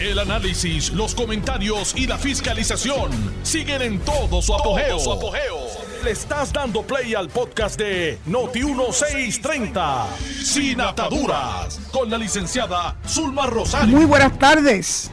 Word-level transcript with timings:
El 0.00 0.20
análisis, 0.20 0.92
los 0.92 1.12
comentarios 1.12 1.92
y 1.96 2.06
la 2.06 2.16
fiscalización 2.18 3.10
siguen 3.42 3.82
en 3.82 3.98
todo 3.98 4.40
su 4.40 4.54
apogeo. 4.54 4.96
Le 6.04 6.12
estás 6.12 6.52
dando 6.52 6.82
play 6.82 7.16
al 7.16 7.28
podcast 7.28 7.76
de 7.76 8.16
Noti1630, 8.28 10.06
Sin 10.44 10.80
Ataduras, 10.80 11.80
con 11.90 12.08
la 12.08 12.16
licenciada 12.16 12.96
Zulma 13.08 13.46
Rosario. 13.46 13.96
Muy 13.96 14.06
buenas 14.06 14.38
tardes. 14.38 15.10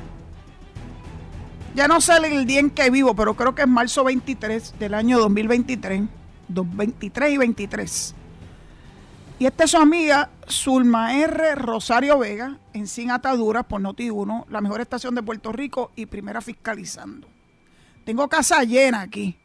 Ya 1.74 1.88
no 1.88 2.00
sé 2.00 2.18
el 2.18 2.46
día 2.46 2.60
en 2.60 2.70
que 2.70 2.92
vivo, 2.92 3.16
pero 3.16 3.36
creo 3.36 3.56
que 3.56 3.64
es 3.64 3.68
marzo 3.68 4.04
23 4.04 4.76
del 4.78 4.94
año 4.94 5.18
2023. 5.18 6.04
23 6.48 7.32
y 7.32 7.38
23. 7.38 8.16
Y 9.38 9.46
esta 9.46 9.66
es 9.66 9.72
su 9.72 9.78
amiga 9.78 10.30
Zulma 10.48 11.14
R. 11.14 11.56
Rosario 11.56 12.18
Vega, 12.20 12.58
en 12.72 12.88
Sin 12.88 13.12
Ataduras 13.12 13.66
por 13.66 13.82
Noti1, 13.82 14.46
la 14.48 14.62
mejor 14.62 14.80
estación 14.80 15.14
de 15.14 15.24
Puerto 15.24 15.52
Rico 15.52 15.92
y 15.98 16.06
primera 16.06 16.40
fiscalizando. 16.40 17.28
Tengo 18.06 18.30
casa 18.30 18.64
llena 18.64 19.02
aquí. 19.02 19.38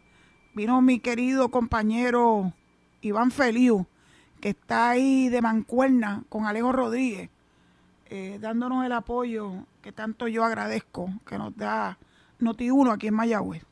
Vino 0.54 0.80
mi 0.80 1.00
querido 1.00 1.50
compañero 1.50 2.52
Iván 3.00 3.32
Feliu, 3.32 3.84
que 4.40 4.50
está 4.50 4.90
ahí 4.90 5.28
de 5.28 5.42
mancuerna 5.42 6.22
con 6.28 6.46
Alejo 6.46 6.70
Rodríguez, 6.70 7.28
eh, 8.06 8.38
dándonos 8.40 8.86
el 8.86 8.92
apoyo 8.92 9.66
que 9.82 9.90
tanto 9.90 10.28
yo 10.28 10.44
agradezco 10.44 11.10
que 11.26 11.36
nos 11.36 11.56
da 11.56 11.98
Noti1 12.38 12.92
aquí 12.92 13.08
en 13.08 13.14
Mayagüez. 13.14 13.64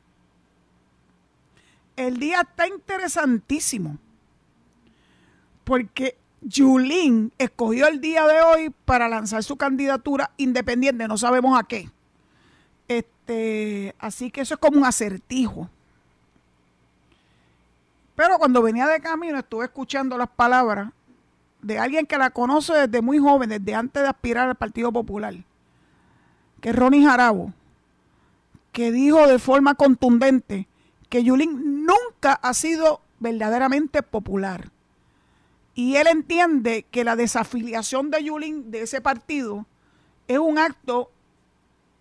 El 1.95 2.19
día 2.19 2.41
está 2.41 2.67
interesantísimo 2.67 3.97
porque 5.69 6.17
Yulín 6.41 7.31
escogió 7.37 7.87
el 7.87 8.01
día 8.01 8.25
de 8.25 8.41
hoy 8.41 8.73
para 8.85 9.07
lanzar 9.07 9.43
su 9.43 9.55
candidatura 9.55 10.31
independiente, 10.37 11.07
no 11.07 11.15
sabemos 11.15 11.59
a 11.59 11.61
qué. 11.61 11.91
Este, 12.87 13.93
así 13.99 14.31
que 14.31 14.41
eso 14.41 14.55
es 14.55 14.59
como 14.59 14.79
un 14.79 14.85
acertijo. 14.85 15.69
Pero 18.15 18.39
cuando 18.39 18.63
venía 18.63 18.87
de 18.87 18.99
camino 18.99 19.37
estuve 19.37 19.65
escuchando 19.65 20.17
las 20.17 20.27
palabras 20.29 20.89
de 21.61 21.77
alguien 21.77 22.07
que 22.07 22.17
la 22.17 22.31
conoce 22.31 22.73
desde 22.73 23.03
muy 23.03 23.19
joven, 23.19 23.49
desde 23.49 23.75
antes 23.75 24.01
de 24.01 24.09
aspirar 24.09 24.49
al 24.49 24.55
Partido 24.55 24.91
Popular, 24.91 25.35
que 26.61 26.69
es 26.69 26.75
Ronnie 26.75 27.05
Jarabo, 27.05 27.53
que 28.71 28.91
dijo 28.91 29.27
de 29.27 29.37
forma 29.37 29.75
contundente 29.75 30.67
que 31.09 31.23
Yulín 31.23 31.85
nunca 31.85 32.33
ha 32.33 32.55
sido 32.55 33.01
verdaderamente 33.19 34.01
popular 34.01 34.71
y 35.79 35.95
él 35.95 36.07
entiende 36.07 36.85
que 36.91 37.05
la 37.05 37.15
desafiliación 37.15 38.11
de 38.11 38.21
Yulín 38.21 38.69
de 38.69 38.81
ese 38.81 38.99
partido 38.99 39.65
es 40.27 40.37
un 40.37 40.57
acto 40.57 41.09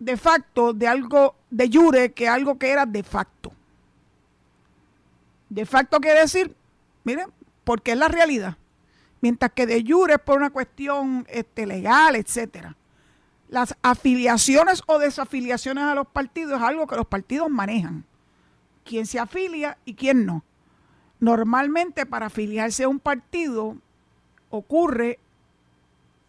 de 0.00 0.16
facto 0.16 0.72
de 0.72 0.88
algo 0.88 1.36
de 1.48 1.70
jure 1.72 2.12
que 2.12 2.26
algo 2.28 2.58
que 2.58 2.70
era 2.70 2.86
de 2.86 3.04
facto. 3.04 3.52
De 5.48 5.64
facto 5.64 6.00
quiere 6.00 6.18
decir, 6.18 6.56
miren, 7.04 7.28
porque 7.62 7.92
es 7.92 7.98
la 7.98 8.08
realidad. 8.08 8.56
Mientras 9.20 9.52
que 9.52 9.64
de 9.64 9.84
jure 9.86 10.14
es 10.14 10.20
por 10.22 10.38
una 10.38 10.50
cuestión 10.50 11.24
este, 11.28 11.64
legal, 11.64 12.16
etcétera. 12.16 12.74
Las 13.48 13.76
afiliaciones 13.82 14.82
o 14.86 14.98
desafiliaciones 14.98 15.84
a 15.84 15.94
los 15.94 16.08
partidos 16.08 16.58
es 16.58 16.66
algo 16.66 16.88
que 16.88 16.96
los 16.96 17.06
partidos 17.06 17.48
manejan. 17.48 18.04
Quién 18.84 19.06
se 19.06 19.20
afilia 19.20 19.78
y 19.84 19.94
quién 19.94 20.26
no. 20.26 20.42
Normalmente 21.20 22.06
para 22.06 22.26
afiliarse 22.26 22.84
a 22.84 22.88
un 22.88 23.00
partido 23.00 23.76
ocurre 24.50 25.18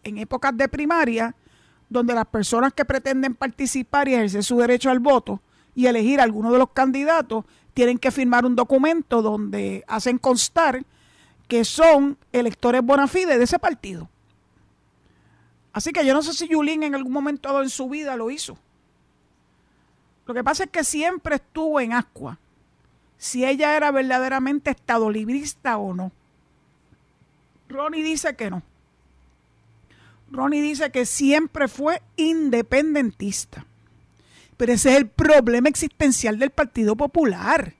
en 0.02 0.18
épocas 0.18 0.56
de 0.56 0.68
primaria, 0.68 1.34
donde 1.88 2.14
las 2.14 2.26
personas 2.26 2.72
que 2.72 2.84
pretenden 2.84 3.34
participar 3.34 4.08
y 4.08 4.14
ejercer 4.14 4.44
su 4.44 4.58
derecho 4.58 4.90
al 4.90 5.00
voto 5.00 5.40
y 5.74 5.86
elegir 5.86 6.20
a 6.20 6.24
alguno 6.24 6.52
de 6.52 6.58
los 6.58 6.70
candidatos 6.70 7.44
tienen 7.74 7.98
que 7.98 8.10
firmar 8.10 8.44
un 8.44 8.56
documento 8.56 9.22
donde 9.22 9.84
hacen 9.86 10.18
constar 10.18 10.84
que 11.48 11.64
son 11.64 12.16
electores 12.32 12.82
bona 12.82 13.08
fide 13.08 13.38
de 13.38 13.44
ese 13.44 13.58
partido. 13.58 14.08
Así 15.72 15.92
que 15.92 16.04
yo 16.04 16.14
no 16.14 16.22
sé 16.22 16.32
si 16.32 16.48
Yulín 16.48 16.82
en 16.82 16.94
algún 16.94 17.12
momento 17.12 17.62
en 17.62 17.70
su 17.70 17.88
vida 17.88 18.16
lo 18.16 18.30
hizo. 18.30 18.58
Lo 20.26 20.34
que 20.34 20.44
pasa 20.44 20.64
es 20.64 20.70
que 20.70 20.84
siempre 20.84 21.36
estuvo 21.36 21.80
en 21.80 21.92
Ascua 21.92 22.38
si 23.20 23.44
ella 23.44 23.76
era 23.76 23.90
verdaderamente 23.90 24.70
estadolibrista 24.70 25.76
o 25.76 25.92
no. 25.92 26.10
Ronnie 27.68 28.02
dice 28.02 28.34
que 28.34 28.48
no. 28.48 28.62
Ronnie 30.30 30.62
dice 30.62 30.90
que 30.90 31.04
siempre 31.04 31.68
fue 31.68 32.00
independentista. 32.16 33.66
Pero 34.56 34.72
ese 34.72 34.92
es 34.92 34.96
el 34.96 35.06
problema 35.06 35.68
existencial 35.68 36.38
del 36.38 36.48
Partido 36.48 36.96
Popular. 36.96 37.74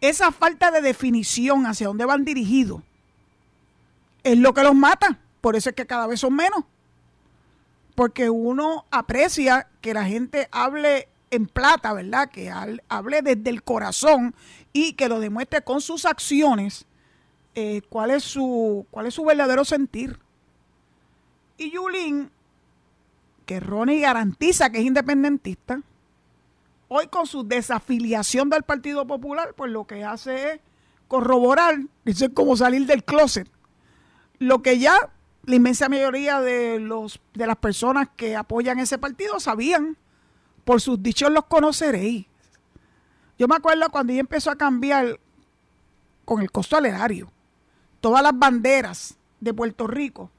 Esa 0.00 0.32
falta 0.32 0.70
de 0.70 0.80
definición 0.80 1.66
hacia 1.66 1.88
dónde 1.88 2.06
van 2.06 2.24
dirigidos 2.24 2.80
es 4.22 4.38
lo 4.38 4.54
que 4.54 4.62
los 4.62 4.74
mata. 4.74 5.18
Por 5.42 5.56
eso 5.56 5.68
es 5.68 5.76
que 5.76 5.86
cada 5.86 6.06
vez 6.06 6.20
son 6.20 6.34
menos. 6.34 6.64
Porque 7.94 8.30
uno 8.30 8.86
aprecia 8.90 9.68
que 9.82 9.92
la 9.92 10.06
gente 10.06 10.48
hable 10.52 11.06
en 11.30 11.46
plata, 11.46 11.92
¿verdad? 11.92 12.30
Que 12.30 12.50
hable 12.50 13.22
desde 13.22 13.50
el 13.50 13.62
corazón 13.62 14.34
y 14.72 14.94
que 14.94 15.08
lo 15.08 15.20
demuestre 15.20 15.62
con 15.62 15.80
sus 15.80 16.04
acciones 16.04 16.86
eh, 17.54 17.82
cuál, 17.88 18.10
es 18.10 18.24
su, 18.24 18.86
cuál 18.90 19.06
es 19.06 19.14
su 19.14 19.24
verdadero 19.24 19.64
sentir. 19.64 20.18
Y 21.56 21.70
Yulín, 21.72 22.30
que 23.46 23.60
Ronnie 23.60 24.00
garantiza 24.00 24.70
que 24.70 24.78
es 24.78 24.84
independentista, 24.84 25.82
hoy 26.86 27.08
con 27.08 27.26
su 27.26 27.42
desafiliación 27.42 28.48
del 28.48 28.62
Partido 28.62 29.06
Popular, 29.06 29.54
pues 29.56 29.72
lo 29.72 29.86
que 29.86 30.04
hace 30.04 30.52
es 30.52 30.60
corroborar, 31.08 31.78
eso 32.04 32.26
es 32.26 32.30
como 32.32 32.56
salir 32.56 32.86
del 32.86 33.02
closet, 33.02 33.48
lo 34.38 34.62
que 34.62 34.78
ya 34.78 35.10
la 35.44 35.54
inmensa 35.56 35.88
mayoría 35.88 36.40
de, 36.40 36.78
los, 36.78 37.20
de 37.34 37.46
las 37.46 37.56
personas 37.56 38.08
que 38.14 38.36
apoyan 38.36 38.78
ese 38.78 38.98
partido 38.98 39.40
sabían 39.40 39.96
por 40.68 40.82
sus 40.82 41.02
dichos 41.02 41.30
los 41.30 41.46
conoceréis. 41.46 42.26
Yo 43.38 43.48
me 43.48 43.56
acuerdo 43.56 43.88
cuando 43.88 44.12
ella 44.12 44.20
empezó 44.20 44.50
a 44.50 44.56
cambiar 44.56 45.18
con 46.26 46.42
el 46.42 46.52
costo 46.52 46.76
al 46.76 46.84
erario, 46.84 47.32
todas 48.02 48.22
las 48.22 48.38
banderas 48.38 49.16
de 49.40 49.54
Puerto 49.54 49.86
Rico 49.86 50.30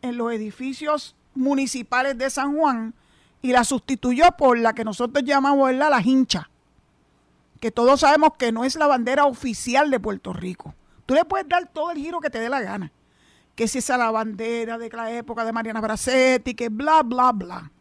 en 0.00 0.16
los 0.16 0.32
edificios 0.32 1.16
municipales 1.34 2.16
de 2.16 2.30
San 2.30 2.56
Juan 2.56 2.94
y 3.42 3.50
la 3.50 3.64
sustituyó 3.64 4.30
por 4.38 4.56
la 4.60 4.74
que 4.74 4.84
nosotros 4.84 5.24
llamamos 5.24 5.74
la 5.74 6.00
hincha, 6.04 6.48
que 7.58 7.72
todos 7.72 7.98
sabemos 7.98 8.34
que 8.38 8.52
no 8.52 8.62
es 8.62 8.76
la 8.76 8.86
bandera 8.86 9.24
oficial 9.24 9.90
de 9.90 9.98
Puerto 9.98 10.32
Rico. 10.32 10.72
Tú 11.04 11.14
le 11.14 11.24
puedes 11.24 11.48
dar 11.48 11.66
todo 11.66 11.90
el 11.90 11.98
giro 11.98 12.20
que 12.20 12.30
te 12.30 12.38
dé 12.38 12.48
la 12.48 12.60
gana, 12.60 12.92
que 13.56 13.66
si 13.66 13.78
esa 13.78 13.94
es 13.94 13.98
la 13.98 14.12
bandera 14.12 14.78
de 14.78 14.88
la 14.88 15.10
época 15.10 15.44
de 15.44 15.50
Mariana 15.50 15.80
Bracetti, 15.80 16.54
que 16.54 16.68
bla, 16.68 17.02
bla, 17.02 17.32
bla. 17.32 17.72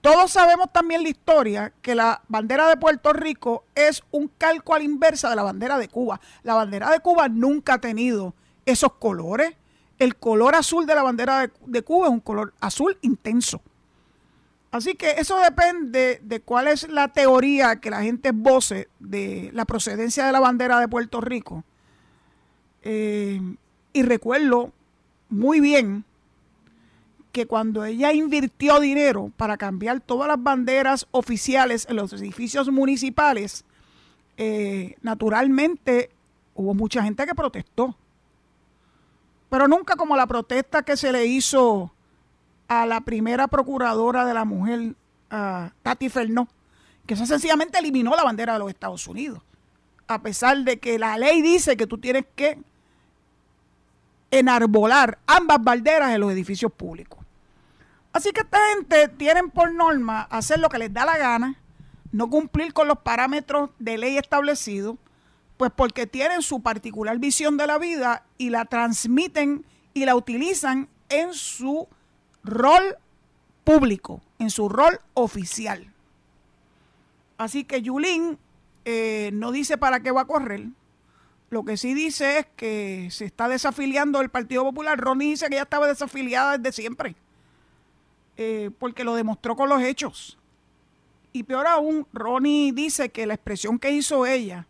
Todos 0.00 0.30
sabemos 0.30 0.72
también 0.72 1.02
la 1.02 1.10
historia 1.10 1.72
que 1.82 1.94
la 1.94 2.22
bandera 2.28 2.68
de 2.68 2.78
Puerto 2.78 3.12
Rico 3.12 3.64
es 3.74 4.02
un 4.10 4.28
calco 4.38 4.74
a 4.74 4.78
la 4.78 4.84
inversa 4.84 5.28
de 5.28 5.36
la 5.36 5.42
bandera 5.42 5.78
de 5.78 5.88
Cuba. 5.88 6.20
La 6.42 6.54
bandera 6.54 6.90
de 6.90 7.00
Cuba 7.00 7.28
nunca 7.28 7.74
ha 7.74 7.80
tenido 7.80 8.34
esos 8.64 8.94
colores. 8.94 9.54
El 9.98 10.16
color 10.16 10.54
azul 10.54 10.86
de 10.86 10.94
la 10.94 11.02
bandera 11.02 11.50
de, 11.66 11.82
Cuba 11.82 12.06
es 12.06 12.12
un 12.12 12.20
color 12.20 12.54
azul 12.60 12.96
intenso. 13.02 13.60
Así 14.70 14.94
que 14.94 15.10
eso 15.18 15.38
depende 15.38 16.20
de 16.22 16.40
cuál 16.40 16.68
es 16.68 16.88
la 16.88 17.08
teoría 17.08 17.76
que 17.76 17.90
la 17.90 18.02
gente 18.02 18.30
voce 18.32 18.88
de 19.00 19.50
la 19.52 19.66
procedencia 19.66 20.24
de 20.24 20.32
la 20.32 20.40
bandera 20.40 20.80
de 20.80 20.88
Puerto 20.88 21.20
Rico. 21.20 21.64
Eh, 22.82 23.38
y 23.92 24.02
recuerdo 24.02 24.72
muy 25.28 25.60
bien 25.60 26.04
que 27.32 27.46
cuando 27.46 27.84
ella 27.84 28.12
invirtió 28.12 28.80
dinero 28.80 29.30
para 29.36 29.56
cambiar 29.56 30.00
todas 30.00 30.28
las 30.28 30.42
banderas 30.42 31.06
oficiales 31.10 31.86
en 31.88 31.96
los 31.96 32.12
edificios 32.12 32.70
municipales, 32.70 33.64
eh, 34.36 34.96
naturalmente 35.02 36.10
hubo 36.54 36.74
mucha 36.74 37.02
gente 37.02 37.26
que 37.26 37.34
protestó. 37.34 37.96
Pero 39.48 39.68
nunca 39.68 39.96
como 39.96 40.16
la 40.16 40.26
protesta 40.26 40.82
que 40.82 40.96
se 40.96 41.12
le 41.12 41.26
hizo 41.26 41.92
a 42.68 42.86
la 42.86 43.00
primera 43.00 43.48
procuradora 43.48 44.24
de 44.24 44.34
la 44.34 44.44
mujer, 44.44 44.94
Tati 45.28 46.08
Fernó, 46.08 46.48
que 47.06 47.14
eso 47.14 47.26
sencillamente 47.26 47.78
eliminó 47.78 48.14
la 48.16 48.24
bandera 48.24 48.54
de 48.54 48.60
los 48.60 48.70
Estados 48.70 49.06
Unidos. 49.06 49.40
A 50.06 50.22
pesar 50.22 50.58
de 50.58 50.78
que 50.78 50.98
la 50.98 51.16
ley 51.18 51.42
dice 51.42 51.76
que 51.76 51.86
tú 51.86 51.98
tienes 51.98 52.24
que 52.34 52.58
enarbolar 54.30 55.18
ambas 55.26 55.62
banderas 55.62 56.12
en 56.12 56.20
los 56.20 56.32
edificios 56.32 56.72
públicos. 56.72 57.19
Así 58.12 58.32
que 58.32 58.40
esta 58.40 58.58
gente 58.74 59.08
tienen 59.08 59.50
por 59.50 59.72
norma 59.72 60.22
hacer 60.22 60.58
lo 60.58 60.68
que 60.68 60.78
les 60.78 60.92
da 60.92 61.04
la 61.04 61.16
gana, 61.16 61.56
no 62.12 62.28
cumplir 62.28 62.72
con 62.72 62.88
los 62.88 62.98
parámetros 62.98 63.70
de 63.78 63.98
ley 63.98 64.18
establecidos, 64.18 64.96
pues 65.56 65.70
porque 65.74 66.06
tienen 66.06 66.42
su 66.42 66.62
particular 66.62 67.18
visión 67.18 67.56
de 67.56 67.66
la 67.66 67.78
vida 67.78 68.24
y 68.38 68.50
la 68.50 68.64
transmiten 68.64 69.64
y 69.94 70.06
la 70.06 70.16
utilizan 70.16 70.88
en 71.08 71.34
su 71.34 71.86
rol 72.42 72.96
público, 73.64 74.20
en 74.38 74.50
su 74.50 74.68
rol 74.68 75.00
oficial. 75.14 75.92
Así 77.38 77.64
que 77.64 77.82
Yulín 77.82 78.38
eh, 78.84 79.30
no 79.32 79.52
dice 79.52 79.78
para 79.78 80.00
qué 80.00 80.10
va 80.10 80.22
a 80.22 80.26
correr. 80.26 80.66
Lo 81.50 81.64
que 81.64 81.76
sí 81.76 81.94
dice 81.94 82.38
es 82.38 82.46
que 82.56 83.08
se 83.10 83.24
está 83.24 83.48
desafiliando 83.48 84.20
del 84.20 84.30
Partido 84.30 84.62
Popular. 84.62 84.98
Ronnie 84.98 85.30
dice 85.30 85.48
que 85.48 85.56
ya 85.56 85.62
estaba 85.62 85.88
desafiliada 85.88 86.58
desde 86.58 86.80
siempre, 86.80 87.16
eh, 88.42 88.70
porque 88.78 89.04
lo 89.04 89.14
demostró 89.14 89.54
con 89.54 89.68
los 89.68 89.82
hechos. 89.82 90.38
Y 91.30 91.42
peor 91.42 91.66
aún, 91.66 92.06
Ronnie 92.10 92.72
dice 92.72 93.10
que 93.10 93.26
la 93.26 93.34
expresión 93.34 93.78
que 93.78 93.90
hizo 93.90 94.24
ella 94.24 94.66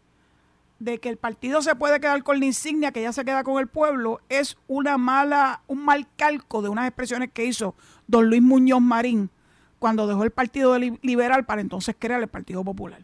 de 0.81 0.99
que 0.99 1.09
el 1.09 1.19
partido 1.19 1.63
se 1.63 1.77
puede 1.77 2.01
quedar 2.01 2.25
con 2.25 2.41
la 2.41 2.47
insignia, 2.47 2.91
que 2.91 3.03
ya 3.03 3.13
se 3.13 3.25
queda 3.25 3.45
con 3.45 3.61
el 3.61 3.69
pueblo, 3.69 4.21
es 4.29 4.59
una 4.67 4.99
mala, 4.99 5.61
un 5.69 5.85
mal 5.85 6.09
calco 6.17 6.63
de 6.63 6.69
unas 6.69 6.89
expresiones 6.89 7.31
que 7.33 7.45
hizo 7.45 7.77
don 8.09 8.29
Luis 8.29 8.43
Muñoz 8.43 8.81
Marín 8.81 9.31
cuando 9.79 10.09
dejó 10.09 10.25
el 10.25 10.33
Partido 10.33 10.77
Liberal 10.77 11.45
para 11.45 11.61
entonces 11.61 11.95
crear 11.97 12.21
el 12.21 12.29
Partido 12.29 12.65
Popular. 12.65 13.01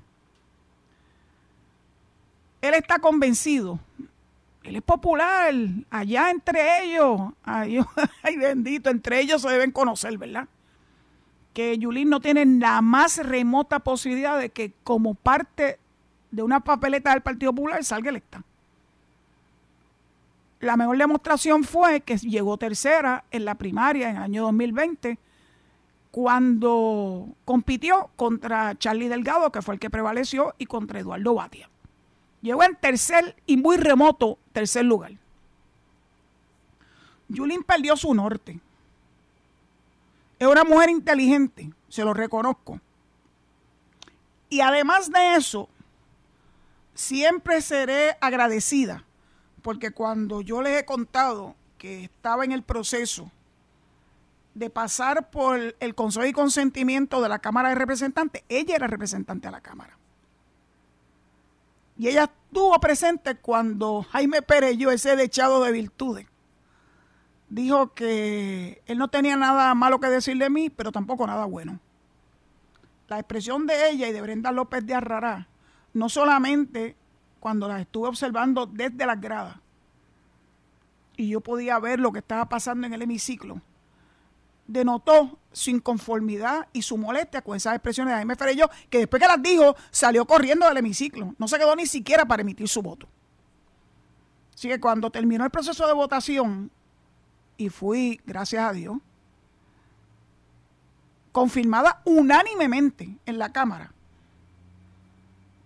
Él 2.61 2.75
está 2.75 2.99
convencido, 2.99 3.79
él 4.65 4.75
es 4.75 4.83
popular, 4.83 5.55
allá 5.91 6.33
entre 6.33 6.83
ellos, 6.83 7.21
ay, 7.45 7.79
ay 8.25 8.37
bendito, 8.37 8.91
entre 8.91 9.21
ellos 9.21 9.43
se 9.43 9.49
deben 9.49 9.71
conocer, 9.71 10.19
¿verdad? 10.19 10.49
Que 11.57 11.79
Yulín 11.79 12.11
no 12.11 12.21
tiene 12.21 12.45
la 12.45 12.83
más 12.83 13.17
remota 13.17 13.79
posibilidad 13.79 14.39
de 14.39 14.51
que 14.51 14.75
como 14.85 15.15
parte 15.15 15.79
de 16.31 16.43
una 16.43 16.61
papeleta 16.61 17.13
del 17.13 17.23
Partido 17.23 17.55
Popular 17.55 17.83
salga 17.83 18.11
electa. 18.11 18.43
La 20.61 20.77
mejor 20.77 20.99
demostración 20.99 21.65
fue 21.65 22.03
que 22.03 22.19
llegó 22.19 22.59
tercera 22.59 23.25
en 23.31 23.47
la 23.47 23.55
primaria 23.55 24.11
en 24.11 24.17
el 24.17 24.23
año 24.25 24.43
2020 24.43 25.19
cuando 26.11 27.27
compitió 27.47 28.11
contra 28.17 28.77
Charlie 28.77 29.09
Delgado, 29.09 29.51
que 29.51 29.63
fue 29.63 29.77
el 29.77 29.81
que 29.81 29.89
prevaleció, 29.89 30.55
y 30.59 30.67
contra 30.67 31.01
Eduardo 31.01 31.37
Batia. 31.37 31.71
Llegó 32.43 32.65
en 32.65 32.77
tercer 32.77 33.35
y 33.47 33.57
muy 33.57 33.79
remoto 33.79 34.37
tercer 34.53 34.85
lugar. 34.85 35.13
Yulín 37.29 37.63
perdió 37.63 37.97
su 37.97 38.13
norte. 38.13 38.61
Es 40.39 40.47
una 40.47 40.65
mujer 40.65 40.91
inteligente, 40.91 41.71
se 41.89 42.05
lo 42.05 42.13
reconozco. 42.13 42.81
Y 44.49 44.61
además 44.61 45.11
de 45.11 45.37
eso, 45.37 45.69
siempre 46.95 47.61
seré 47.63 48.17
agradecida, 48.21 49.05
porque 49.63 49.91
cuando 49.91 50.41
yo 50.41 50.63
les 50.63 50.81
he 50.81 50.85
contado 50.85 51.55
que 51.79 52.05
estaba 52.05 52.45
en 52.45 52.53
el 52.53 52.63
proceso 52.63 53.31
de 54.55 54.71
pasar 54.71 55.31
por 55.31 55.77
el 55.79 55.95
consejo 55.95 56.27
y 56.27 56.33
consentimiento 56.33 57.21
de 57.21 57.29
la 57.29 57.39
Cámara 57.39 57.71
de 57.71 57.75
Representantes, 57.75 58.43
ella 58.49 58.77
era 58.77 58.87
representante 58.87 59.49
a 59.49 59.51
la 59.51 59.61
Cámara. 59.61 59.99
Y 61.99 62.09
ella 62.09 62.25
estuvo 62.25 62.79
presente 62.79 63.37
cuando 63.37 64.03
Jaime 64.11 64.43
Perello, 64.43 64.91
ese 64.91 65.17
dechado 65.17 65.63
de 65.63 65.73
virtudes, 65.73 66.27
dijo 67.49 67.95
que 67.95 68.83
él 68.87 68.99
no 68.99 69.09
tenía 69.09 69.37
nada 69.37 69.75
malo 69.75 70.01
que 70.01 70.09
decir 70.09 70.37
de 70.39 70.51
mí, 70.51 70.71
pero 70.71 70.93
tampoco 70.93 71.27
nada 71.27 71.45
bueno. 71.45 71.81
La 73.09 73.19
expresión 73.19 73.67
de 73.67 73.91
ella 73.91 74.09
y 74.09 74.13
de 74.13 74.21
Brenda 74.21 74.53
López 74.53 74.85
de 74.85 74.95
Arrará, 74.95 75.49
no 75.93 76.09
solamente 76.09 76.97
cuando 77.41 77.69
las 77.69 77.81
estuve 77.81 78.09
observando 78.09 78.67
desde 78.67 79.07
las 79.07 79.21
gradas, 79.21 79.57
y 81.17 81.29
yo 81.29 81.41
podía 81.41 81.79
ver 81.79 82.01
lo 82.01 82.13
que 82.13 82.19
estaba 82.19 82.49
pasando 82.49 82.87
en 82.87 82.93
el 82.93 83.03
hemiciclo, 83.03 83.61
denotó 84.67 85.39
su 85.53 85.71
inconformidad 85.71 86.69
y 86.73 86.83
su 86.83 86.99
molestia 86.99 87.43
con 87.43 87.57
esas 87.57 87.75
expresiones 87.75 88.13
de 88.13 88.17
Jaime 88.17 88.37
Ferello, 88.37 88.69
que 88.91 88.99
después 88.99 89.23
que 89.23 89.29
las 89.29 89.43
dijo, 89.43 89.77
salió 89.91 90.27
corriendo 90.27 90.67
del 90.67 90.77
hemiciclo. 90.79 91.35
No 91.39 91.49
se 91.49 91.59
quedó 91.59 91.75
ni 91.77 91.87
siquiera 91.87 92.27
para 92.27 92.43
emitir 92.43 92.69
su 92.69 92.83
voto. 92.83 93.09
Así 94.55 94.69
que 94.69 94.81
cuando 94.81 95.11
terminó 95.11 95.45
el 95.45 95.51
proceso 95.51 95.87
de 95.87 95.93
votación, 95.93 96.71
y 97.57 97.69
fui, 97.69 98.21
gracias 98.27 98.63
a 98.63 98.73
Dios, 98.73 98.99
confirmada 101.33 102.01
unánimemente 102.05 103.17
en 103.27 103.39
la 103.39 103.53
Cámara, 103.53 103.93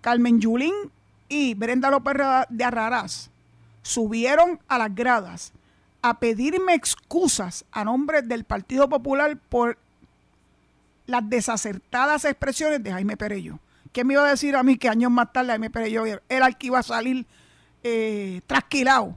Carmen 0.01 0.41
Yulín 0.41 0.75
y 1.29 1.55
Brenda 1.55 1.91
López 1.91 2.15
de 2.49 2.65
Arrarás 2.65 3.31
subieron 3.83 4.61
a 4.69 4.79
las 4.79 4.95
gradas 4.95 5.53
a 6.03 6.19
pedirme 6.19 6.75
excusas 6.75 7.65
a 7.71 7.85
nombre 7.85 8.23
del 8.23 8.45
Partido 8.45 8.89
Popular 8.89 9.37
por 9.37 9.79
las 11.07 11.29
desacertadas 11.29 12.25
expresiones 12.25 12.83
de 12.83 12.93
Jaime 12.93 13.17
Perello. 13.17 13.59
¿Quién 13.93 14.07
me 14.07 14.15
iba 14.15 14.25
a 14.25 14.31
decir 14.31 14.57
a 14.57 14.63
mí 14.63 14.77
que 14.77 14.89
años 14.89 15.11
más 15.11 15.33
tarde 15.33 15.49
Jaime 15.51 15.71
Perello 15.71 16.05
era 16.29 16.47
el 16.47 16.57
que 16.57 16.69
iba 16.69 16.79
a 16.79 16.83
salir 16.83 17.27
eh, 17.83 18.41
trasquilado 18.47 19.17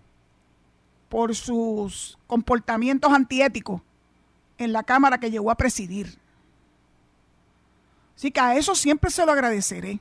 por 1.13 1.35
sus 1.35 2.17
comportamientos 2.25 3.13
antiéticos 3.13 3.83
en 4.57 4.73
la 4.73 4.81
Cámara 4.81 5.19
que 5.19 5.29
llegó 5.29 5.51
a 5.51 5.55
presidir? 5.55 6.17
Así 8.15 8.31
que 8.31 8.39
a 8.39 8.55
eso 8.55 8.73
siempre 8.73 9.11
se 9.11 9.23
lo 9.23 9.31
agradeceré. 9.31 9.99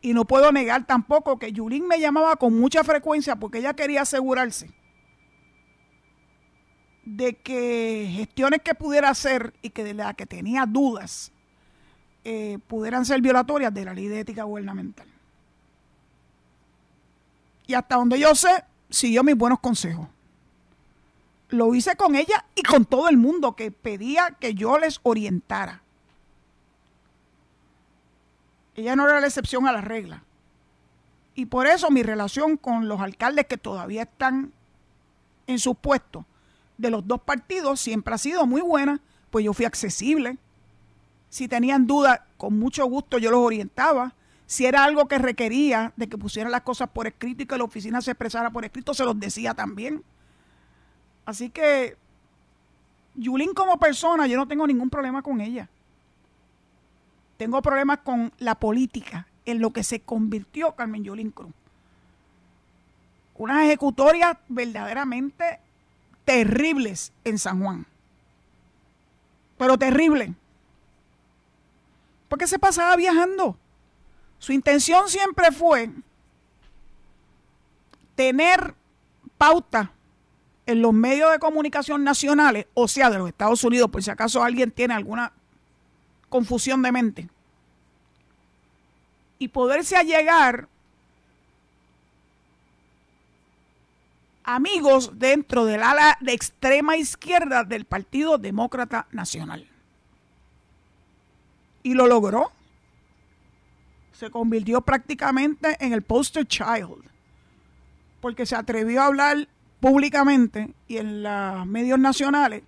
Y 0.00 0.14
no 0.14 0.24
puedo 0.24 0.50
negar 0.50 0.84
tampoco 0.84 1.38
que 1.38 1.52
Yulín 1.52 1.86
me 1.86 2.00
llamaba 2.00 2.34
con 2.34 2.58
mucha 2.58 2.82
frecuencia 2.82 3.36
porque 3.36 3.58
ella 3.58 3.74
quería 3.74 4.02
asegurarse 4.02 4.68
de 7.04 7.36
que 7.36 8.10
gestiones 8.16 8.62
que 8.62 8.74
pudiera 8.74 9.10
hacer 9.10 9.54
y 9.62 9.70
que 9.70 9.84
de 9.84 9.94
las 9.94 10.16
que 10.16 10.26
tenía 10.26 10.66
dudas 10.66 11.30
eh, 12.24 12.58
pudieran 12.66 13.04
ser 13.04 13.20
violatorias 13.20 13.72
de 13.72 13.84
la 13.84 13.94
ley 13.94 14.08
de 14.08 14.18
ética 14.18 14.42
gubernamental. 14.42 15.06
Y 17.68 17.74
hasta 17.74 17.94
donde 17.94 18.18
yo 18.18 18.34
sé, 18.34 18.64
siguió 18.90 19.22
mis 19.22 19.36
buenos 19.36 19.60
consejos. 19.60 20.06
Lo 21.50 21.74
hice 21.74 21.96
con 21.96 22.14
ella 22.14 22.44
y 22.54 22.62
con 22.62 22.84
todo 22.84 23.08
el 23.08 23.16
mundo 23.16 23.56
que 23.56 23.70
pedía 23.70 24.36
que 24.38 24.54
yo 24.54 24.78
les 24.78 25.00
orientara. 25.02 25.82
Ella 28.74 28.94
no 28.96 29.08
era 29.08 29.20
la 29.20 29.26
excepción 29.26 29.66
a 29.66 29.72
la 29.72 29.80
regla. 29.80 30.22
Y 31.34 31.46
por 31.46 31.66
eso 31.66 31.90
mi 31.90 32.02
relación 32.02 32.56
con 32.56 32.88
los 32.88 33.00
alcaldes 33.00 33.46
que 33.46 33.56
todavía 33.56 34.02
están 34.02 34.52
en 35.46 35.58
sus 35.58 35.76
puestos 35.76 36.24
de 36.78 36.90
los 36.90 37.06
dos 37.06 37.20
partidos 37.20 37.80
siempre 37.80 38.14
ha 38.14 38.18
sido 38.18 38.46
muy 38.46 38.62
buena, 38.62 39.00
pues 39.30 39.44
yo 39.44 39.52
fui 39.52 39.66
accesible. 39.66 40.38
Si 41.28 41.48
tenían 41.48 41.86
dudas, 41.86 42.20
con 42.38 42.58
mucho 42.58 42.86
gusto 42.86 43.18
yo 43.18 43.30
los 43.30 43.40
orientaba. 43.40 44.14
Si 44.48 44.64
era 44.64 44.82
algo 44.82 45.06
que 45.08 45.18
requería 45.18 45.92
de 45.96 46.08
que 46.08 46.16
pusieran 46.16 46.50
las 46.50 46.62
cosas 46.62 46.88
por 46.88 47.06
escrito 47.06 47.42
y 47.42 47.46
que 47.46 47.58
la 47.58 47.64
oficina 47.64 48.00
se 48.00 48.12
expresara 48.12 48.48
por 48.48 48.64
escrito, 48.64 48.94
se 48.94 49.04
los 49.04 49.20
decía 49.20 49.52
también. 49.52 50.02
Así 51.26 51.50
que, 51.50 51.98
Yulín 53.14 53.52
como 53.52 53.78
persona, 53.78 54.26
yo 54.26 54.38
no 54.38 54.48
tengo 54.48 54.66
ningún 54.66 54.88
problema 54.88 55.20
con 55.20 55.42
ella. 55.42 55.68
Tengo 57.36 57.60
problemas 57.60 57.98
con 57.98 58.32
la 58.38 58.54
política, 58.54 59.26
en 59.44 59.60
lo 59.60 59.70
que 59.74 59.84
se 59.84 60.00
convirtió 60.00 60.74
Carmen 60.74 61.04
Yulín 61.04 61.30
Cruz. 61.30 61.52
Una 63.36 63.66
ejecutoria 63.66 64.40
verdaderamente 64.48 65.60
terribles 66.24 67.12
en 67.24 67.38
San 67.38 67.62
Juan. 67.62 67.86
Pero 69.58 69.76
terrible. 69.76 70.32
Porque 72.30 72.46
se 72.46 72.58
pasaba 72.58 72.96
viajando. 72.96 73.58
Su 74.38 74.52
intención 74.52 75.08
siempre 75.08 75.52
fue 75.52 75.90
tener 78.14 78.74
pauta 79.36 79.92
en 80.66 80.82
los 80.82 80.92
medios 80.92 81.32
de 81.32 81.38
comunicación 81.38 82.04
nacionales, 82.04 82.66
o 82.74 82.88
sea, 82.88 83.10
de 83.10 83.18
los 83.18 83.28
Estados 83.28 83.64
Unidos, 83.64 83.90
por 83.90 84.02
si 84.02 84.10
acaso 84.10 84.42
alguien 84.42 84.70
tiene 84.70 84.94
alguna 84.94 85.32
confusión 86.28 86.82
de 86.82 86.92
mente, 86.92 87.28
y 89.38 89.48
poderse 89.48 89.96
allegar 89.96 90.68
amigos 94.44 95.18
dentro 95.18 95.64
del 95.64 95.82
ala 95.82 96.16
de 96.20 96.32
extrema 96.32 96.96
izquierda 96.96 97.64
del 97.64 97.84
Partido 97.84 98.38
Demócrata 98.38 99.06
Nacional. 99.12 99.68
Y 101.82 101.94
lo 101.94 102.06
logró. 102.06 102.50
Se 104.18 104.32
convirtió 104.32 104.80
prácticamente 104.80 105.76
en 105.78 105.92
el 105.92 106.02
poster 106.02 106.44
child, 106.44 107.04
porque 108.20 108.46
se 108.46 108.56
atrevió 108.56 109.00
a 109.00 109.06
hablar 109.06 109.46
públicamente 109.78 110.74
y 110.88 110.96
en 110.96 111.22
los 111.22 111.64
medios 111.66 112.00
nacionales 112.00 112.64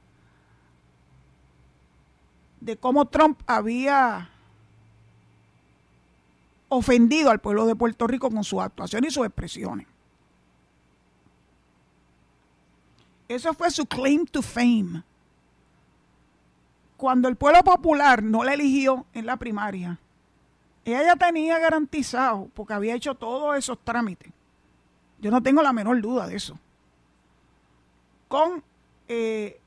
de 2.61 2.77
cómo 2.77 3.09
Trump 3.09 3.41
había 3.49 4.31
ofendido 6.69 7.33
al 7.33 7.41
pueblo 7.41 7.67
de 7.67 7.75
Puerto 7.75 8.07
Rico 8.07 8.31
con 8.31 8.45
su 8.45 8.61
actuación 8.61 9.05
y 9.05 9.11
sus 9.11 9.27
expresiones. 9.27 9.89
Eso 13.27 13.53
fue 13.55 13.73
su 13.73 13.87
claim 13.87 14.25
to 14.25 14.41
fame. 14.41 15.03
cuando 16.97 17.27
el 17.27 17.35
pueblo 17.35 17.65
popular 17.65 18.23
no 18.23 18.45
la 18.45 18.55
eligió 18.55 19.05
en 19.15 19.27
la 19.27 19.37
primaria, 19.37 19.99
ella 20.85 21.03
ya 21.03 21.17
tenía 21.17 21.59
garantizado, 21.59 22.49
porque 22.55 22.73
había 22.73 22.95
hecho 22.95 23.15
todos 23.15 23.57
esos 23.57 23.79
trámites. 23.85 24.33
Yo 25.21 25.31
no 25.31 25.43
tengo 25.43 25.63
la 25.63 25.73
menor 25.73 26.01
duda 26.01 26.27
de 26.27 26.37
eso. 26.37 26.59
Con 28.29 28.63
eh, 29.09 29.61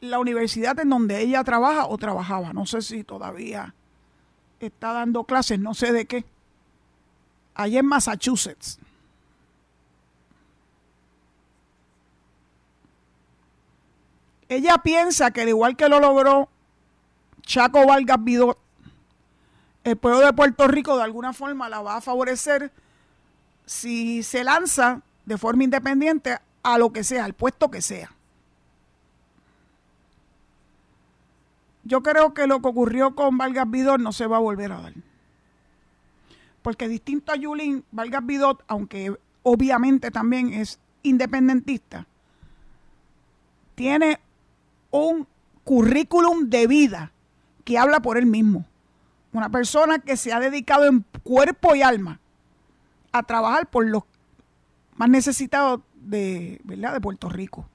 la 0.00 0.18
universidad 0.18 0.78
en 0.80 0.90
donde 0.90 1.20
ella 1.20 1.42
trabaja 1.42 1.86
o 1.86 1.98
trabajaba. 1.98 2.52
No 2.52 2.66
sé 2.66 2.82
si 2.82 3.04
todavía 3.04 3.74
está 4.60 4.92
dando 4.92 5.24
clases, 5.24 5.58
no 5.58 5.74
sé 5.74 5.92
de 5.92 6.06
qué. 6.06 6.24
Allí 7.54 7.78
en 7.78 7.86
Massachusetts. 7.86 8.78
Ella 14.48 14.78
piensa 14.78 15.30
que 15.30 15.42
al 15.42 15.48
igual 15.48 15.76
que 15.76 15.88
lo 15.88 15.98
logró 15.98 16.48
Chaco 17.42 17.86
Vargas 17.86 18.22
Vidot, 18.22 18.58
el 19.84 19.96
pueblo 19.96 20.20
de 20.20 20.32
Puerto 20.32 20.68
Rico 20.68 20.96
de 20.96 21.02
alguna 21.02 21.32
forma 21.32 21.68
la 21.68 21.80
va 21.80 21.96
a 21.96 22.00
favorecer 22.00 22.70
si 23.66 24.22
se 24.22 24.44
lanza 24.44 25.02
de 25.24 25.38
forma 25.38 25.64
independiente 25.64 26.38
a 26.62 26.78
lo 26.78 26.92
que 26.92 27.04
sea, 27.04 27.24
al 27.24 27.34
puesto 27.34 27.70
que 27.70 27.82
sea. 27.82 28.12
Yo 31.84 32.02
creo 32.02 32.32
que 32.32 32.46
lo 32.46 32.60
que 32.62 32.68
ocurrió 32.68 33.14
con 33.14 33.36
Vargas 33.38 33.68
Vidot 33.68 34.00
no 34.00 34.12
se 34.12 34.26
va 34.26 34.36
a 34.36 34.40
volver 34.40 34.70
a 34.72 34.80
dar. 34.80 34.94
Porque 36.62 36.86
distinto 36.86 37.32
a 37.32 37.36
Yulín, 37.36 37.84
Vargas 37.90 38.24
Vidot, 38.24 38.62
aunque 38.68 39.16
obviamente 39.42 40.12
también 40.12 40.52
es 40.52 40.78
independentista, 41.02 42.06
tiene 43.74 44.20
un 44.92 45.26
currículum 45.64 46.48
de 46.48 46.68
vida 46.68 47.12
que 47.64 47.78
habla 47.78 48.00
por 48.00 48.16
él 48.16 48.26
mismo. 48.26 48.64
Una 49.32 49.48
persona 49.48 49.98
que 49.98 50.16
se 50.16 50.32
ha 50.32 50.40
dedicado 50.40 50.86
en 50.86 51.04
cuerpo 51.22 51.74
y 51.74 51.82
alma 51.82 52.20
a 53.12 53.22
trabajar 53.22 53.66
por 53.66 53.86
los 53.86 54.02
más 54.96 55.08
necesitados 55.08 55.80
de, 55.94 56.60
de 56.64 57.00
Puerto 57.00 57.28
Rico. 57.28 57.66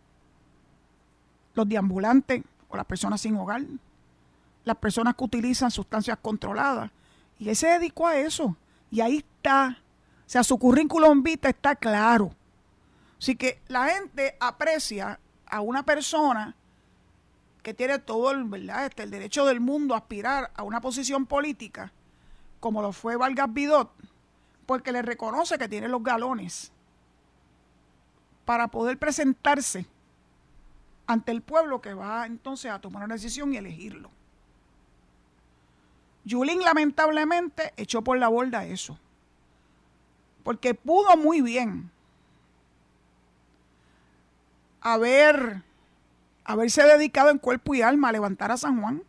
Los 1.53 1.67
deambulantes 1.67 2.43
o 2.69 2.77
las 2.77 2.85
personas 2.85 3.21
sin 3.21 3.35
hogar, 3.35 3.63
las 4.63 4.77
personas 4.77 5.15
que 5.15 5.23
utilizan 5.23 5.71
sustancias 5.71 6.17
controladas. 6.21 6.91
Y 7.39 7.49
él 7.49 7.55
se 7.55 7.67
dedicó 7.67 8.07
a 8.07 8.17
eso. 8.17 8.55
Y 8.91 9.01
ahí 9.01 9.17
está. 9.17 9.77
O 10.25 10.29
sea, 10.29 10.43
su 10.43 10.57
currículum 10.57 11.23
vita 11.23 11.49
está 11.49 11.75
claro. 11.75 12.31
Así 13.19 13.35
que 13.35 13.61
la 13.67 13.87
gente 13.89 14.35
aprecia 14.39 15.19
a 15.45 15.61
una 15.61 15.83
persona 15.83 16.55
que 17.67 17.74
tiene 17.74 18.00
todo 18.00 18.31
el, 18.31 18.45
¿verdad? 18.45 18.86
Este, 18.86 19.03
el 19.03 19.12
derecho 19.12 19.45
del 19.45 19.59
mundo 19.59 19.93
a 19.93 19.97
aspirar 19.97 20.51
a 20.55 20.63
una 20.63 20.79
posición 20.79 21.25
política, 21.25 21.91
como 22.62 22.81
lo 22.81 22.93
fue 22.93 23.17
Vargas 23.17 23.53
Vidot, 23.53 23.91
porque 24.65 24.93
le 24.93 25.01
reconoce 25.01 25.57
que 25.57 25.67
tiene 25.67 25.89
los 25.89 26.01
galones 26.01 26.71
para 28.45 28.69
poder 28.69 28.97
presentarse 28.97 29.86
ante 31.07 31.33
el 31.33 31.41
pueblo 31.41 31.81
que 31.81 31.93
va 31.93 32.25
entonces 32.25 32.71
a 32.71 32.79
tomar 32.79 33.03
una 33.03 33.15
decisión 33.15 33.53
y 33.53 33.57
elegirlo. 33.57 34.12
Yulín 36.24 36.62
lamentablemente 36.62 37.74
echó 37.75 38.01
por 38.01 38.17
la 38.17 38.29
borda 38.29 38.63
eso, 38.63 38.97
porque 40.45 40.74
pudo 40.74 41.17
muy 41.17 41.41
bien 41.41 41.91
haber 44.79 45.66
haberse 46.48 46.82
dedicado 46.84 47.30
en 47.30 47.38
cuerpo 47.38 47.75
y 47.75 47.82
alma 47.82 48.10
a 48.10 48.13
levantar 48.13 48.51
a 48.51 48.58
San 48.58 48.82
Juan, 48.82 49.04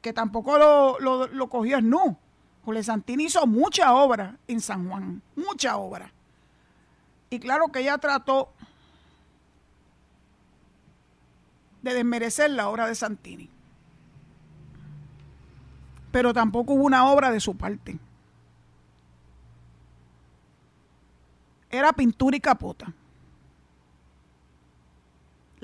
que 0.00 0.12
tampoco 0.12 0.56
lo, 0.56 0.98
lo, 1.00 1.26
lo 1.26 1.48
cogió. 1.50 1.78
José 2.64 2.82
Santini 2.84 3.24
hizo 3.24 3.46
mucha 3.46 3.92
obra 3.92 4.38
en 4.46 4.60
San 4.60 4.88
Juan, 4.88 5.20
mucha 5.34 5.76
obra. 5.76 6.12
Y 7.30 7.40
claro 7.40 7.68
que 7.68 7.80
ella 7.80 7.98
trató 7.98 8.52
de 11.82 11.92
desmerecer 11.92 12.50
la 12.50 12.68
obra 12.68 12.86
de 12.86 12.94
Santini. 12.94 13.50
Pero 16.12 16.32
tampoco 16.32 16.74
hubo 16.74 16.84
una 16.84 17.10
obra 17.10 17.32
de 17.32 17.40
su 17.40 17.56
parte. 17.56 17.98
Era 21.70 21.92
pintura 21.92 22.36
y 22.36 22.40
capota 22.40 22.94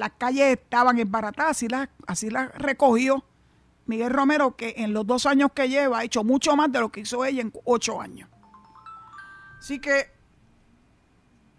las 0.00 0.12
calles 0.12 0.59
estaban 0.59 0.99
embaratadas, 0.99 1.50
así 1.50 1.69
las, 1.69 1.90
así 2.07 2.30
las 2.30 2.50
recogió 2.54 3.23
Miguel 3.85 4.11
Romero, 4.11 4.57
que 4.57 4.73
en 4.78 4.95
los 4.95 5.07
dos 5.07 5.26
años 5.26 5.52
que 5.54 5.69
lleva 5.69 5.99
ha 5.99 6.04
hecho 6.04 6.25
mucho 6.25 6.57
más 6.57 6.73
de 6.73 6.80
lo 6.80 6.88
que 6.88 7.00
hizo 7.00 7.23
ella 7.23 7.42
en 7.42 7.52
ocho 7.66 8.00
años. 8.00 8.26
Así 9.59 9.78
que 9.78 10.11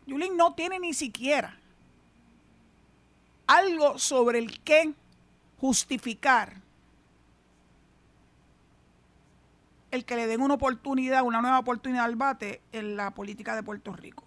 Yulín 0.07 0.35
no 0.35 0.55
tiene 0.55 0.79
ni 0.79 0.95
siquiera 0.95 1.55
algo 3.45 3.99
sobre 3.99 4.39
el 4.39 4.59
que 4.63 4.91
justificar 5.59 6.55
el 9.91 10.03
que 10.03 10.15
le 10.15 10.25
den 10.25 10.41
una 10.41 10.55
oportunidad, 10.55 11.21
una 11.21 11.41
nueva 11.41 11.59
oportunidad 11.59 12.05
al 12.05 12.15
bate 12.15 12.61
en 12.71 12.95
la 12.95 13.11
política 13.11 13.55
de 13.55 13.61
Puerto 13.61 13.93
Rico. 13.93 14.23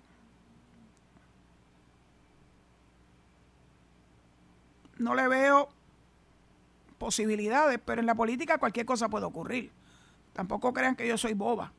No 4.98 5.14
le 5.14 5.28
veo 5.28 5.68
posibilidades, 6.98 7.80
pero 7.84 8.00
en 8.00 8.06
la 8.06 8.14
política 8.14 8.58
cualquier 8.58 8.86
cosa 8.86 9.08
puede 9.08 9.26
ocurrir. 9.26 9.70
Tampoco 10.32 10.72
crean 10.72 10.96
que 10.96 11.06
yo 11.06 11.18
soy 11.18 11.34
boba. 11.34 11.72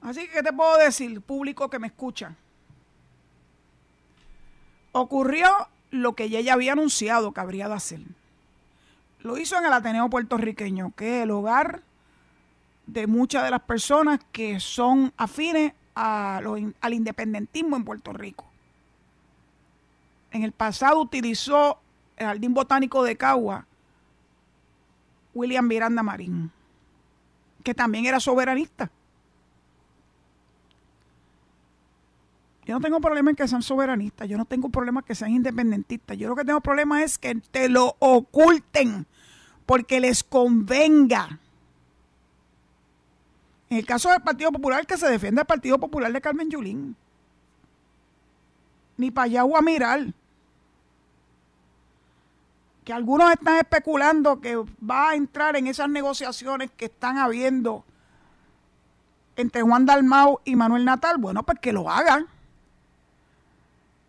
Así 0.00 0.26
que, 0.26 0.32
¿qué 0.32 0.42
te 0.42 0.52
puedo 0.52 0.76
decir, 0.78 1.20
público 1.20 1.70
que 1.70 1.78
me 1.78 1.86
escucha? 1.86 2.34
Ocurrió 4.92 5.48
lo 5.90 6.14
que 6.14 6.24
ella 6.24 6.52
había 6.52 6.72
anunciado 6.72 7.32
que 7.32 7.40
habría 7.40 7.68
de 7.68 7.74
hacer. 7.74 8.00
Lo 9.20 9.38
hizo 9.38 9.56
en 9.56 9.64
el 9.64 9.72
Ateneo 9.72 10.10
puertorriqueño, 10.10 10.92
que 10.94 11.18
es 11.18 11.22
el 11.24 11.30
hogar 11.30 11.82
de 12.86 13.06
muchas 13.06 13.44
de 13.44 13.50
las 13.50 13.62
personas 13.62 14.20
que 14.30 14.60
son 14.60 15.12
afines 15.16 15.72
al 15.94 16.94
independentismo 16.94 17.76
en 17.76 17.84
Puerto 17.84 18.12
Rico 18.12 18.53
en 20.34 20.42
el 20.42 20.50
pasado 20.50 21.00
utilizó 21.00 21.78
el 22.16 22.26
Jardín 22.26 22.52
Botánico 22.52 23.04
de 23.04 23.16
Cagua 23.16 23.66
William 25.32 25.66
Miranda 25.66 26.02
Marín, 26.02 26.50
que 27.62 27.72
también 27.72 28.04
era 28.04 28.18
soberanista. 28.18 28.90
Yo 32.66 32.74
no 32.74 32.80
tengo 32.80 33.00
problema 33.00 33.30
en 33.30 33.36
que 33.36 33.46
sean 33.46 33.62
soberanistas, 33.62 34.28
yo 34.28 34.36
no 34.36 34.44
tengo 34.44 34.70
problema 34.70 35.00
en 35.00 35.06
que 35.06 35.14
sean 35.14 35.30
independentistas. 35.30 36.18
Yo 36.18 36.28
lo 36.28 36.36
que 36.36 36.44
tengo 36.44 36.60
problema 36.60 37.04
es 37.04 37.16
que 37.16 37.36
te 37.36 37.68
lo 37.68 37.94
oculten 38.00 39.06
porque 39.66 40.00
les 40.00 40.24
convenga. 40.24 41.38
En 43.70 43.78
el 43.78 43.86
caso 43.86 44.10
del 44.10 44.22
Partido 44.22 44.50
Popular, 44.50 44.84
que 44.84 44.96
se 44.96 45.08
defiende 45.08 45.42
el 45.42 45.46
Partido 45.46 45.78
Popular 45.78 46.12
de 46.12 46.20
Carmen 46.20 46.50
Yulín. 46.50 46.96
Ni 48.96 49.12
para 49.12 49.26
allá 49.26 49.42
a 49.42 49.62
mirar 49.62 50.12
que 52.84 52.92
algunos 52.92 53.30
están 53.32 53.56
especulando 53.56 54.40
que 54.40 54.56
va 54.56 55.10
a 55.10 55.14
entrar 55.14 55.56
en 55.56 55.66
esas 55.66 55.88
negociaciones 55.88 56.70
que 56.76 56.86
están 56.86 57.18
habiendo 57.18 57.84
entre 59.36 59.62
Juan 59.62 59.86
Dalmau 59.86 60.40
y 60.44 60.54
Manuel 60.54 60.84
Natal, 60.84 61.16
bueno, 61.18 61.42
pues 61.42 61.58
que 61.58 61.72
lo 61.72 61.90
hagan 61.90 62.26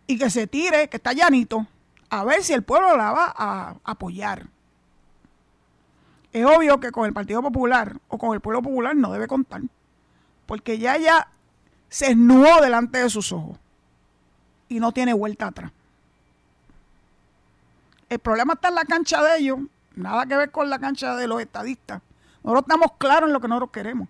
y 0.06 0.18
que 0.18 0.30
se 0.30 0.46
tire, 0.46 0.88
que 0.88 0.98
está 0.98 1.12
llanito, 1.12 1.66
a 2.10 2.24
ver 2.24 2.44
si 2.44 2.52
el 2.52 2.62
pueblo 2.62 2.96
la 2.96 3.10
va 3.10 3.34
a 3.36 3.76
apoyar. 3.82 4.46
Es 6.32 6.44
obvio 6.44 6.78
que 6.78 6.92
con 6.92 7.06
el 7.06 7.12
Partido 7.12 7.42
Popular 7.42 7.96
o 8.08 8.18
con 8.18 8.34
el 8.34 8.40
pueblo 8.40 8.62
popular 8.62 8.94
no 8.94 9.10
debe 9.10 9.26
contar, 9.26 9.62
porque 10.44 10.78
ya 10.78 10.98
ya 10.98 11.28
se 11.88 12.10
esnuó 12.10 12.60
delante 12.60 12.98
de 12.98 13.08
sus 13.08 13.32
ojos 13.32 13.58
y 14.68 14.80
no 14.80 14.92
tiene 14.92 15.14
vuelta 15.14 15.46
atrás. 15.46 15.72
El 18.08 18.18
problema 18.20 18.54
está 18.54 18.68
en 18.68 18.76
la 18.76 18.84
cancha 18.84 19.22
de 19.22 19.38
ellos, 19.38 19.58
nada 19.94 20.26
que 20.26 20.36
ver 20.36 20.50
con 20.50 20.70
la 20.70 20.78
cancha 20.78 21.16
de 21.16 21.26
los 21.26 21.40
estadistas. 21.40 22.02
Nosotros 22.42 22.62
estamos 22.62 22.92
claros 22.98 23.28
en 23.28 23.32
lo 23.32 23.40
que 23.40 23.48
nosotros 23.48 23.70
queremos. 23.72 24.08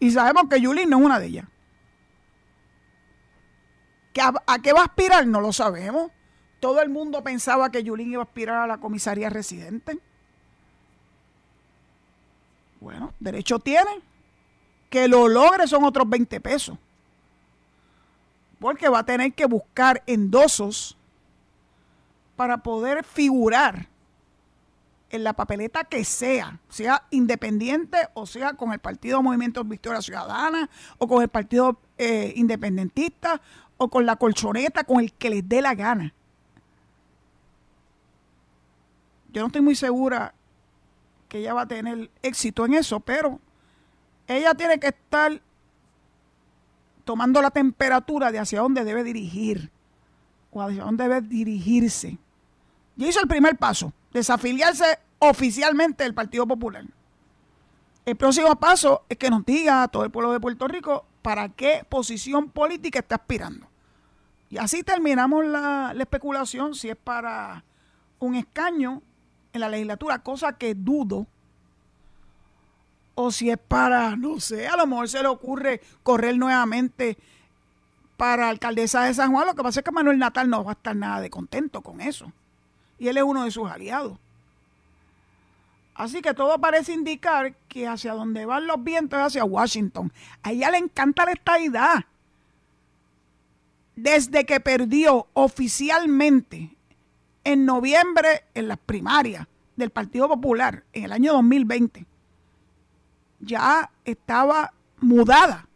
Y 0.00 0.10
sabemos 0.10 0.48
que 0.50 0.60
Yulín 0.60 0.90
no 0.90 0.98
es 0.98 1.04
una 1.04 1.20
de 1.20 1.26
ellas. 1.26 1.46
a, 4.46 4.58
qué 4.58 4.72
va 4.72 4.80
a 4.80 4.84
aspirar? 4.84 5.26
No 5.26 5.40
lo 5.40 5.52
sabemos. 5.52 6.10
Todo 6.58 6.82
el 6.82 6.88
mundo 6.88 7.22
pensaba 7.22 7.70
que 7.70 7.84
Yulín 7.84 8.12
iba 8.12 8.22
a 8.22 8.24
aspirar 8.24 8.62
a 8.62 8.66
la 8.66 8.78
comisaría 8.78 9.30
residente. 9.30 9.98
Bueno, 12.80 13.14
derecho 13.20 13.60
tiene. 13.60 14.00
Que 14.90 15.06
lo 15.06 15.28
logre 15.28 15.68
son 15.68 15.84
otros 15.84 16.08
20 16.08 16.40
pesos. 16.40 16.76
porque 18.58 18.88
va 18.88 19.00
a 19.00 19.06
tener 19.06 19.34
que 19.34 19.46
buscar 19.46 20.02
endosos 20.06 20.96
para 22.36 22.58
poder 22.58 23.04
figurar 23.04 23.88
en 25.10 25.22
la 25.22 25.32
papeleta 25.32 25.84
que 25.84 26.04
sea, 26.04 26.58
sea 26.68 27.04
independiente 27.10 27.98
o 28.14 28.26
sea 28.26 28.54
con 28.54 28.72
el 28.72 28.80
Partido 28.80 29.22
Movimiento 29.22 29.62
Victoria 29.62 30.02
Ciudadana 30.02 30.68
o 30.98 31.06
con 31.06 31.22
el 31.22 31.28
Partido 31.28 31.78
eh, 31.98 32.32
Independentista 32.36 33.40
o 33.76 33.88
con 33.88 34.06
la 34.06 34.16
colchoneta, 34.16 34.84
con 34.84 35.00
el 35.00 35.12
que 35.12 35.30
les 35.30 35.48
dé 35.48 35.62
la 35.62 35.74
gana. 35.74 36.12
Yo 39.32 39.40
no 39.40 39.48
estoy 39.48 39.62
muy 39.62 39.74
segura 39.74 40.34
que 41.28 41.38
ella 41.38 41.54
va 41.54 41.62
a 41.62 41.68
tener 41.68 42.10
éxito 42.22 42.64
en 42.64 42.74
eso, 42.74 43.00
pero 43.00 43.40
ella 44.26 44.54
tiene 44.54 44.78
que 44.78 44.88
estar 44.88 45.40
tomando 47.04 47.42
la 47.42 47.50
temperatura 47.50 48.32
de 48.32 48.38
hacia 48.38 48.60
dónde 48.60 48.84
debe 48.84 49.04
dirigir 49.04 49.70
o 50.50 50.62
hacia 50.62 50.84
dónde 50.84 51.04
debe 51.04 51.20
dirigirse. 51.20 52.18
Ya 52.96 53.08
hizo 53.08 53.20
el 53.20 53.28
primer 53.28 53.56
paso, 53.56 53.92
desafiliarse 54.12 54.98
oficialmente 55.18 56.04
del 56.04 56.14
Partido 56.14 56.46
Popular. 56.46 56.84
El 58.04 58.16
próximo 58.16 58.54
paso 58.56 59.04
es 59.08 59.16
que 59.16 59.30
nos 59.30 59.44
diga 59.44 59.82
a 59.82 59.88
todo 59.88 60.04
el 60.04 60.10
pueblo 60.10 60.32
de 60.32 60.40
Puerto 60.40 60.68
Rico 60.68 61.06
para 61.22 61.48
qué 61.48 61.86
posición 61.88 62.50
política 62.50 62.98
está 62.98 63.16
aspirando. 63.16 63.66
Y 64.50 64.58
así 64.58 64.82
terminamos 64.82 65.44
la, 65.46 65.92
la 65.94 66.02
especulación 66.02 66.74
si 66.74 66.90
es 66.90 66.96
para 66.96 67.64
un 68.18 68.34
escaño 68.34 69.02
en 69.52 69.60
la 69.60 69.68
legislatura, 69.68 70.18
cosa 70.18 70.58
que 70.58 70.74
dudo, 70.74 71.26
o 73.14 73.30
si 73.30 73.50
es 73.50 73.58
para, 73.58 74.16
no 74.16 74.40
sé, 74.40 74.68
a 74.68 74.76
lo 74.76 74.86
mejor 74.86 75.08
se 75.08 75.22
le 75.22 75.28
ocurre 75.28 75.80
correr 76.02 76.36
nuevamente 76.36 77.16
para 78.16 78.48
alcaldesa 78.48 79.04
de 79.04 79.14
San 79.14 79.32
Juan. 79.32 79.46
Lo 79.46 79.54
que 79.54 79.62
pasa 79.62 79.80
es 79.80 79.84
que 79.84 79.92
Manuel 79.92 80.18
Natal 80.18 80.50
no 80.50 80.64
va 80.64 80.72
a 80.72 80.74
estar 80.74 80.94
nada 80.94 81.20
de 81.20 81.30
contento 81.30 81.80
con 81.80 82.00
eso. 82.00 82.32
Y 82.98 83.08
él 83.08 83.16
es 83.16 83.22
uno 83.22 83.44
de 83.44 83.50
sus 83.50 83.68
aliados. 83.68 84.18
Así 85.94 86.22
que 86.22 86.34
todo 86.34 86.58
parece 86.58 86.92
indicar 86.92 87.54
que 87.68 87.86
hacia 87.86 88.14
donde 88.14 88.46
van 88.46 88.66
los 88.66 88.82
vientos 88.82 89.18
es 89.18 89.26
hacia 89.26 89.44
Washington. 89.44 90.12
A 90.42 90.50
ella 90.50 90.70
le 90.70 90.78
encanta 90.78 91.24
la 91.24 91.32
estadidad. 91.32 92.04
Desde 93.94 94.44
que 94.44 94.58
perdió 94.58 95.28
oficialmente 95.34 96.74
en 97.44 97.64
noviembre 97.64 98.44
en 98.54 98.66
las 98.66 98.78
primarias 98.78 99.46
del 99.76 99.90
Partido 99.90 100.28
Popular 100.28 100.82
en 100.92 101.04
el 101.04 101.12
año 101.12 101.32
2020, 101.34 102.04
ya 103.38 103.88
estaba 104.04 104.72
mudada 104.98 105.68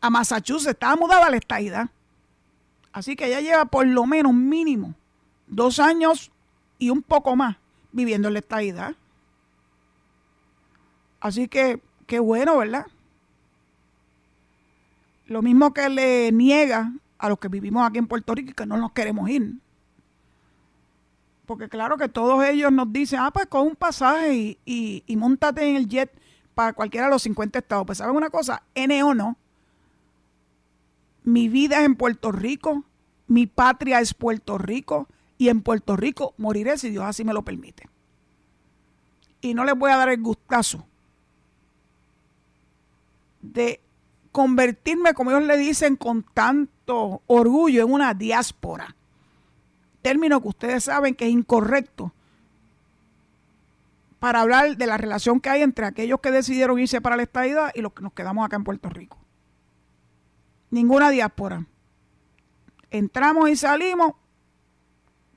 a 0.00 0.08
Massachusetts, 0.08 0.74
estaba 0.74 0.94
mudada 0.94 1.26
a 1.26 1.30
la 1.30 1.36
estadidad. 1.36 1.88
Así 2.92 3.16
que 3.16 3.26
ella 3.26 3.40
lleva 3.40 3.64
por 3.64 3.86
lo 3.86 4.06
menos 4.06 4.32
mínimo 4.34 4.94
dos 5.50 5.78
años 5.78 6.30
y 6.78 6.90
un 6.90 7.02
poco 7.02 7.36
más 7.36 7.56
viviendo 7.92 8.28
en 8.28 8.34
la 8.34 8.40
estadidad. 8.40 8.94
Así 11.20 11.48
que, 11.48 11.82
qué 12.06 12.18
bueno, 12.18 12.56
¿verdad? 12.56 12.86
Lo 15.26 15.42
mismo 15.42 15.74
que 15.74 15.88
le 15.88 16.32
niega 16.32 16.92
a 17.18 17.28
los 17.28 17.38
que 17.38 17.48
vivimos 17.48 17.86
aquí 17.86 17.98
en 17.98 18.06
Puerto 18.06 18.34
Rico 18.34 18.50
y 18.50 18.54
que 18.54 18.66
no 18.66 18.78
nos 18.78 18.92
queremos 18.92 19.28
ir. 19.28 19.54
Porque 21.44 21.68
claro 21.68 21.98
que 21.98 22.08
todos 22.08 22.42
ellos 22.44 22.72
nos 22.72 22.92
dicen, 22.92 23.20
ah, 23.20 23.30
pues 23.30 23.46
con 23.46 23.66
un 23.66 23.76
pasaje 23.76 24.56
y, 24.64 25.04
y, 25.06 25.16
montate 25.16 25.68
en 25.68 25.76
el 25.76 25.88
jet 25.88 26.10
para 26.54 26.72
cualquiera 26.72 27.06
de 27.06 27.12
los 27.12 27.22
50 27.22 27.58
estados. 27.58 27.84
Pues 27.84 27.98
saben 27.98 28.16
una 28.16 28.30
cosa, 28.30 28.62
N 28.74 29.02
o 29.02 29.14
no, 29.14 29.36
mi 31.24 31.48
vida 31.48 31.80
es 31.80 31.86
en 31.86 31.96
Puerto 31.96 32.32
Rico, 32.32 32.84
mi 33.26 33.46
patria 33.46 34.00
es 34.00 34.14
Puerto 34.14 34.58
Rico 34.58 35.08
y 35.40 35.48
en 35.48 35.62
Puerto 35.62 35.96
Rico 35.96 36.34
moriré 36.36 36.76
si 36.76 36.90
Dios 36.90 37.02
así 37.02 37.24
me 37.24 37.32
lo 37.32 37.42
permite. 37.42 37.88
Y 39.40 39.54
no 39.54 39.64
les 39.64 39.74
voy 39.74 39.90
a 39.90 39.96
dar 39.96 40.10
el 40.10 40.20
gustazo 40.20 40.86
de 43.40 43.80
convertirme, 44.32 45.14
como 45.14 45.30
ellos 45.30 45.44
le 45.44 45.56
dicen 45.56 45.96
con 45.96 46.24
tanto 46.24 47.22
orgullo, 47.26 47.82
en 47.82 47.90
una 47.90 48.12
diáspora 48.12 48.94
término 50.02 50.42
que 50.42 50.48
ustedes 50.48 50.84
saben 50.84 51.14
que 51.14 51.24
es 51.24 51.30
incorrecto 51.30 52.12
para 54.18 54.42
hablar 54.42 54.76
de 54.76 54.86
la 54.86 54.98
relación 54.98 55.40
que 55.40 55.48
hay 55.48 55.62
entre 55.62 55.86
aquellos 55.86 56.20
que 56.20 56.30
decidieron 56.30 56.78
irse 56.78 57.00
para 57.00 57.16
la 57.16 57.22
estadidad 57.22 57.72
y 57.74 57.80
los 57.80 57.94
que 57.94 58.02
nos 58.02 58.12
quedamos 58.12 58.44
acá 58.44 58.56
en 58.56 58.64
Puerto 58.64 58.90
Rico. 58.90 59.16
Ninguna 60.68 61.08
diáspora. 61.08 61.64
Entramos 62.90 63.48
y 63.48 63.56
salimos 63.56 64.19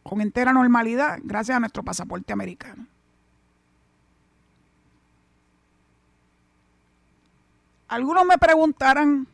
con 0.03 0.21
entera 0.21 0.53
normalidad 0.53 1.19
gracias 1.23 1.57
a 1.57 1.59
nuestro 1.59 1.83
pasaporte 1.83 2.33
americano. 2.33 2.85
Algunos 7.87 8.25
me 8.25 8.37
preguntarán 8.37 9.27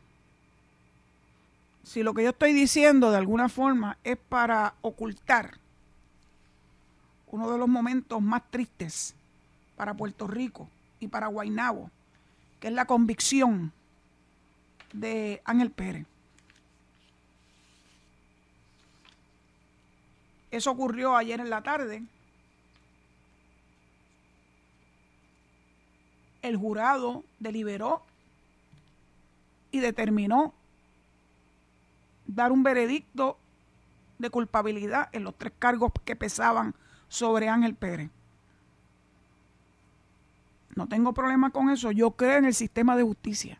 si 1.82 2.02
lo 2.02 2.14
que 2.14 2.22
yo 2.22 2.30
estoy 2.30 2.52
diciendo 2.52 3.10
de 3.10 3.16
alguna 3.16 3.48
forma 3.48 3.98
es 4.04 4.16
para 4.16 4.74
ocultar 4.82 5.58
uno 7.28 7.50
de 7.50 7.58
los 7.58 7.68
momentos 7.68 8.20
más 8.20 8.42
tristes 8.50 9.14
para 9.76 9.94
Puerto 9.94 10.26
Rico 10.26 10.68
y 10.98 11.08
para 11.08 11.28
Guaynabo, 11.28 11.90
que 12.60 12.68
es 12.68 12.74
la 12.74 12.84
convicción 12.84 13.72
de 14.92 15.40
Ángel 15.44 15.70
Pérez. 15.70 16.06
Eso 20.50 20.70
ocurrió 20.70 21.16
ayer 21.16 21.40
en 21.40 21.50
la 21.50 21.62
tarde. 21.62 22.02
El 26.42 26.56
jurado 26.56 27.24
deliberó 27.38 28.02
y 29.70 29.80
determinó 29.80 30.54
dar 32.26 32.52
un 32.52 32.62
veredicto 32.62 33.38
de 34.18 34.30
culpabilidad 34.30 35.08
en 35.12 35.24
los 35.24 35.36
tres 35.36 35.52
cargos 35.58 35.92
que 36.04 36.16
pesaban 36.16 36.74
sobre 37.08 37.48
Ángel 37.48 37.74
Pérez. 37.74 38.10
No 40.74 40.86
tengo 40.86 41.12
problema 41.12 41.50
con 41.50 41.70
eso. 41.70 41.90
Yo 41.90 42.12
creo 42.12 42.38
en 42.38 42.46
el 42.46 42.54
sistema 42.54 42.96
de 42.96 43.02
justicia. 43.02 43.58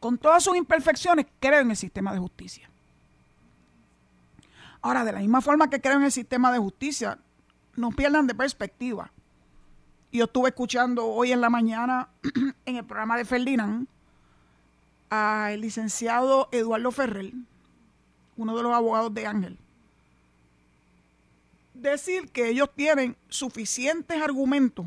Con 0.00 0.18
todas 0.18 0.44
sus 0.44 0.56
imperfecciones, 0.56 1.26
creo 1.40 1.60
en 1.60 1.70
el 1.70 1.76
sistema 1.76 2.12
de 2.12 2.18
justicia. 2.18 2.68
Ahora, 4.84 5.02
de 5.02 5.12
la 5.12 5.20
misma 5.20 5.40
forma 5.40 5.70
que 5.70 5.80
creo 5.80 5.96
en 5.96 6.02
el 6.02 6.12
sistema 6.12 6.52
de 6.52 6.58
justicia, 6.58 7.18
no 7.74 7.88
pierdan 7.88 8.26
de 8.26 8.34
perspectiva. 8.34 9.10
Yo 10.12 10.26
estuve 10.26 10.50
escuchando 10.50 11.06
hoy 11.06 11.32
en 11.32 11.40
la 11.40 11.48
mañana 11.48 12.10
en 12.66 12.76
el 12.76 12.84
programa 12.84 13.16
de 13.16 13.24
Ferdinand 13.24 13.88
al 15.08 15.58
licenciado 15.58 16.50
Eduardo 16.52 16.92
Ferrer, 16.92 17.32
uno 18.36 18.54
de 18.54 18.62
los 18.62 18.74
abogados 18.74 19.14
de 19.14 19.26
Ángel, 19.26 19.58
decir 21.72 22.30
que 22.30 22.50
ellos 22.50 22.68
tienen 22.76 23.16
suficientes 23.30 24.20
argumentos 24.20 24.84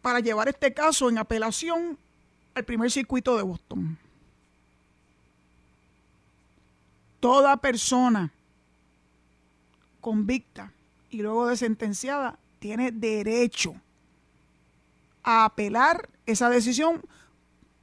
para 0.00 0.20
llevar 0.20 0.46
este 0.46 0.72
caso 0.72 1.10
en 1.10 1.18
apelación 1.18 1.98
al 2.54 2.64
primer 2.64 2.88
circuito 2.88 3.36
de 3.36 3.42
Boston. 3.42 3.98
Toda 7.26 7.56
persona 7.56 8.30
convicta 10.00 10.72
y 11.10 11.22
luego 11.22 11.48
de 11.48 11.56
sentenciada 11.56 12.38
tiene 12.60 12.92
derecho 12.92 13.74
a 15.24 15.44
apelar 15.44 16.08
esa 16.26 16.48
decisión 16.50 17.02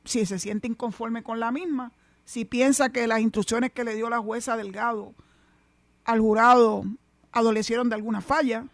si 0.06 0.26
se 0.26 0.40
siente 0.40 0.70
inconforme 0.70 1.24
con 1.24 1.42
la 1.42 1.52
misma, 1.52 1.92
si 2.24 2.46
piensa 2.46 2.94
que 2.94 3.06
las 3.06 3.20
instrucciones 3.20 3.74
que 3.74 3.84
le 3.84 3.96
dio 3.96 4.10
la 4.10 4.20
jueza 4.20 4.56
Delgado 4.56 5.14
al 6.06 6.22
jurado 6.22 6.86
adolecieron 7.34 7.90
de 7.90 7.96
alguna 7.96 8.22
falla. 8.22 8.66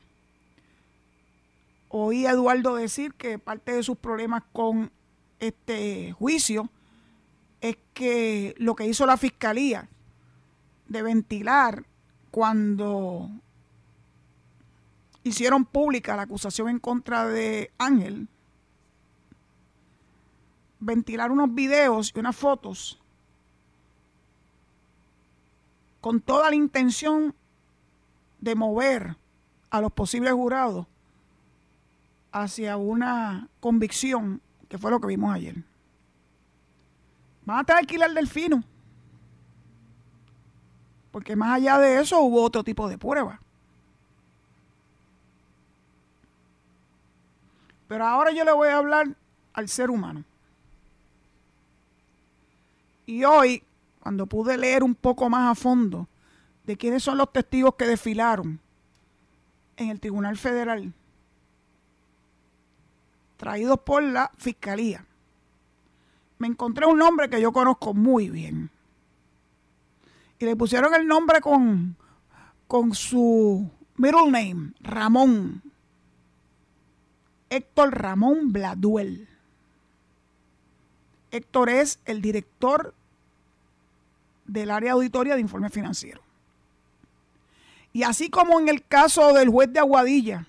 Oí 1.87 2.27
a 2.27 2.33
Eduardo 2.33 2.75
decir 2.75 3.15
que 3.15 3.39
parte 3.39 3.71
de 3.71 3.81
sus 3.81 3.97
problemas 3.97 4.43
con 4.53 4.91
este 5.39 6.11
juicio 6.11 6.69
es 7.59 7.75
que 7.95 8.53
lo 8.59 8.75
que 8.75 8.85
hizo 8.85 9.07
la 9.07 9.17
fiscalía 9.17 9.89
de 10.89 11.01
ventilar 11.01 11.85
cuando 12.31 13.29
hicieron 15.23 15.65
pública 15.65 16.15
la 16.15 16.23
acusación 16.23 16.69
en 16.69 16.79
contra 16.79 17.25
de 17.27 17.71
Ángel, 17.77 18.27
ventilar 20.79 21.31
unos 21.31 21.53
videos 21.53 22.11
y 22.13 22.19
unas 22.19 22.35
fotos 22.35 22.99
con 26.01 26.21
toda 26.21 26.49
la 26.49 26.55
intención 26.55 27.35
de 28.39 28.55
mover 28.55 29.17
a 29.69 29.81
los 29.81 29.91
posibles 29.91 30.33
jurados 30.33 30.87
hacia 32.31 32.77
una 32.77 33.49
convicción 33.59 34.41
que 34.69 34.77
fue 34.77 34.91
lo 34.91 34.99
que 34.99 35.07
vimos 35.07 35.33
ayer. 35.33 35.55
Van 37.45 37.59
a 37.59 37.63
tener 37.63 37.85
que 37.85 38.01
al 38.01 38.13
delfino. 38.13 38.63
Porque 41.11 41.35
más 41.35 41.55
allá 41.55 41.77
de 41.77 41.99
eso 41.99 42.19
hubo 42.21 42.43
otro 42.43 42.63
tipo 42.63 42.87
de 42.87 42.97
prueba. 42.97 43.39
Pero 47.87 48.05
ahora 48.05 48.31
yo 48.31 48.45
le 48.45 48.51
voy 48.51 48.67
a 48.67 48.77
hablar 48.77 49.07
al 49.53 49.67
ser 49.67 49.89
humano. 49.89 50.23
Y 53.07 53.23
hoy, 53.23 53.63
cuando 53.99 54.27
pude 54.27 54.55
leer 54.55 54.83
un 54.83 54.93
poco 54.93 55.27
más 55.29 55.51
a 55.51 55.59
fondo 55.59 56.07
de 56.65 56.77
quiénes 56.77 57.01
son 57.01 57.17
los 57.17 57.33
testigos 57.33 57.73
que 57.73 57.87
desfilaron 57.87 58.59
en 59.77 59.89
el 59.89 59.99
Tribunal 59.99 60.37
Federal, 60.37 60.93
traídos 63.37 63.79
por 63.79 64.03
la 64.03 64.29
Fiscalía, 64.37 65.03
me 66.37 66.47
encontré 66.47 66.85
un 66.85 66.99
nombre 66.99 67.27
que 67.29 67.41
yo 67.41 67.51
conozco 67.51 67.95
muy 67.95 68.29
bien. 68.29 68.69
Y 70.39 70.45
le 70.45 70.55
pusieron 70.55 70.93
el 70.93 71.05
nombre 71.05 71.41
con, 71.41 71.97
con 72.67 72.95
su 72.95 73.69
middle 73.97 74.31
name, 74.31 74.71
Ramón. 74.79 75.61
Héctor 77.49 77.93
Ramón 77.93 78.53
Bladuel. 78.53 79.27
Héctor 81.31 81.69
es 81.69 81.99
el 82.05 82.21
director 82.21 82.93
del 84.45 84.71
área 84.71 84.93
auditoria 84.93 85.35
de 85.35 85.41
informe 85.41 85.69
financiero. 85.69 86.21
Y 87.91 88.03
así 88.03 88.29
como 88.29 88.59
en 88.59 88.69
el 88.69 88.85
caso 88.85 89.33
del 89.33 89.49
juez 89.49 89.71
de 89.73 89.79
Aguadilla, 89.79 90.47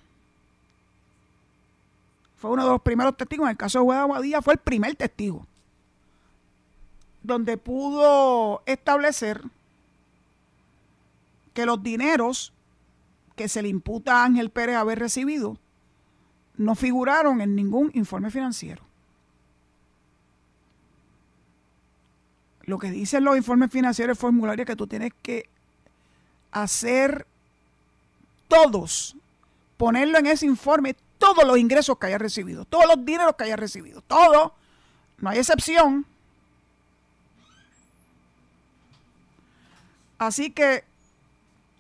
fue 2.37 2.51
uno 2.51 2.65
de 2.65 2.71
los 2.71 2.83
primeros 2.83 3.17
testigos, 3.17 3.47
en 3.47 3.51
el 3.51 3.57
caso 3.57 3.79
del 3.79 3.87
juez 3.87 3.97
de 3.97 4.03
Aguadilla 4.03 4.43
fue 4.43 4.55
el 4.55 4.61
primer 4.61 4.95
testigo, 4.95 5.47
donde 7.23 7.57
pudo 7.57 8.63
establecer 8.67 9.43
que 11.55 11.67
los 11.67 11.83
dineros 11.83 12.53
que 13.37 13.49
se 13.49 13.63
le 13.63 13.69
imputa 13.69 14.19
a 14.19 14.25
Ángel 14.25 14.51
Pérez 14.51 14.77
haber 14.77 14.99
recibido 14.99 15.59
no 16.57 16.75
figuraron 16.75 17.41
en 17.41 17.57
ningún 17.57 17.91
informe 17.95 18.31
financiero. 18.31 18.83
Lo 22.63 22.79
que 22.79 22.91
dicen 22.91 23.25
los 23.25 23.37
informes 23.37 23.71
financieros 23.71 24.19
es 24.19 24.67
que 24.67 24.77
tú 24.77 24.87
tienes 24.87 25.13
que 25.23 25.49
hacer 26.53 27.27
todos, 28.47 29.17
ponerlo 29.77 30.19
en 30.19 30.27
ese 30.27 30.47
informe, 30.47 30.95
todos 31.19 31.45
los 31.47 31.57
ingresos 31.57 31.99
que 31.99 32.09
haya 32.09 32.19
recibido, 32.19 32.65
todos 32.65 32.87
los 32.87 33.05
dineros 33.05 33.37
que 33.37 33.45
haya 33.45 33.57
recibido, 33.57 34.03
todo, 34.03 34.55
no 35.19 35.31
hay 35.31 35.39
excepción. 35.39 36.05
Así 40.19 40.51
que 40.51 40.85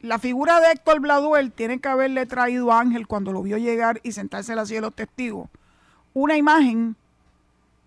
la 0.03 0.19
figura 0.19 0.61
de 0.61 0.73
Héctor 0.73 1.01
Bladuel 1.01 1.53
tiene 1.53 1.81
que 1.81 1.89
haberle 1.89 2.25
traído 2.27 2.73
a 2.73 2.81
Ángel 2.81 3.07
cuando 3.07 3.33
lo 3.33 3.43
vio 3.43 3.59
llegar 3.59 4.01
y 4.03 4.13
sentarse 4.13 4.53
en 4.53 4.57
la 4.57 4.67
silla 4.67 4.79
de 4.79 4.87
los 4.87 4.95
testigos. 4.95 5.49
Una 6.15 6.37
imagen, 6.37 6.97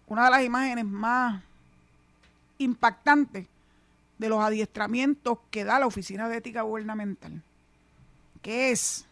una 0.08 0.26
de 0.26 0.32
las 0.32 0.44
imágenes 0.44 0.86
más 0.86 1.42
impactantes 2.60 3.48
de 4.20 4.30
los 4.30 4.40
adiestramientos 4.40 5.40
que 5.50 5.64
da 5.64 5.80
la 5.80 5.88
Oficina 5.88 6.30
de 6.30 6.38
Ética 6.38 6.62
Gubernamental, 6.62 7.42
que 8.42 8.72
es 8.72 9.06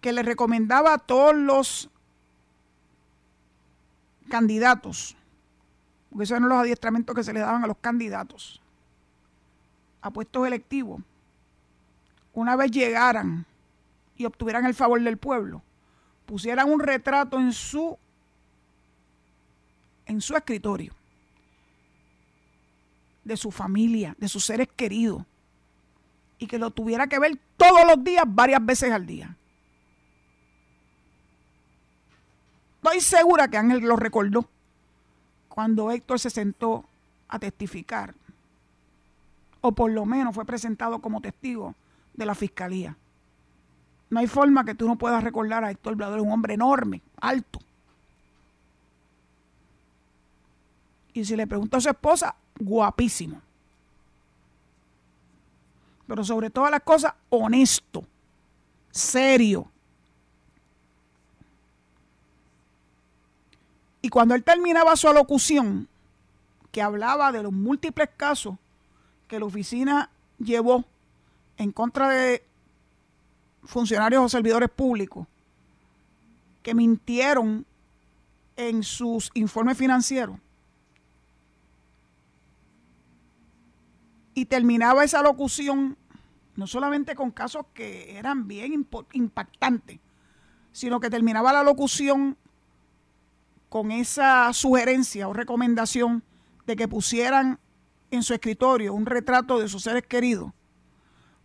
que 0.00 0.12
le 0.12 0.22
recomendaba 0.22 0.94
a 0.94 0.98
todos 0.98 1.34
los 1.34 1.90
candidatos 4.30 5.16
porque 6.10 6.24
esos 6.24 6.36
eran 6.36 6.48
los 6.48 6.58
adiestramientos 6.58 7.14
que 7.14 7.24
se 7.24 7.32
le 7.32 7.40
daban 7.40 7.64
a 7.64 7.66
los 7.66 7.78
candidatos 7.78 8.60
a 10.02 10.10
puestos 10.10 10.46
electivos, 10.46 11.02
una 12.32 12.56
vez 12.56 12.70
llegaran 12.70 13.44
y 14.16 14.24
obtuvieran 14.24 14.64
el 14.64 14.74
favor 14.74 15.02
del 15.02 15.18
pueblo, 15.18 15.62
pusieran 16.26 16.70
un 16.70 16.80
retrato 16.80 17.38
en 17.38 17.52
su 17.52 17.98
en 20.06 20.20
su 20.20 20.34
escritorio 20.34 20.94
de 23.24 23.36
su 23.36 23.50
familia, 23.50 24.16
de 24.18 24.28
sus 24.28 24.44
seres 24.44 24.68
queridos, 24.74 25.24
y 26.38 26.46
que 26.46 26.58
lo 26.58 26.70
tuviera 26.70 27.06
que 27.06 27.18
ver 27.18 27.38
todos 27.56 27.86
los 27.86 28.02
días, 28.02 28.24
varias 28.26 28.64
veces 28.64 28.90
al 28.90 29.06
día. 29.06 29.36
Estoy 32.82 33.00
segura 33.00 33.48
que 33.48 33.58
Ángel 33.58 33.80
lo 33.80 33.96
recordó 33.96 34.48
cuando 35.50 35.90
Héctor 35.90 36.18
se 36.18 36.30
sentó 36.30 36.84
a 37.28 37.38
testificar, 37.38 38.14
o 39.60 39.72
por 39.72 39.90
lo 39.90 40.06
menos 40.06 40.34
fue 40.34 40.46
presentado 40.46 41.00
como 41.00 41.20
testigo 41.20 41.74
de 42.14 42.24
la 42.24 42.34
fiscalía. 42.34 42.96
No 44.08 44.20
hay 44.20 44.26
forma 44.26 44.64
que 44.64 44.74
tú 44.74 44.86
no 44.86 44.96
puedas 44.96 45.22
recordar 45.22 45.62
a 45.64 45.70
Héctor 45.70 45.96
Blador, 45.96 46.20
un 46.20 46.32
hombre 46.32 46.54
enorme, 46.54 47.02
alto. 47.20 47.58
Y 51.12 51.24
si 51.24 51.36
le 51.36 51.46
pregunto 51.46 51.76
a 51.76 51.80
su 51.80 51.90
esposa, 51.90 52.34
guapísimo. 52.58 53.40
Pero 56.06 56.24
sobre 56.24 56.50
todas 56.50 56.70
las 56.70 56.82
cosas, 56.82 57.14
honesto, 57.28 58.04
serio, 58.90 59.68
Y 64.02 64.08
cuando 64.08 64.34
él 64.34 64.42
terminaba 64.42 64.96
su 64.96 65.08
alocución, 65.08 65.88
que 66.72 66.82
hablaba 66.82 67.32
de 67.32 67.42
los 67.42 67.52
múltiples 67.52 68.08
casos 68.16 68.56
que 69.26 69.38
la 69.38 69.46
oficina 69.46 70.10
llevó 70.38 70.84
en 71.56 71.72
contra 71.72 72.08
de 72.08 72.44
funcionarios 73.64 74.24
o 74.24 74.28
servidores 74.28 74.70
públicos 74.70 75.26
que 76.62 76.74
mintieron 76.74 77.66
en 78.56 78.82
sus 78.82 79.30
informes 79.34 79.76
financieros. 79.76 80.36
Y 84.34 84.46
terminaba 84.46 85.04
esa 85.04 85.22
locución 85.22 85.96
no 86.56 86.66
solamente 86.66 87.14
con 87.14 87.30
casos 87.30 87.66
que 87.72 88.18
eran 88.18 88.46
bien 88.46 88.86
impactantes, 89.12 89.98
sino 90.72 91.00
que 91.00 91.10
terminaba 91.10 91.52
la 91.52 91.62
locución 91.62 92.36
con 93.70 93.92
esa 93.92 94.52
sugerencia 94.52 95.28
o 95.28 95.32
recomendación 95.32 96.24
de 96.66 96.76
que 96.76 96.88
pusieran 96.88 97.58
en 98.10 98.24
su 98.24 98.34
escritorio 98.34 98.92
un 98.92 99.06
retrato 99.06 99.60
de 99.60 99.68
sus 99.68 99.84
seres 99.84 100.02
queridos, 100.06 100.52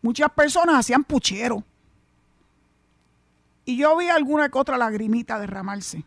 muchas 0.01 0.31
personas 0.31 0.79
hacían 0.79 1.03
puchero. 1.03 1.63
Y 3.63 3.77
yo 3.77 3.95
vi 3.95 4.09
alguna 4.09 4.49
que 4.49 4.57
otra 4.57 4.77
lagrimita 4.77 5.39
derramarse, 5.39 6.03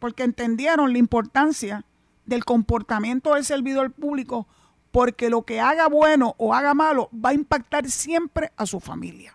porque 0.00 0.24
entendieron 0.24 0.92
la 0.92 0.98
importancia 0.98 1.84
del 2.26 2.44
comportamiento 2.44 3.34
del 3.34 3.44
servidor 3.44 3.92
público, 3.92 4.48
porque 4.90 5.30
lo 5.30 5.42
que 5.42 5.60
haga 5.60 5.88
bueno 5.88 6.34
o 6.38 6.54
haga 6.54 6.74
malo 6.74 7.08
va 7.14 7.30
a 7.30 7.34
impactar 7.34 7.88
siempre 7.88 8.50
a 8.56 8.66
su 8.66 8.80
familia. 8.80 9.32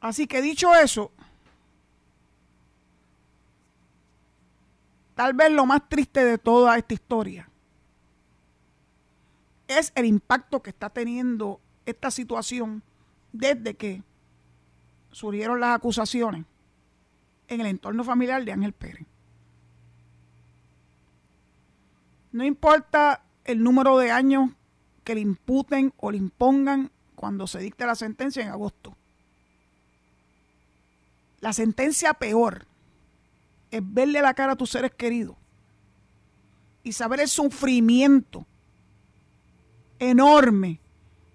Así 0.00 0.26
que 0.26 0.42
dicho 0.42 0.74
eso, 0.74 1.12
tal 5.16 5.32
vez 5.32 5.50
lo 5.50 5.66
más 5.66 5.88
triste 5.88 6.24
de 6.24 6.38
toda 6.38 6.78
esta 6.78 6.94
historia 6.94 7.48
es 9.66 9.90
el 9.96 10.04
impacto 10.04 10.62
que 10.62 10.70
está 10.70 10.90
teniendo 10.90 11.60
esta 11.86 12.12
situación 12.12 12.82
desde 13.32 13.74
que 13.74 14.02
surgieron 15.10 15.58
las 15.58 15.74
acusaciones 15.74 16.44
en 17.48 17.60
el 17.60 17.66
entorno 17.66 18.04
familiar 18.04 18.44
de 18.44 18.52
Ángel 18.52 18.72
Pérez. 18.72 19.06
No 22.32 22.44
importa 22.44 23.22
el 23.44 23.62
número 23.62 23.98
de 23.98 24.10
años 24.10 24.50
que 25.02 25.14
le 25.14 25.22
imputen 25.22 25.92
o 25.96 26.10
le 26.10 26.18
impongan 26.18 26.90
cuando 27.14 27.46
se 27.46 27.60
dicte 27.60 27.86
la 27.86 27.94
sentencia 27.94 28.42
en 28.42 28.50
agosto. 28.50 28.94
La 31.40 31.52
sentencia 31.52 32.12
peor 32.14 32.66
es 33.70 33.80
verle 33.84 34.22
la 34.22 34.34
cara 34.34 34.52
a 34.52 34.56
tus 34.56 34.70
seres 34.70 34.92
queridos 34.92 35.36
y 36.82 36.92
saber 36.92 37.20
el 37.20 37.28
sufrimiento 37.28 38.46
enorme 39.98 40.80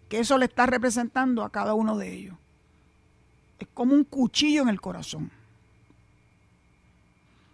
que 0.07 0.19
eso 0.19 0.37
le 0.37 0.45
está 0.45 0.65
representando 0.65 1.43
a 1.43 1.51
cada 1.51 1.73
uno 1.73 1.97
de 1.97 2.13
ellos. 2.13 2.37
Es 3.59 3.67
como 3.73 3.93
un 3.93 4.03
cuchillo 4.03 4.61
en 4.61 4.69
el 4.69 4.81
corazón. 4.81 5.31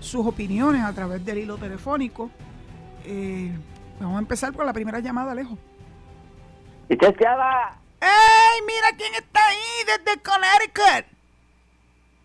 sus 0.05 0.25
opiniones 0.25 0.83
a 0.83 0.93
través 0.93 1.23
del 1.25 1.39
hilo 1.39 1.57
telefónico. 1.57 2.29
Eh, 3.05 3.51
vamos 3.99 4.15
a 4.17 4.19
empezar 4.19 4.53
con 4.53 4.65
la 4.65 4.73
primera 4.73 4.99
llamada, 4.99 5.31
Alejo. 5.33 5.57
Licenciada, 6.89 7.77
¡Ey! 8.01 8.61
Mira 8.67 8.87
quién 8.97 9.13
está 9.15 9.39
ahí 9.47 9.57
desde 9.87 10.21
Connecticut. 10.21 11.05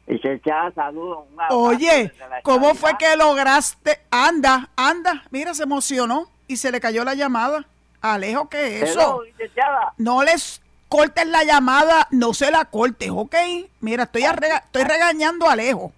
licenciada, 0.07 0.71
saludos. 0.73 1.25
Oye, 1.51 2.13
¿cómo 2.43 2.75
fue 2.75 2.97
que 2.99 3.17
lograste? 3.17 4.01
Anda, 4.11 4.69
anda. 4.77 5.23
Mira, 5.31 5.55
se 5.55 5.63
emocionó 5.63 6.29
y 6.49 6.57
se 6.57 6.71
le 6.73 6.81
cayó 6.81 7.05
la 7.05 7.15
llamada. 7.15 7.65
Alejo, 8.03 8.49
¿qué 8.49 8.83
es 8.83 8.91
eso? 8.91 9.23
Hello. 9.23 9.93
No 9.99 10.23
les 10.23 10.61
cortes 10.89 11.27
la 11.27 11.45
llamada, 11.45 12.09
no 12.11 12.35
se 12.35 12.51
la 12.51 12.65
cortes, 12.65 13.11
¿ok? 13.11 13.35
Mira, 13.81 14.05
estoy, 14.05 14.23
arrega- 14.25 14.63
estoy 14.65 14.83
regañando 14.85 15.49
a 15.49 15.53
Alejo. 15.53 15.93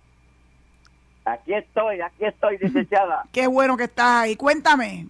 Aquí 1.24 1.54
estoy, 1.54 2.00
aquí 2.00 2.24
estoy, 2.24 2.58
licenciada. 2.58 3.24
Qué 3.32 3.46
bueno 3.46 3.76
que 3.76 3.84
estás 3.84 4.22
ahí. 4.22 4.36
Cuéntame. 4.36 5.06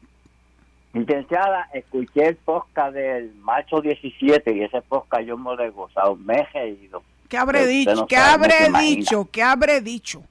licenciada, 0.93 1.69
escuché 1.73 2.29
el 2.29 2.37
podcast 2.37 2.95
del 2.95 3.35
marzo 3.37 3.81
17 3.81 4.55
y 4.55 4.63
ese 4.63 4.83
podcast 4.83 5.25
yo 5.25 5.39
me 5.39 5.57
lo 5.57 5.65
he 5.65 5.71
gozado, 5.71 6.17
me 6.17 6.35
he 6.35 6.45
reído. 6.53 7.03
¿Qué 7.29 7.39
habré 7.39 7.67
dicho? 7.67 7.95
no 7.95 8.07
¿Qué 8.07 8.17
habré 8.17 8.69
dicho? 8.79 9.29
¿Qué 9.33 9.43
habré 9.43 9.81
dicho? 9.81 10.23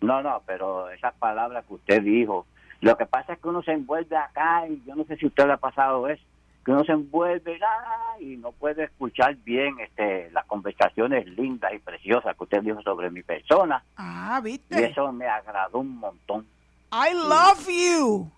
No, 0.00 0.22
no, 0.22 0.42
pero 0.46 0.90
esas 0.90 1.14
palabras 1.14 1.64
que 1.66 1.74
usted 1.74 2.02
dijo, 2.02 2.46
lo 2.80 2.96
que 2.96 3.06
pasa 3.06 3.34
es 3.34 3.38
que 3.38 3.48
uno 3.48 3.62
se 3.62 3.72
envuelve 3.72 4.16
acá 4.16 4.66
y 4.66 4.82
yo 4.86 4.96
no 4.96 5.04
sé 5.04 5.16
si 5.16 5.26
usted 5.26 5.46
le 5.46 5.52
ha 5.52 5.58
pasado 5.58 6.08
eso, 6.08 6.22
que 6.70 6.74
uno 6.74 6.84
se 6.84 6.92
envuelve 6.92 7.58
ah, 7.66 8.14
y 8.20 8.36
no 8.36 8.52
puede 8.52 8.84
escuchar 8.84 9.34
bien 9.36 9.74
este 9.80 10.30
las 10.30 10.44
conversaciones 10.46 11.26
lindas 11.26 11.72
y 11.74 11.78
preciosas 11.78 12.36
que 12.36 12.44
usted 12.44 12.62
dijo 12.62 12.80
sobre 12.82 13.10
mi 13.10 13.22
persona 13.22 13.82
Ah, 13.96 14.38
y 14.40 14.44
¿viste? 14.44 14.84
eso 14.86 15.10
me 15.12 15.26
agradó 15.26 15.78
un 15.80 15.96
montón. 15.98 16.46
I 16.92 17.12
love 17.14 17.66
you. 17.68 18.30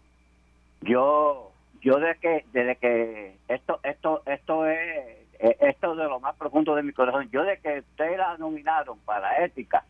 yo 0.81 1.53
yo 1.83 1.97
desde 1.99 2.19
que 2.21 2.45
desde 2.53 2.77
que 2.77 3.37
esto 3.49 3.81
esto 3.83 4.23
esto 4.25 4.67
es 4.67 4.79
eh, 5.39 5.57
esto 5.61 5.95
de 5.95 6.05
lo 6.05 6.19
más 6.21 6.35
profundo 6.37 6.75
de 6.75 6.83
mi 6.83 6.93
corazón 6.93 7.29
yo 7.31 7.43
de 7.43 7.59
que 7.59 7.81
ustedes 7.81 8.17
la 8.17 8.39
nominaron 8.39 8.99
para 9.01 9.45
ética 9.45 9.85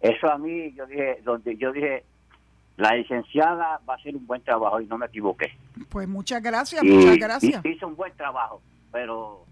eso 0.00 0.28
a 0.30 0.36
mí 0.38 0.72
yo 0.72 0.86
dije 0.86 1.20
donde 1.22 1.56
yo 1.56 1.70
dije 1.72 2.04
la 2.76 2.94
licenciada 2.94 3.80
va 3.88 3.94
a 3.94 3.96
hacer 3.96 4.16
un 4.16 4.26
buen 4.26 4.42
trabajo 4.42 4.80
y 4.80 4.86
no 4.86 4.98
me 4.98 5.06
equivoqué. 5.06 5.52
Pues 5.88 6.08
muchas 6.08 6.42
gracias, 6.42 6.82
y, 6.82 6.90
muchas 6.90 7.18
gracias. 7.18 7.64
hizo 7.64 7.86
un 7.86 7.96
buen 7.96 8.12
trabajo 8.16 8.62
pero 8.92 9.44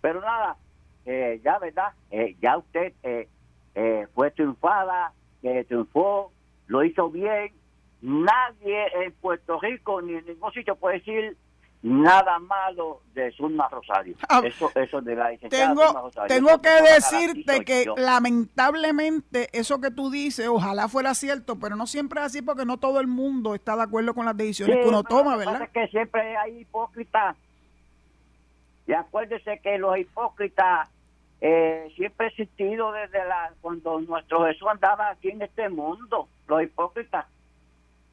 pero 0.00 0.20
nada 0.20 0.56
eh, 1.04 1.40
ya 1.44 1.58
verdad 1.58 1.92
eh, 2.10 2.36
ya 2.40 2.56
usted 2.56 2.94
eh, 3.02 3.28
eh, 3.74 4.06
fue 4.14 4.30
triunfada 4.30 5.12
triunfó 5.68 6.32
lo 6.66 6.84
hizo 6.84 7.10
bien. 7.10 7.52
Nadie 8.02 8.86
en 9.02 9.12
Puerto 9.12 9.58
Rico 9.60 10.02
ni 10.02 10.14
en 10.14 10.26
ningún 10.26 10.52
sitio 10.52 10.76
puede 10.76 10.98
decir 10.98 11.36
nada 11.82 12.38
malo 12.40 13.00
de 13.14 13.30
Zulma 13.32 13.68
Rosario 13.68 14.16
Ah, 14.28 14.42
eso 14.44 14.70
eso 14.74 15.00
de 15.00 15.14
la 15.14 15.28
Zulma 15.38 15.48
Tengo, 15.48 15.92
Rosario. 15.92 16.28
tengo 16.36 16.60
que 16.60 16.70
decirte 16.94 17.64
que 17.64 17.84
yo. 17.84 17.94
lamentablemente 17.96 19.48
eso 19.52 19.80
que 19.80 19.90
tú 19.90 20.10
dices, 20.10 20.48
ojalá 20.48 20.88
fuera 20.88 21.14
cierto, 21.14 21.56
pero 21.58 21.76
no 21.76 21.86
siempre 21.86 22.20
es 22.20 22.26
así 22.26 22.42
porque 22.42 22.64
no 22.64 22.78
todo 22.78 22.98
el 23.00 23.06
mundo 23.06 23.54
está 23.54 23.76
de 23.76 23.82
acuerdo 23.82 24.12
con 24.14 24.26
las 24.26 24.36
decisiones 24.36 24.76
Sí, 24.76 24.82
que 24.82 24.88
uno 24.88 25.02
toma, 25.04 25.36
¿verdad? 25.36 25.62
es 25.62 25.70
que 25.70 25.86
siempre 25.88 26.36
hay 26.36 26.58
hipócritas. 26.60 27.36
Y 28.86 28.92
acuérdese 28.94 29.60
que 29.62 29.78
los 29.78 29.98
hipócritas 29.98 30.88
eh, 31.40 31.92
siempre 31.94 32.26
ha 32.26 32.30
existido 32.30 32.90
desde 32.90 33.18
la 33.26 33.52
cuando 33.60 34.00
nuestro 34.00 34.44
Jesús 34.46 34.66
andaba 34.68 35.10
aquí 35.10 35.28
en 35.28 35.42
este 35.42 35.68
mundo, 35.68 36.28
los 36.48 36.62
hipócritas. 36.62 37.26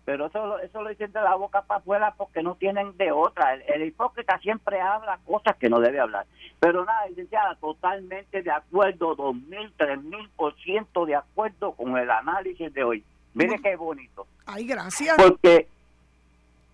Pero 0.05 0.27
eso, 0.27 0.45
lo- 0.45 0.59
eso 0.59 0.81
lo 0.83 0.89
dicen 0.89 1.11
de 1.11 1.19
la 1.21 1.33
boca 1.35 1.63
para 1.63 1.79
afuera 1.79 2.13
porque 2.15 2.43
no 2.43 2.53
tienen 2.55 2.95
de 2.95 3.11
otra. 3.11 3.55
El, 3.55 3.63
el 3.67 3.87
hipócrita 3.87 4.37
siempre 4.39 4.79
habla 4.79 5.17
cosas 5.25 5.55
que 5.57 5.67
no 5.69 5.79
debe 5.79 5.99
hablar. 5.99 6.25
Pero 6.59 6.85
nada, 6.85 7.07
licenciada, 7.07 7.55
totalmente 7.55 8.43
de 8.43 8.51
acuerdo, 8.51 9.15
dos 9.15 9.35
mil, 9.35 9.73
tres 9.77 10.01
mil 10.03 10.29
por 10.35 10.55
ciento 10.61 11.05
de 11.07 11.15
acuerdo 11.15 11.71
con 11.73 11.97
el 11.97 12.09
análisis 12.11 12.71
de 12.73 12.83
hoy. 12.83 13.03
Mire 13.33 13.59
qué 13.61 13.75
bonito 13.75 14.25
Ay, 14.45 14.65
gracias. 14.65 15.17
porque 15.17 15.67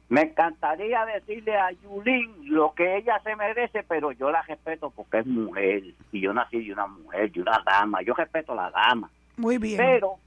me 0.09 0.21
encantaría 0.23 1.03
decirle 1.05 1.55
a 1.57 1.71
Yulín 1.71 2.35
lo 2.53 2.73
que 2.73 2.97
ella 2.97 3.19
se 3.23 3.35
merece, 3.35 3.81
pero 3.83 4.11
yo 4.11 4.29
la 4.29 4.41
respeto 4.43 4.89
porque 4.91 5.19
es 5.19 5.25
mujer 5.25 5.83
y 6.11 6.19
yo 6.19 6.33
nací 6.33 6.63
de 6.65 6.73
una 6.73 6.85
mujer, 6.85 7.31
de 7.31 7.41
una 7.41 7.63
dama, 7.65 8.01
yo 8.03 8.13
respeto 8.13 8.51
a 8.51 8.55
la 8.55 8.69
dama, 8.71 9.09
Muy 9.37 9.57
bien. 9.57 9.77
pero 9.77 10.17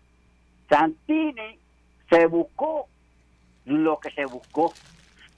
Santini 0.69 1.59
se 2.11 2.27
buscó 2.27 2.87
lo 3.65 3.99
que 3.99 4.11
se 4.11 4.25
buscó, 4.27 4.73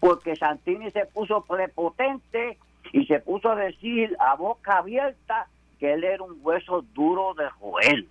porque 0.01 0.37
Santini 0.37 0.91
se 0.91 1.07
puso 1.07 1.43
prepotente 1.43 2.59
y 2.93 3.07
se 3.07 3.21
puso 3.21 3.51
a 3.51 3.57
decir 3.57 4.17
a 4.21 4.35
boca 4.35 4.79
abierta 4.79 5.49
que 5.79 5.93
él 5.93 6.05
era 6.05 6.23
un 6.23 6.39
hueso 6.43 6.83
duro 6.95 7.35
de 7.35 7.49
Joel. 7.51 8.09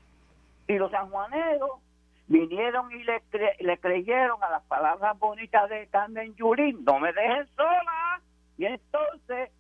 Y 0.68 0.78
los 0.78 0.92
sanjuaneros 0.92 1.72
vinieron 2.28 2.92
y 2.92 3.04
le, 3.04 3.22
le 3.60 3.78
creyeron 3.78 4.42
a 4.44 4.50
las 4.50 4.64
palabras 4.64 5.18
bonitas 5.20 5.70
de 5.70 5.88
Carmen 5.88 6.36
Yulín, 6.36 6.84
no 6.84 7.00
me 7.00 7.14
dejen 7.14 7.48
sola. 7.56 8.22
Y 8.58 8.66
entonces, 8.66 9.52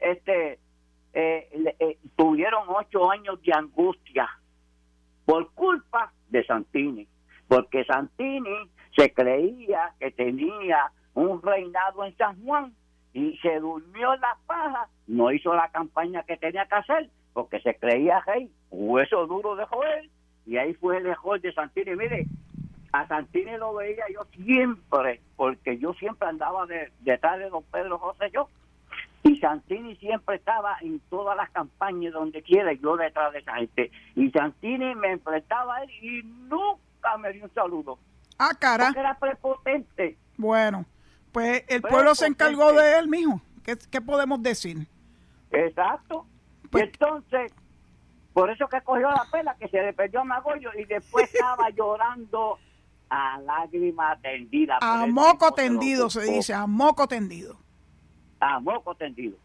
este, 0.00 0.58
eh, 1.12 1.74
eh, 1.78 1.98
tuvieron 2.16 2.64
ocho 2.68 3.10
años 3.10 3.40
de 3.42 3.52
angustia 3.52 4.28
por 5.24 5.52
culpa 5.52 6.12
de 6.28 6.44
Santini, 6.44 7.06
porque 7.48 7.84
Santini 7.84 8.68
se 8.96 9.12
creía 9.12 9.92
que 9.98 10.10
tenía 10.10 10.90
un 11.14 11.40
reinado 11.42 12.04
en 12.04 12.16
San 12.16 12.42
Juan 12.44 12.72
y 13.12 13.36
se 13.38 13.60
durmió 13.60 14.14
la 14.16 14.36
paja, 14.46 14.88
no 15.06 15.30
hizo 15.30 15.54
la 15.54 15.68
campaña 15.70 16.22
que 16.24 16.36
tenía 16.36 16.66
que 16.66 16.74
hacer, 16.74 17.10
porque 17.32 17.60
se 17.60 17.74
creía 17.76 18.20
rey, 18.26 18.50
hueso 18.70 19.26
duro 19.26 19.54
de 19.56 19.64
Joel, 19.66 20.10
y 20.46 20.56
ahí 20.56 20.74
fue 20.74 20.98
el 20.98 21.04
mejor 21.04 21.40
de 21.40 21.52
Santini. 21.52 21.94
Mire, 21.96 22.26
a 22.92 23.06
Santini 23.06 23.56
lo 23.56 23.74
veía 23.74 24.04
yo 24.12 24.24
siempre, 24.44 25.20
porque 25.36 25.78
yo 25.78 25.92
siempre 25.94 26.28
andaba 26.28 26.66
de- 26.66 26.92
detrás 27.00 27.38
de 27.38 27.48
don 27.50 27.62
Pedro 27.64 27.98
José 27.98 28.30
yo. 28.32 28.48
Y 29.22 29.36
Santini 29.38 29.96
siempre 29.96 30.36
estaba 30.36 30.76
en 30.82 31.00
todas 31.08 31.36
las 31.36 31.48
campañas 31.50 32.12
donde 32.12 32.42
quiera, 32.42 32.72
yo 32.74 32.96
detrás 32.96 33.32
de 33.32 33.38
esa 33.38 33.54
gente. 33.54 33.90
Y 34.16 34.30
Santini 34.30 34.94
me 34.96 35.12
enfrentaba 35.12 35.76
a 35.76 35.82
él 35.84 35.90
y 36.02 36.22
nunca 36.24 37.16
me 37.18 37.32
dio 37.32 37.44
un 37.44 37.54
saludo. 37.54 37.98
Ah, 38.38 38.52
cara. 38.58 38.86
Porque 38.86 39.00
era 39.00 39.18
prepotente. 39.18 40.18
Bueno, 40.36 40.84
pues 41.32 41.64
el 41.68 41.80
Pues, 41.80 41.92
pueblo 41.92 42.14
se 42.14 42.22
pues, 42.22 42.30
encargó 42.32 42.72
de 42.72 42.98
él, 42.98 43.08
mijo. 43.08 43.40
¿Qué, 43.62 43.76
qué 43.90 44.00
podemos 44.00 44.42
decir? 44.42 44.86
Exacto. 45.50 46.26
Pues- 46.70 46.84
y 46.84 46.86
entonces, 46.88 47.52
por 48.32 48.50
eso 48.50 48.68
que 48.68 48.80
cogió 48.82 49.10
la 49.10 49.26
pela, 49.30 49.54
que 49.56 49.68
se 49.68 49.80
le 49.80 49.92
perdió 49.92 50.20
a 50.20 50.24
Magollo 50.24 50.70
y 50.78 50.84
después 50.84 51.32
estaba 51.34 51.70
llorando 51.70 52.58
a 53.08 53.38
lágrima 53.38 54.18
tendida. 54.20 54.78
A 54.80 55.06
moco 55.06 55.52
tendido 55.52 56.10
se 56.10 56.22
dice, 56.22 56.52
a 56.52 56.66
moco 56.66 57.06
tendido. 57.06 57.56
A 58.40 58.58
moco 58.60 58.94
tendido. 58.94 59.36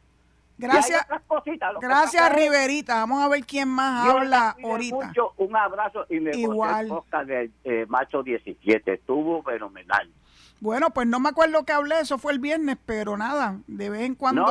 Gracias, 0.60 1.06
cositas, 1.28 1.74
gracias 1.82 2.36
Riverita. 2.36 2.96
Vamos 2.96 3.24
a 3.24 3.28
ver 3.30 3.46
quién 3.46 3.68
más 3.70 4.06
Yo 4.06 4.18
habla 4.20 4.56
ahorita. 4.64 4.96
mucho, 5.08 5.34
un 5.38 5.56
abrazo 5.56 6.06
y 6.10 6.20
me 6.20 6.36
Igual. 6.36 6.86
El 6.86 6.90
podcast 6.90 7.28
del 7.28 7.52
eh, 7.64 7.86
macho 7.88 8.22
17. 8.22 8.94
Estuvo 8.94 9.42
fenomenal. 9.44 10.12
Bueno, 10.60 10.90
pues 10.90 11.08
no 11.08 11.20
me 11.22 11.30
acuerdo 11.30 11.64
que 11.64 11.72
hablé, 11.72 12.02
eso 12.02 12.18
fue 12.18 12.34
el 12.34 12.40
viernes, 12.40 12.78
pero 12.86 13.16
nada, 13.16 13.60
de 13.68 13.90
vez 13.90 14.02
en 14.02 14.16
cuando... 14.16 14.46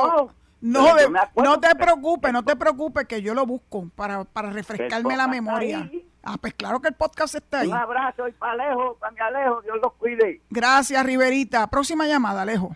No, 0.61 0.83
No, 0.83 0.95
de- 0.95 1.03
acuerdo 1.05 1.31
no 1.51 1.59
te 1.59 1.73
preocupes, 1.75 2.33
no 2.33 2.43
te 2.43 2.55
preocupes 2.55 3.05
que 3.05 3.21
yo 3.21 3.33
lo 3.33 3.45
busco 3.45 3.87
para, 3.95 4.23
para 4.25 4.49
refrescarme 4.49 5.15
la 5.15 5.27
memoria. 5.27 5.89
Ah, 6.23 6.35
pues 6.41 6.53
claro 6.55 6.81
que 6.81 6.89
el 6.89 6.95
podcast 6.95 7.35
está 7.35 7.59
ahí. 7.59 7.67
Un 7.69 7.75
abrazo 7.75 8.27
y 8.27 8.31
para 8.33 8.51
Alejo, 8.53 8.97
para 8.99 9.11
mi 9.13 9.19
Alejo, 9.19 9.61
Dios 9.61 9.77
los 9.81 9.93
cuide. 9.93 10.41
Gracias, 10.49 11.05
Riverita. 11.05 11.67
Próxima 11.67 12.07
llamada, 12.07 12.41
Alejo. 12.41 12.75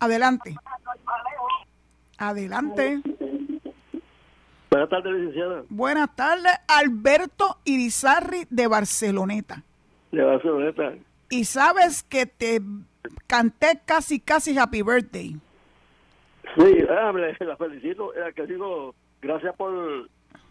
Adelante. 0.00 0.54
Adelante. 2.18 3.00
Buenas 4.70 4.90
tardes, 4.90 5.12
licenciada. 5.14 5.62
Buenas 5.68 6.14
tardes, 6.16 6.52
Alberto 6.68 7.58
Irizarri 7.64 8.46
de 8.50 8.66
Barceloneta. 8.66 9.62
De 10.12 10.22
Barceloneta. 10.22 10.94
Y 11.30 11.44
sabes 11.44 12.02
que 12.02 12.26
te 12.26 12.60
canté 13.26 13.80
casi, 13.84 14.20
casi 14.20 14.56
Happy 14.58 14.82
Birthday. 14.82 15.36
Sí, 16.56 16.76
hable, 16.88 17.36
la 17.40 17.56
felicito. 17.56 18.14
Eh, 18.14 18.32
que 18.34 18.46
digo, 18.46 18.94
gracias 19.22 19.54
por, 19.56 20.08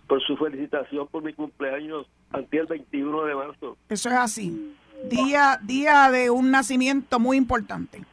por 0.08 0.22
su 0.24 0.38
felicitación 0.38 1.08
por 1.08 1.24
mi 1.24 1.34
cumpleaños 1.34 2.08
ante 2.32 2.58
el 2.58 2.68
21 2.68 3.26
de 3.26 3.36
marzo. 3.36 3.78
Eso 3.90 4.10
es 4.10 4.16
así. 4.16 4.76
Día, 5.10 5.60
día 5.62 6.10
de 6.10 6.30
un 6.30 6.52
nacimiento 6.52 7.20
muy 7.20 7.38
importante. 7.38 8.04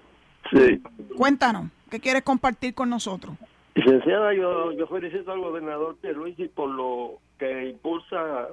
Sí. 0.52 0.82
Cuéntanos, 1.16 1.70
¿qué 1.90 1.98
quieres 1.98 2.22
compartir 2.22 2.74
con 2.74 2.90
nosotros? 2.90 3.36
Licenciada, 3.74 4.34
yo, 4.34 4.72
yo 4.72 4.86
felicito 4.86 5.32
al 5.32 5.40
gobernador 5.40 5.98
de 6.02 6.12
Luis 6.12 6.38
y 6.38 6.48
por 6.48 6.68
lo 6.68 7.18
que 7.38 7.70
impulsa, 7.70 8.48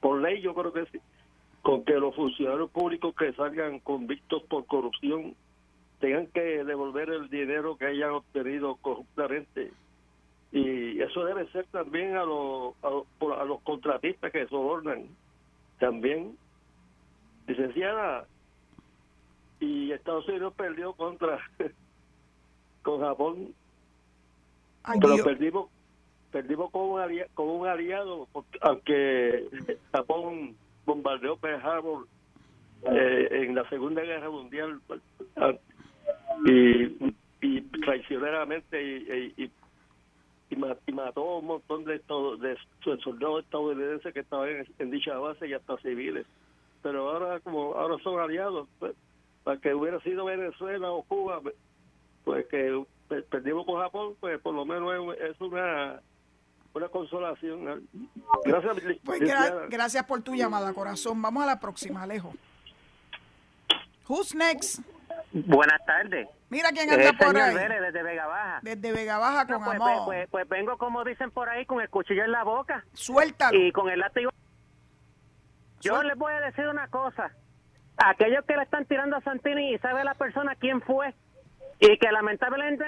por 0.00 0.22
ley 0.22 0.40
yo 0.40 0.54
creo 0.54 0.72
que 0.72 0.86
sí, 0.86 0.98
con 1.60 1.84
que 1.84 1.94
los 1.94 2.14
funcionarios 2.14 2.70
públicos 2.70 3.14
que 3.14 3.32
salgan 3.34 3.80
convictos 3.80 4.42
por 4.44 4.64
corrupción 4.66 5.34
tengan 6.00 6.26
que 6.28 6.64
devolver 6.64 7.10
el 7.10 7.28
dinero 7.28 7.76
que 7.76 7.86
hayan 7.86 8.10
obtenido 8.10 8.76
corruptamente. 8.76 9.72
Y 10.52 11.00
eso 11.00 11.24
debe 11.24 11.46
ser 11.48 11.66
también 11.66 12.16
a 12.16 12.24
los, 12.24 12.74
a 12.82 13.44
los, 13.44 13.60
contratistas 13.62 14.30
que 14.32 14.46
sobornan. 14.46 15.08
También, 15.78 16.36
licenciada, 17.46 18.26
y 19.60 19.92
Estados 19.92 20.28
Unidos 20.28 20.54
perdió 20.54 20.92
contra 20.94 21.38
con 22.82 23.00
Japón. 23.00 23.54
Pero 25.00 25.24
perdimos 25.24 25.70
perdimos 26.30 26.70
con 26.70 26.82
un 26.82 27.00
aliado, 27.00 27.30
con 27.34 27.48
un 27.48 27.66
aliado 27.66 28.28
aunque 28.60 29.48
Japón 29.92 30.54
bombardeó 30.84 31.36
Pearl 31.36 31.62
Harbor 31.62 32.06
eh, 32.82 33.28
en 33.30 33.54
la 33.54 33.68
Segunda 33.68 34.02
Guerra 34.02 34.30
Mundial 34.30 34.80
y, 36.44 37.14
y 37.40 37.60
traicioneramente 37.62 38.82
y, 38.82 39.50
y, 40.50 40.92
mató 40.92 41.38
un 41.38 41.46
montón 41.46 41.84
de, 41.84 41.98
de 41.98 42.56
soldados 43.02 43.44
estadounidenses 43.44 44.14
que 44.14 44.20
estaban 44.20 44.64
en, 44.78 44.90
dicha 44.90 45.18
base 45.18 45.48
y 45.48 45.52
hasta 45.52 45.76
civiles. 45.78 46.26
Pero 46.82 47.10
ahora 47.10 47.40
como 47.40 47.74
ahora 47.74 47.96
son 48.02 48.20
aliados 48.20 48.68
pues, 48.78 48.94
para 49.46 49.60
que 49.60 49.72
hubiera 49.72 50.00
sido 50.00 50.24
Venezuela 50.24 50.90
o 50.90 51.04
Cuba 51.04 51.40
pues 52.24 52.46
que 52.48 52.84
perdimos 53.30 53.64
con 53.64 53.80
Japón, 53.80 54.16
pues 54.18 54.40
por 54.40 54.52
lo 54.52 54.64
menos 54.64 55.16
es, 55.20 55.40
una 55.40 56.00
una 56.74 56.88
consolación. 56.88 57.86
Gracias. 58.44 58.76
Pues 59.04 59.20
gracias 59.70 60.04
por 60.04 60.20
tu 60.22 60.34
llamada, 60.34 60.74
corazón. 60.74 61.22
Vamos 61.22 61.44
a 61.44 61.46
la 61.46 61.60
próxima, 61.60 62.02
Alejo. 62.02 62.34
Who's 64.08 64.34
next? 64.34 64.80
Buenas 65.30 65.78
tardes. 65.86 66.28
Mira 66.50 66.70
quién 66.70 66.90
anda 66.90 67.12
por 67.12 67.36
ahí. 67.36 67.54
desde 67.54 68.02
Vega 68.02 68.26
Baja. 68.26 68.58
Desde 68.62 68.92
Vega 68.92 69.18
Baja 69.18 69.46
con 69.46 69.62
pues, 69.62 69.76
amor. 69.76 69.92
Pues, 70.06 70.28
pues, 70.28 70.28
pues, 70.28 70.48
vengo, 70.48 70.76
como 70.76 71.04
dicen 71.04 71.30
por 71.30 71.48
ahí, 71.48 71.64
con 71.66 71.80
el 71.80 71.88
cuchillo 71.88 72.24
en 72.24 72.32
la 72.32 72.42
boca. 72.42 72.84
Suéltalo. 72.94 73.56
Y 73.56 73.70
con 73.70 73.88
el 73.90 74.00
látigo. 74.00 74.32
Yo 75.82 76.02
les 76.02 76.18
voy 76.18 76.32
a 76.32 76.40
decir 76.40 76.66
una 76.66 76.88
cosa. 76.88 77.30
Aquellos 77.98 78.44
que 78.44 78.56
le 78.56 78.62
están 78.62 78.84
tirando 78.84 79.16
a 79.16 79.20
Santini 79.22 79.72
y 79.72 79.78
sabe 79.78 80.04
la 80.04 80.14
persona 80.14 80.54
quién 80.54 80.82
fue, 80.82 81.14
y 81.78 81.98
que 81.98 82.10
lamentablemente 82.10 82.84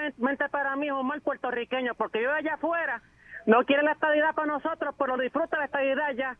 para 0.51 0.75
mí 0.75 0.87
es 0.87 0.93
un 0.93 1.07
mal 1.07 1.21
puertorriqueño, 1.21 1.95
porque 1.95 2.21
yo 2.21 2.31
allá 2.31 2.55
afuera 2.55 3.01
no 3.45 3.63
quiere 3.65 3.83
la 3.83 3.93
estadidad 3.93 4.33
para 4.35 4.47
nosotros, 4.47 4.95
pero 4.97 5.17
disfruta 5.17 5.57
la 5.57 5.65
estadidad 5.65 6.11
ya. 6.13 6.37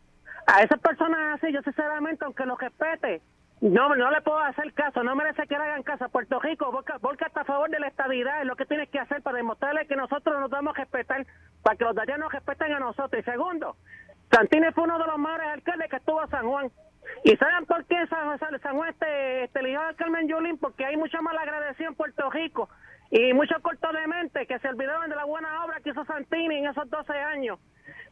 A 0.47 0.61
esas 0.61 0.79
personas 0.79 1.35
así, 1.35 1.53
yo 1.53 1.61
sinceramente, 1.61 2.25
aunque 2.25 2.45
los 2.45 2.59
respete, 2.59 3.21
no, 3.61 3.93
no 3.95 4.09
le 4.09 4.21
puedo 4.21 4.39
hacer 4.39 4.73
caso, 4.73 5.03
no 5.03 5.15
merece 5.15 5.45
que 5.45 5.57
le 5.57 5.63
hagan 5.63 5.83
caso. 5.83 6.07
Puerto 6.09 6.39
Rico, 6.39 6.71
Volca, 7.01 7.31
a 7.33 7.43
favor 7.43 7.69
de 7.69 7.79
la 7.79 7.87
estabilidad, 7.87 8.41
es 8.41 8.47
lo 8.47 8.55
que 8.55 8.65
tienes 8.65 8.89
que 8.89 8.99
hacer 8.99 9.21
para 9.21 9.37
demostrarle 9.37 9.85
que 9.85 9.95
nosotros 9.95 10.39
nos 10.39 10.49
damos 10.49 10.75
a 10.75 10.79
respetar, 10.79 11.25
para 11.61 11.75
que 11.75 11.83
los 11.83 11.95
de 11.95 12.01
allá 12.01 12.17
nos 12.17 12.31
respeten 12.31 12.73
a 12.73 12.79
nosotros. 12.79 13.21
Y 13.21 13.23
segundo, 13.29 13.75
Santini 14.31 14.71
fue 14.71 14.85
uno 14.85 14.97
de 14.97 15.07
los 15.07 15.17
mejores 15.17 15.47
alcaldes 15.47 15.89
que 15.89 15.97
estuvo 15.97 16.21
a 16.21 16.27
San 16.27 16.47
Juan. 16.47 16.71
¿Y 17.23 17.35
saben 17.35 17.65
por 17.65 17.85
qué 17.85 18.07
San, 18.07 18.39
San 18.39 18.75
Juan 18.75 18.89
este, 18.89 19.43
este 19.43 19.59
eligió 19.59 19.81
al 19.81 19.95
Carmen 19.95 20.27
Yulín? 20.27 20.57
Porque 20.57 20.85
hay 20.85 20.97
mucha 20.97 21.21
mala 21.21 21.41
agradecida 21.41 21.87
en 21.87 21.95
Puerto 21.95 22.29
Rico 22.29 22.69
y 23.11 23.33
muchos 23.33 23.61
cortos 23.61 23.93
de 23.93 24.07
mente 24.07 24.45
que 24.45 24.59
se 24.59 24.67
olvidaron 24.69 25.09
de 25.09 25.15
la 25.15 25.25
buena 25.25 25.65
obra 25.65 25.79
que 25.81 25.89
hizo 25.89 26.05
Santini 26.05 26.57
en 26.57 26.67
esos 26.67 26.89
12 26.89 27.11
años. 27.13 27.59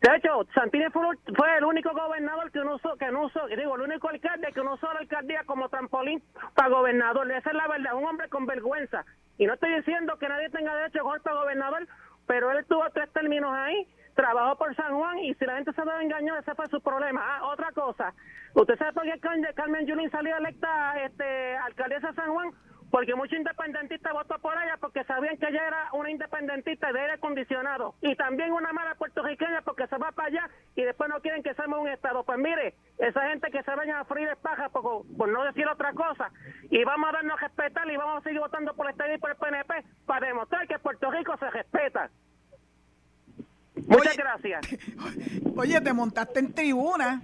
De 0.01 0.15
hecho, 0.15 0.45
Santini 0.53 0.85
fue, 0.91 1.57
el 1.57 1.65
único 1.65 1.91
gobernador 1.91 2.51
que 2.51 2.59
no 2.59 2.75
usó, 2.75 2.95
que 2.97 3.11
no 3.11 3.25
usó, 3.25 3.47
digo, 3.47 3.75
el 3.75 3.81
único 3.81 4.09
alcalde 4.09 4.51
que 4.53 4.63
no 4.63 4.73
usó 4.73 4.91
la 4.93 4.99
alcaldía 4.99 5.43
como 5.45 5.69
trampolín 5.69 6.21
para 6.55 6.69
gobernador. 6.69 7.31
Esa 7.31 7.49
es 7.49 7.55
la 7.55 7.67
verdad, 7.67 7.95
un 7.95 8.05
hombre 8.05 8.29
con 8.29 8.45
vergüenza. 8.45 9.05
Y 9.37 9.45
no 9.45 9.53
estoy 9.53 9.75
diciendo 9.75 10.17
que 10.17 10.29
nadie 10.29 10.49
tenga 10.49 10.75
derecho 10.75 11.09
a 11.09 11.19
para 11.19 11.35
gobernador, 11.35 11.87
pero 12.27 12.51
él 12.51 12.65
tuvo 12.65 12.83
tres 12.91 13.11
términos 13.13 13.51
ahí 13.53 13.87
trabajó 14.17 14.57
por 14.57 14.75
San 14.75 14.97
Juan 14.97 15.19
y 15.19 15.33
si 15.35 15.45
la 15.45 15.55
gente 15.57 15.71
se 15.73 15.85
lo 15.85 15.99
engañó, 16.01 16.35
ese 16.37 16.55
fue 16.55 16.65
su 16.67 16.81
problema. 16.81 17.21
Ah, 17.23 17.45
otra 17.45 17.71
cosa, 17.71 18.13
¿usted 18.55 18.75
sabe 18.77 18.93
por 18.93 19.03
qué 19.03 19.53
Carmen 19.53 19.85
Yulín 19.85 20.09
salió 20.09 20.35
electa 20.35 20.99
este, 21.05 21.55
alcaldesa 21.57 22.07
de 22.07 22.15
San 22.15 22.33
Juan? 22.33 22.51
Porque 22.89 23.13
muchos 23.15 23.37
independentistas 23.37 24.13
votó 24.13 24.39
por 24.39 24.53
ella 24.53 24.77
porque 24.79 25.03
sabían 25.03 25.37
que 25.37 25.47
ella 25.47 25.67
era 25.67 25.89
una 25.91 26.09
independentista 26.09 26.91
de 26.91 27.01
aire 27.01 27.13
acondicionado. 27.13 27.95
Y 28.01 28.15
también 28.15 28.53
una 28.53 28.71
mala 28.71 28.95
puertorriqueña 28.95 29.61
porque 29.61 29.87
se 29.87 29.97
va 29.97 30.13
para 30.13 30.29
allá 30.29 30.49
y 30.73 30.83
después 30.83 31.09
no 31.09 31.19
quieren 31.19 31.43
que 31.43 31.53
seamos 31.53 31.79
un 31.79 31.89
Estado. 31.89 32.23
Pues 32.23 32.39
mire, 32.39 32.75
esa 32.97 33.27
gente 33.27 33.51
que 33.51 33.61
se 33.61 33.75
vayan 33.75 33.97
a 33.97 34.05
freír 34.05 34.29
paja, 34.41 34.69
por, 34.69 35.03
por, 35.17 35.27
no 35.27 35.43
decir 35.43 35.67
otra 35.67 35.91
cosa, 35.91 36.31
y 36.69 36.81
vamos 36.85 37.09
a 37.09 37.11
darnos 37.11 37.37
a 37.37 37.47
respetar 37.47 37.91
y 37.91 37.97
vamos 37.97 38.19
a 38.19 38.23
seguir 38.23 38.39
votando 38.39 38.73
por 38.73 38.85
el 38.85 38.91
Estado 38.93 39.13
y 39.13 39.17
por 39.17 39.31
el 39.31 39.35
PNP 39.35 39.83
para 40.05 40.27
demostrar 40.27 40.65
que 40.65 40.79
Puerto 40.79 41.11
Rico 41.11 41.35
se 41.37 41.49
respeta. 41.49 42.09
Muchas 43.87 44.17
gracias. 44.17 44.67
Oye, 45.55 45.81
te 45.81 45.93
montaste 45.93 46.39
en 46.39 46.53
tribuna 46.53 47.21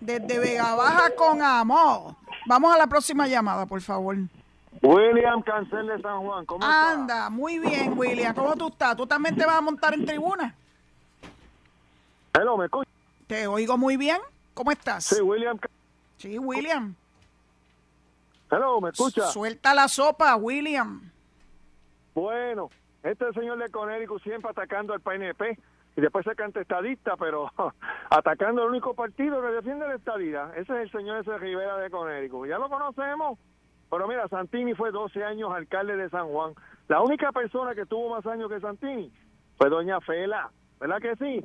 desde 0.00 0.38
Vega 0.38 0.74
Baja 0.74 1.14
con 1.14 1.42
amor. 1.42 2.16
Vamos 2.46 2.74
a 2.74 2.78
la 2.78 2.86
próxima 2.86 3.26
llamada, 3.26 3.66
por 3.66 3.80
favor. 3.80 4.16
William 4.82 5.42
Cancel 5.42 5.86
de 5.86 6.00
San 6.00 6.20
Juan, 6.22 6.44
¿cómo 6.44 6.64
estás? 6.64 6.96
Anda, 6.96 7.30
muy 7.30 7.58
bien, 7.58 7.96
William. 7.96 8.34
¿Cómo 8.34 8.56
tú 8.56 8.68
estás? 8.68 8.96
¿Tú 8.96 9.06
también 9.06 9.36
te 9.36 9.46
vas 9.46 9.56
a 9.56 9.60
montar 9.60 9.94
en 9.94 10.04
tribuna? 10.04 10.54
Hello, 12.34 12.56
¿me 12.56 12.64
escuchas? 12.64 12.92
Te 13.26 13.46
oigo 13.46 13.78
muy 13.78 13.96
bien. 13.96 14.18
¿Cómo 14.54 14.72
estás? 14.72 15.04
Sí, 15.04 15.20
William. 15.20 15.58
Sí, 16.16 16.38
William. 16.38 16.94
Hello, 18.50 18.80
¿me 18.80 18.90
escuchas? 18.90 19.32
Suelta 19.32 19.72
la 19.72 19.88
sopa, 19.88 20.34
William. 20.36 21.10
Bueno, 22.14 22.68
este 23.02 23.32
señor 23.32 23.58
de 23.58 23.70
Conérico 23.70 24.18
siempre 24.18 24.50
atacando 24.50 24.92
al 24.92 25.00
PNP 25.00 25.58
y 25.96 26.00
después 26.00 26.24
se 26.24 26.34
canta 26.34 26.60
estadista, 26.60 27.16
pero 27.16 27.50
atacando 28.10 28.62
el 28.62 28.70
único 28.70 28.94
partido 28.94 29.42
que 29.42 29.48
defiende 29.48 29.86
la 29.86 29.96
estadidad. 29.96 30.56
Ese 30.56 30.72
es 30.74 30.82
el 30.82 30.90
señor 30.90 31.18
ese 31.18 31.36
Rivera 31.38 31.76
de 31.78 31.90
Conérico. 31.90 32.46
Ya 32.46 32.58
lo 32.58 32.68
conocemos. 32.68 33.38
Pero 33.90 34.08
mira, 34.08 34.26
Santini 34.28 34.74
fue 34.74 34.90
12 34.90 35.22
años 35.22 35.52
alcalde 35.52 35.96
de 35.96 36.08
San 36.08 36.28
Juan. 36.28 36.54
La 36.88 37.02
única 37.02 37.30
persona 37.30 37.74
que 37.74 37.84
tuvo 37.84 38.08
más 38.08 38.26
años 38.26 38.50
que 38.50 38.60
Santini 38.60 39.12
fue 39.58 39.68
doña 39.68 40.00
Fela. 40.00 40.50
¿Verdad 40.80 40.98
que 40.98 41.16
sí? 41.16 41.44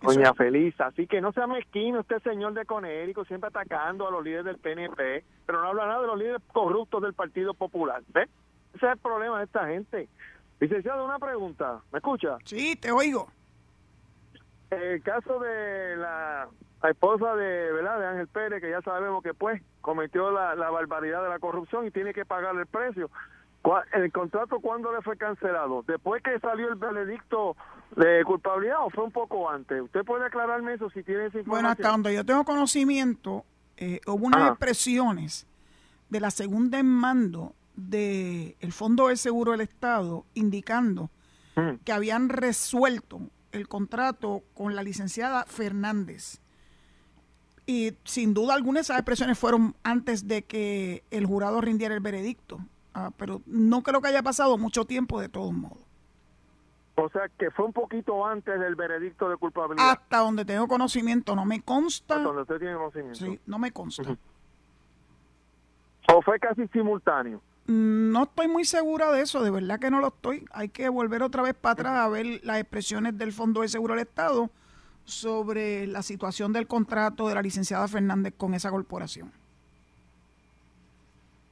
Doña 0.00 0.32
Feliz, 0.32 0.80
así 0.80 1.06
que 1.06 1.20
no 1.20 1.30
sea 1.32 1.46
mezquino 1.46 2.00
este 2.00 2.20
señor 2.20 2.54
de 2.54 2.64
Conérico, 2.64 3.26
siempre 3.26 3.48
atacando 3.48 4.08
a 4.08 4.10
los 4.10 4.24
líderes 4.24 4.46
del 4.46 4.56
PNP, 4.56 5.24
pero 5.44 5.60
no 5.60 5.68
habla 5.68 5.86
nada 5.86 6.00
de 6.00 6.06
los 6.06 6.18
líderes 6.18 6.42
corruptos 6.52 7.02
del 7.02 7.12
Partido 7.12 7.52
Popular. 7.52 8.00
¿Ves? 8.08 8.30
Ese 8.72 8.86
es 8.86 8.92
el 8.92 8.98
problema 8.98 9.38
de 9.38 9.44
esta 9.44 9.66
gente. 9.66 10.08
Licenciado, 10.58 11.04
una 11.04 11.18
pregunta. 11.18 11.80
¿Me 11.92 11.98
escucha? 11.98 12.38
Sí, 12.44 12.76
te 12.76 12.90
oigo 12.90 13.28
el 14.70 15.02
caso 15.02 15.38
de 15.40 15.96
la, 15.96 16.48
esposa 16.88 17.34
de, 17.34 17.72
¿verdad? 17.72 17.98
de 17.98 18.06
Ángel 18.06 18.28
Pérez, 18.28 18.60
que 18.60 18.70
ya 18.70 18.80
sabemos 18.82 19.22
que 19.22 19.34
pues 19.34 19.62
cometió 19.80 20.30
la, 20.30 20.54
barbaridad 20.70 21.22
de 21.22 21.28
la 21.28 21.38
corrupción 21.38 21.86
y 21.86 21.90
tiene 21.90 22.14
que 22.14 22.24
pagar 22.24 22.56
el 22.56 22.66
precio. 22.66 23.10
¿El 23.92 24.10
contrato 24.10 24.60
cuándo 24.60 24.90
le 24.92 25.02
fue 25.02 25.18
cancelado? 25.18 25.84
¿Después 25.86 26.22
que 26.22 26.38
salió 26.38 26.68
el 26.68 26.76
veredicto 26.76 27.56
de 27.94 28.24
culpabilidad 28.24 28.78
o 28.80 28.90
fue 28.90 29.04
un 29.04 29.12
poco 29.12 29.50
antes? 29.50 29.82
¿Usted 29.82 30.02
puede 30.02 30.24
aclararme 30.24 30.74
eso 30.74 30.88
si 30.90 31.02
tiene 31.02 31.26
esa 31.26 31.38
información? 31.38 31.50
Bueno, 31.50 31.68
hasta 31.68 31.90
donde 31.90 32.14
yo 32.14 32.24
tengo 32.24 32.44
conocimiento, 32.44 33.44
eh, 33.76 34.00
hubo 34.06 34.26
unas 34.26 34.50
expresiones 34.50 35.46
de 36.08 36.20
la 36.20 36.30
segunda 36.30 36.78
en 36.78 36.86
mando 36.86 37.54
del 37.76 38.72
Fondo 38.72 39.08
de 39.08 39.16
Seguro 39.16 39.52
del 39.52 39.60
Estado 39.60 40.24
indicando 40.34 41.10
mm. 41.56 41.76
que 41.84 41.92
habían 41.92 42.30
resuelto 42.30 43.20
el 43.52 43.68
contrato 43.68 44.42
con 44.54 44.74
la 44.74 44.82
licenciada 44.82 45.44
Fernández. 45.44 46.40
Y 47.66 47.92
sin 48.04 48.34
duda 48.34 48.54
alguna 48.54 48.80
esas 48.80 48.98
expresiones 48.98 49.38
fueron 49.38 49.76
antes 49.82 50.26
de 50.26 50.42
que 50.42 51.04
el 51.10 51.26
jurado 51.26 51.60
rindiera 51.60 51.94
el 51.94 52.00
veredicto. 52.00 52.58
Ah, 52.94 53.12
pero 53.16 53.42
no 53.46 53.82
creo 53.82 54.00
que 54.00 54.08
haya 54.08 54.22
pasado 54.22 54.58
mucho 54.58 54.84
tiempo 54.84 55.20
de 55.20 55.28
todos 55.28 55.52
modos. 55.52 55.78
O 56.96 57.08
sea, 57.08 57.28
que 57.38 57.50
fue 57.50 57.64
un 57.64 57.72
poquito 57.72 58.26
antes 58.26 58.58
del 58.58 58.74
veredicto 58.74 59.28
de 59.28 59.36
culpabilidad. 59.36 59.90
Hasta 59.90 60.18
donde 60.18 60.44
tengo 60.44 60.68
conocimiento, 60.68 61.34
no 61.34 61.44
me 61.44 61.62
consta. 61.62 62.16
Hasta 62.16 62.26
donde 62.26 62.42
usted 62.42 62.58
tiene 62.58 62.74
conocimiento. 62.74 63.18
Sí, 63.18 63.40
no 63.46 63.58
me 63.58 63.72
consta. 63.72 64.16
¿O 66.12 66.22
fue 66.22 66.38
casi 66.40 66.66
simultáneo? 66.68 67.40
Mm, 67.70 68.10
No 68.10 68.24
estoy 68.24 68.48
muy 68.48 68.64
segura 68.64 69.12
de 69.12 69.22
eso, 69.22 69.42
de 69.44 69.50
verdad 69.52 69.78
que 69.78 69.90
no 69.90 70.00
lo 70.00 70.08
estoy. 70.08 70.44
Hay 70.52 70.68
que 70.70 70.88
volver 70.88 71.22
otra 71.22 71.42
vez 71.42 71.54
para 71.54 71.74
atrás 71.74 71.98
a 71.98 72.08
ver 72.08 72.40
las 72.42 72.58
expresiones 72.58 73.16
del 73.16 73.32
Fondo 73.32 73.60
de 73.60 73.68
Seguro 73.68 73.94
del 73.94 74.02
Estado 74.02 74.50
sobre 75.04 75.86
la 75.86 76.02
situación 76.02 76.52
del 76.52 76.66
contrato 76.66 77.28
de 77.28 77.34
la 77.36 77.42
licenciada 77.42 77.86
Fernández 77.86 78.34
con 78.36 78.54
esa 78.54 78.70
corporación. 78.70 79.32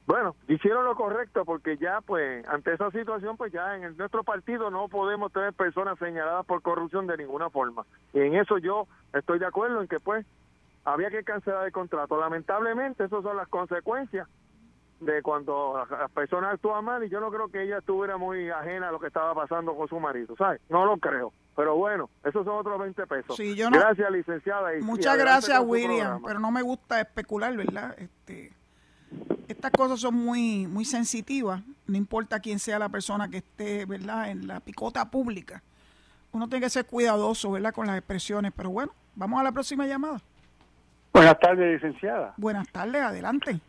Bueno, 0.07 0.35
hicieron 0.47 0.85
lo 0.85 0.95
correcto 0.95 1.45
porque 1.45 1.77
ya, 1.77 2.01
pues, 2.01 2.45
ante 2.47 2.73
esa 2.73 2.89
situación, 2.91 3.37
pues 3.37 3.53
ya 3.53 3.77
en 3.77 3.95
nuestro 3.95 4.23
partido 4.23 4.71
no 4.71 4.87
podemos 4.87 5.31
tener 5.31 5.53
personas 5.53 5.99
señaladas 5.99 6.45
por 6.45 6.61
corrupción 6.61 7.05
de 7.07 7.15
ninguna 7.15 7.49
forma. 7.49 7.85
Y 8.13 8.19
en 8.19 8.35
eso 8.35 8.57
yo 8.57 8.87
estoy 9.13 9.39
de 9.39 9.45
acuerdo 9.45 9.81
en 9.81 9.87
que, 9.87 9.99
pues, 9.99 10.25
había 10.83 11.11
que 11.11 11.23
cancelar 11.23 11.65
el 11.65 11.71
contrato. 11.71 12.19
Lamentablemente, 12.19 13.05
esas 13.05 13.23
son 13.23 13.37
las 13.37 13.47
consecuencias 13.47 14.27
de 14.99 15.21
cuando 15.21 15.85
las- 15.89 16.11
personas 16.11 16.53
actúan 16.55 16.83
mal 16.85 17.03
y 17.03 17.09
yo 17.09 17.19
no 17.19 17.29
creo 17.31 17.47
que 17.49 17.63
ella 17.63 17.77
estuviera 17.77 18.17
muy 18.17 18.49
ajena 18.49 18.89
a 18.89 18.91
lo 18.91 18.99
que 18.99 19.07
estaba 19.07 19.33
pasando 19.33 19.75
con 19.75 19.87
su 19.87 19.99
marido, 19.99 20.35
¿sabes? 20.37 20.59
No 20.69 20.85
lo 20.85 20.97
creo. 20.97 21.31
Pero 21.55 21.75
bueno, 21.75 22.09
esos 22.23 22.45
son 22.45 22.57
otros 22.57 22.79
20 22.79 23.05
pesos. 23.07 23.35
Sí, 23.35 23.55
yo 23.55 23.69
no- 23.69 23.77
Gracias, 23.79 24.11
licenciada. 24.11 24.75
y- 24.77 24.81
Muchas 24.81 25.17
gracias, 25.17 25.59
William, 25.63 26.21
pero 26.25 26.39
no 26.39 26.51
me 26.51 26.61
gusta 26.61 26.99
especular, 27.01 27.55
¿verdad? 27.55 27.95
Este, 27.97 28.53
estas 29.47 29.71
cosas 29.71 29.99
son 29.99 30.15
muy, 30.15 30.67
muy 30.67 30.85
sensitivas, 30.85 31.61
no 31.87 31.97
importa 31.97 32.39
quién 32.39 32.59
sea 32.59 32.77
la 32.79 32.89
persona 32.89 33.29
que 33.29 33.37
esté, 33.37 33.85
¿verdad? 33.85 34.29
En 34.29 34.47
la 34.47 34.59
picota 34.59 35.09
pública. 35.09 35.63
Uno 36.31 36.47
tiene 36.47 36.65
que 36.65 36.69
ser 36.69 36.85
cuidadoso, 36.85 37.51
¿verdad? 37.51 37.73
Con 37.73 37.87
las 37.87 37.97
expresiones, 37.97 38.51
pero 38.55 38.69
bueno, 38.69 38.91
vamos 39.15 39.39
a 39.39 39.43
la 39.43 39.51
próxima 39.51 39.85
llamada. 39.87 40.21
Buenas 41.11 41.39
tardes, 41.39 41.81
licenciada. 41.81 42.33
Buenas 42.37 42.67
tardes, 42.69 43.01
adelante, 43.01 43.59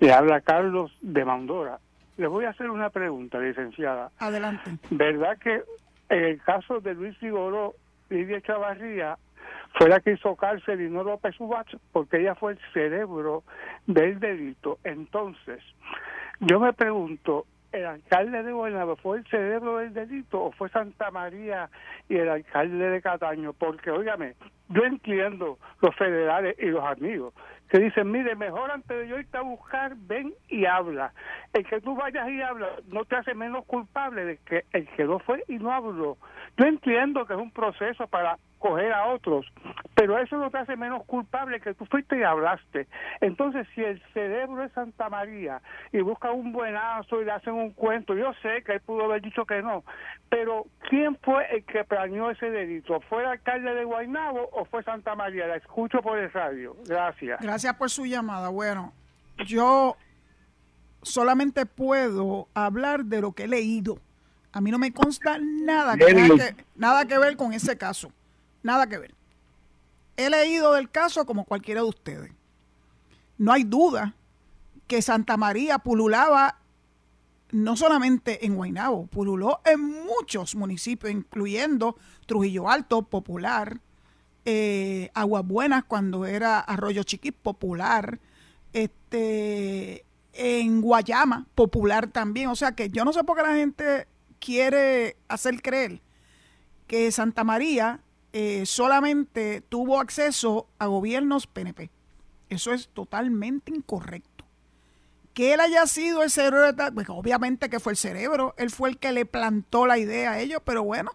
Le 0.00 0.12
habla 0.12 0.40
Carlos 0.40 0.96
de 1.00 1.24
Mandora. 1.24 1.78
Le 2.16 2.26
voy 2.26 2.44
a 2.44 2.50
hacer 2.50 2.70
una 2.70 2.90
pregunta, 2.90 3.38
licenciada. 3.38 4.10
adelante. 4.18 4.70
¿Verdad 4.90 5.38
que 5.38 5.62
en 6.08 6.24
el 6.24 6.42
caso 6.42 6.80
de 6.80 6.94
Luis 6.94 7.16
Figoró, 7.18 7.74
Lidia 8.08 8.40
Chavarría 8.40 9.18
fue 9.74 9.88
la 9.88 10.00
que 10.00 10.12
hizo 10.12 10.36
cárcel 10.36 10.80
y 10.80 10.88
no 10.88 11.02
López 11.02 11.38
Ubach 11.38 11.74
porque 11.92 12.20
ella 12.20 12.34
fue 12.34 12.52
el 12.52 12.58
cerebro 12.72 13.42
del 13.86 14.18
delito? 14.18 14.78
Entonces, 14.84 15.62
yo 16.40 16.60
me 16.60 16.72
pregunto, 16.72 17.46
¿el 17.72 17.86
alcalde 17.86 18.42
de 18.42 18.52
Guaynabo 18.52 18.96
fue 18.96 19.18
el 19.18 19.26
cerebro 19.26 19.78
del 19.78 19.94
delito 19.94 20.44
o 20.44 20.52
fue 20.52 20.68
Santa 20.70 21.10
María 21.10 21.68
y 22.08 22.16
el 22.16 22.28
alcalde 22.28 22.90
de 22.90 23.02
Cataño? 23.02 23.52
Porque, 23.52 23.90
óigame, 23.90 24.34
yo 24.68 24.84
entiendo 24.84 25.58
los 25.80 25.94
federales 25.96 26.56
y 26.58 26.66
los 26.66 26.84
amigos 26.84 27.34
que 27.68 27.78
dicen, 27.80 28.10
mire, 28.10 28.36
mejor 28.36 28.70
antes 28.70 28.96
de 28.96 29.08
yo 29.08 29.18
irte 29.18 29.36
a 29.38 29.42
buscar, 29.42 29.94
ven 29.96 30.32
y 30.48 30.66
habla. 30.66 31.12
El 31.52 31.66
que 31.66 31.80
tú 31.80 31.96
vayas 31.96 32.28
y 32.28 32.40
hablas 32.40 32.70
no 32.86 33.04
te 33.04 33.16
hace 33.16 33.34
menos 33.34 33.64
culpable 33.66 34.24
de 34.24 34.38
que 34.38 34.64
el 34.72 34.86
que 34.90 35.04
no 35.04 35.18
fue 35.18 35.42
y 35.48 35.58
no 35.58 35.72
habló. 35.72 36.16
Yo 36.56 36.66
entiendo 36.66 37.26
que 37.26 37.34
es 37.34 37.38
un 37.38 37.50
proceso 37.50 38.06
para 38.06 38.38
coger 38.66 38.92
a 38.92 39.06
otros, 39.06 39.46
pero 39.94 40.18
eso 40.18 40.36
no 40.36 40.50
te 40.50 40.58
hace 40.58 40.76
menos 40.76 41.04
culpable 41.04 41.60
que 41.60 41.74
tú 41.74 41.86
fuiste 41.86 42.18
y 42.18 42.22
hablaste. 42.22 42.86
Entonces, 43.20 43.66
si 43.74 43.82
el 43.82 44.02
cerebro 44.12 44.64
es 44.64 44.72
Santa 44.72 45.08
María 45.08 45.60
y 45.92 46.00
busca 46.00 46.32
un 46.32 46.52
buenazo 46.52 47.20
y 47.20 47.24
le 47.24 47.32
hacen 47.32 47.54
un 47.54 47.70
cuento, 47.70 48.14
yo 48.14 48.32
sé 48.42 48.62
que 48.64 48.72
él 48.72 48.80
pudo 48.80 49.04
haber 49.04 49.22
dicho 49.22 49.44
que 49.44 49.62
no, 49.62 49.84
pero 50.28 50.66
¿quién 50.88 51.16
fue 51.22 51.46
el 51.54 51.64
que 51.64 51.84
planeó 51.84 52.30
ese 52.30 52.50
delito? 52.50 53.00
¿Fue 53.08 53.22
el 53.22 53.28
alcalde 53.28 53.74
de 53.74 53.84
Guaynabo 53.84 54.48
o 54.52 54.64
fue 54.64 54.82
Santa 54.82 55.14
María? 55.14 55.46
La 55.46 55.56
escucho 55.56 56.00
por 56.02 56.18
el 56.18 56.32
radio. 56.32 56.76
Gracias. 56.86 57.40
Gracias 57.40 57.74
por 57.74 57.90
su 57.90 58.06
llamada. 58.06 58.48
Bueno, 58.48 58.92
yo 59.46 59.96
solamente 61.02 61.66
puedo 61.66 62.48
hablar 62.54 63.04
de 63.04 63.20
lo 63.20 63.32
que 63.32 63.44
he 63.44 63.48
leído. 63.48 63.98
A 64.52 64.60
mí 64.60 64.70
no 64.70 64.78
me 64.78 64.92
consta 64.92 65.38
nada 65.38 65.96
que, 65.96 66.54
nada 66.74 67.04
que 67.06 67.18
ver 67.18 67.36
con 67.36 67.52
ese 67.52 67.76
caso. 67.76 68.10
Nada 68.62 68.86
que 68.86 68.98
ver. 68.98 69.14
He 70.16 70.30
leído 70.30 70.72
del 70.72 70.90
caso 70.90 71.26
como 71.26 71.44
cualquiera 71.44 71.82
de 71.82 71.88
ustedes. 71.88 72.32
No 73.38 73.52
hay 73.52 73.64
duda 73.64 74.14
que 74.86 75.02
Santa 75.02 75.36
María 75.36 75.78
pululaba 75.78 76.58
no 77.52 77.76
solamente 77.76 78.44
en 78.44 78.56
Guaynabo, 78.56 79.06
pululó 79.06 79.60
en 79.64 79.80
muchos 79.80 80.54
municipios, 80.54 81.12
incluyendo 81.12 81.96
Trujillo 82.26 82.68
Alto, 82.68 83.02
Popular, 83.02 83.80
eh, 84.44 85.10
Aguas 85.14 85.46
Buenas 85.46 85.84
cuando 85.84 86.26
era 86.26 86.58
Arroyo 86.60 87.02
Chiquí, 87.02 87.32
popular, 87.32 88.18
este, 88.72 90.04
en 90.32 90.80
Guayama, 90.80 91.46
popular 91.54 92.08
también. 92.08 92.48
O 92.48 92.56
sea 92.56 92.72
que 92.72 92.90
yo 92.90 93.04
no 93.04 93.12
sé 93.12 93.24
por 93.24 93.36
qué 93.36 93.42
la 93.42 93.54
gente 93.54 94.06
quiere 94.38 95.16
hacer 95.28 95.62
creer 95.62 96.00
que 96.86 97.10
Santa 97.10 97.44
María 97.44 98.00
eh, 98.32 98.66
solamente 98.66 99.60
tuvo 99.62 100.00
acceso 100.00 100.68
a 100.78 100.86
gobiernos 100.86 101.46
PNP. 101.46 101.90
Eso 102.48 102.72
es 102.72 102.88
totalmente 102.88 103.72
incorrecto. 103.74 104.44
Que 105.34 105.54
él 105.54 105.60
haya 105.60 105.86
sido 105.86 106.22
el 106.22 106.30
cerebro, 106.30 106.74
pues 106.94 107.08
obviamente 107.10 107.68
que 107.68 107.80
fue 107.80 107.92
el 107.92 107.96
cerebro, 107.96 108.54
él 108.56 108.70
fue 108.70 108.88
el 108.88 108.98
que 108.98 109.12
le 109.12 109.26
plantó 109.26 109.86
la 109.86 109.98
idea 109.98 110.32
a 110.32 110.40
ellos, 110.40 110.62
pero 110.64 110.82
bueno, 110.82 111.12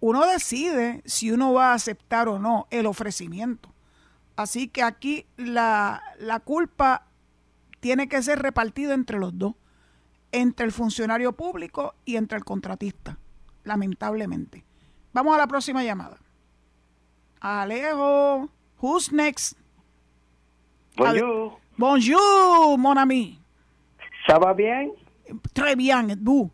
uno 0.00 0.26
decide 0.26 1.02
si 1.04 1.30
uno 1.30 1.52
va 1.52 1.72
a 1.72 1.74
aceptar 1.74 2.28
o 2.28 2.38
no 2.38 2.66
el 2.70 2.86
ofrecimiento. 2.86 3.74
Así 4.36 4.68
que 4.68 4.82
aquí 4.82 5.26
la, 5.36 6.02
la 6.18 6.40
culpa 6.40 7.06
tiene 7.80 8.08
que 8.08 8.22
ser 8.22 8.38
repartida 8.38 8.94
entre 8.94 9.18
los 9.18 9.36
dos, 9.36 9.54
entre 10.32 10.64
el 10.64 10.72
funcionario 10.72 11.32
público 11.32 11.94
y 12.04 12.16
entre 12.16 12.38
el 12.38 12.44
contratista, 12.44 13.18
lamentablemente. 13.64 14.64
Vamos 15.12 15.34
a 15.34 15.38
la 15.38 15.46
próxima 15.46 15.82
llamada. 15.82 16.18
Alejo, 17.40 18.48
who's 18.80 19.10
next? 19.12 19.56
Bonjour. 20.96 21.58
Bonjour, 21.78 22.76
mon 22.78 22.98
ami. 22.98 23.38
¿Ça 24.26 24.38
va 24.38 24.52
bien? 24.52 24.90
Très 25.54 25.74
bien, 25.76 26.08
vous. 26.22 26.50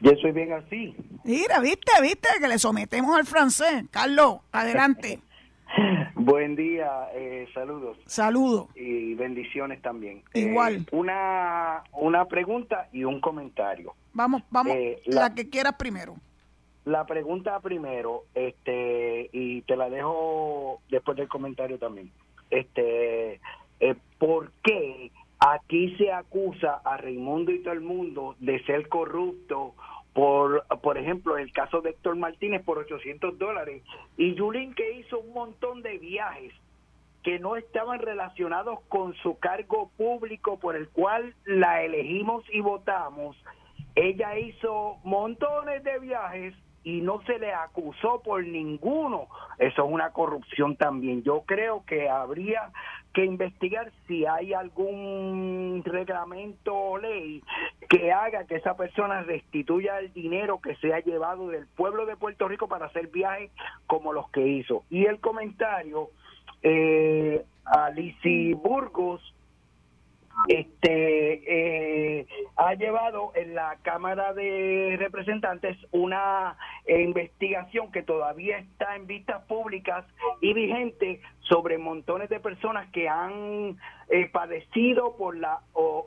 Yo 0.00 0.12
soy 0.22 0.32
bien 0.32 0.52
así. 0.52 0.94
Mira, 1.24 1.60
viste, 1.60 1.92
viste 2.02 2.28
que 2.40 2.48
le 2.48 2.58
sometemos 2.58 3.16
al 3.16 3.26
francés. 3.26 3.84
Carlos, 3.90 4.38
adelante. 4.52 5.20
Buen 6.14 6.54
día, 6.56 7.08
eh, 7.14 7.48
saludos 7.52 7.98
Saludo. 8.06 8.68
y 8.76 9.14
bendiciones 9.14 9.82
también. 9.82 10.22
Igual. 10.32 10.76
Eh, 10.76 10.84
una, 10.92 11.82
una 11.92 12.24
pregunta 12.26 12.88
y 12.92 13.04
un 13.04 13.20
comentario. 13.20 13.94
Vamos, 14.12 14.42
vamos, 14.50 14.74
Eh, 14.76 15.02
la... 15.06 15.22
la- 15.22 15.34
que 15.34 15.50
quieras 15.50 15.74
primero. 15.76 16.16
La 16.84 17.06
pregunta 17.06 17.58
primero, 17.60 18.24
este, 18.34 19.30
y 19.32 19.62
te 19.62 19.76
la 19.76 19.88
dejo 19.88 20.80
después 20.90 21.16
del 21.16 21.28
comentario 21.28 21.78
también. 21.78 22.10
Este, 22.50 23.40
eh, 23.80 23.94
¿por 24.18 24.50
qué 24.62 25.10
aquí 25.38 25.96
se 25.96 26.12
acusa 26.12 26.80
a 26.84 26.96
Raimundo 26.96 27.52
y 27.52 27.62
todo 27.62 27.72
el 27.72 27.80
mundo 27.80 28.36
de 28.38 28.62
ser 28.64 28.88
corrupto 28.88 29.74
por, 30.12 30.64
por 30.82 30.96
ejemplo, 30.96 31.36
el 31.36 31.52
caso 31.52 31.80
de 31.80 31.90
Héctor 31.90 32.16
Martínez 32.16 32.62
por 32.62 32.78
800 32.78 33.36
dólares 33.38 33.82
y 34.16 34.34
Yulín 34.34 34.74
que 34.74 34.92
hizo 34.92 35.18
un 35.18 35.32
montón 35.32 35.82
de 35.82 35.98
viajes 35.98 36.52
que 37.24 37.38
no 37.38 37.56
estaban 37.56 37.98
relacionados 37.98 38.80
con 38.88 39.14
su 39.16 39.38
cargo 39.38 39.90
público 39.96 40.58
por 40.58 40.76
el 40.76 40.88
cual 40.90 41.34
la 41.46 41.82
elegimos 41.82 42.44
y 42.52 42.60
votamos. 42.60 43.36
Ella 43.96 44.38
hizo 44.38 44.98
montones 45.02 45.82
de 45.82 45.98
viajes 45.98 46.54
y 46.84 47.00
no 47.00 47.22
se 47.22 47.38
le 47.38 47.52
acusó 47.52 48.20
por 48.22 48.44
ninguno. 48.44 49.28
Eso 49.58 49.84
es 49.84 49.90
una 49.90 50.10
corrupción 50.10 50.76
también. 50.76 51.22
Yo 51.22 51.42
creo 51.46 51.84
que 51.86 52.08
habría 52.08 52.70
que 53.14 53.24
investigar 53.24 53.90
si 54.06 54.26
hay 54.26 54.52
algún 54.52 55.82
reglamento 55.84 56.74
o 56.74 56.98
ley 56.98 57.42
que 57.88 58.12
haga 58.12 58.44
que 58.44 58.56
esa 58.56 58.76
persona 58.76 59.22
restituya 59.22 59.98
el 60.00 60.12
dinero 60.12 60.60
que 60.60 60.74
se 60.76 60.92
ha 60.92 61.00
llevado 61.00 61.48
del 61.48 61.66
pueblo 61.68 62.06
de 62.06 62.16
Puerto 62.16 62.48
Rico 62.48 62.68
para 62.68 62.86
hacer 62.86 63.06
viajes 63.06 63.50
como 63.86 64.12
los 64.12 64.28
que 64.30 64.46
hizo. 64.46 64.84
Y 64.90 65.06
el 65.06 65.20
comentario 65.20 66.10
eh, 66.62 67.44
a 67.64 67.90
Burgos 68.62 69.33
este 70.48 72.20
eh, 72.20 72.26
ha 72.56 72.74
llevado 72.74 73.32
en 73.34 73.54
la 73.54 73.76
Cámara 73.82 74.32
de 74.32 74.96
Representantes 74.98 75.76
una 75.90 76.56
investigación 76.86 77.90
que 77.92 78.02
todavía 78.02 78.58
está 78.58 78.96
en 78.96 79.06
vistas 79.06 79.44
públicas 79.46 80.04
y 80.40 80.52
vigente 80.52 81.20
sobre 81.40 81.78
montones 81.78 82.28
de 82.28 82.40
personas 82.40 82.90
que 82.90 83.08
han 83.08 83.78
eh, 84.08 84.28
padecido 84.30 85.16
por 85.16 85.36
la 85.36 85.60
o, 85.72 86.06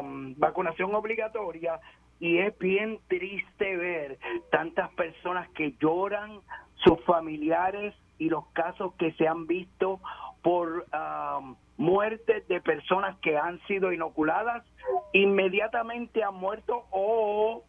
um, 0.00 0.34
vacunación 0.36 0.94
obligatoria. 0.94 1.80
Y 2.20 2.38
es 2.38 2.56
bien 2.58 3.00
triste 3.08 3.76
ver 3.76 4.18
tantas 4.50 4.90
personas 4.94 5.48
que 5.50 5.74
lloran, 5.80 6.40
sus 6.76 7.02
familiares 7.04 7.94
y 8.18 8.28
los 8.28 8.46
casos 8.48 8.94
que 8.94 9.12
se 9.12 9.26
han 9.26 9.46
visto 9.46 10.00
por 10.42 10.86
um, 10.92 11.56
muertes 11.76 12.46
de 12.48 12.60
personas 12.60 13.18
que 13.20 13.36
han 13.36 13.60
sido 13.66 13.92
inoculadas, 13.92 14.64
inmediatamente 15.12 16.22
han 16.22 16.34
muerto 16.34 16.84
o 16.90 17.64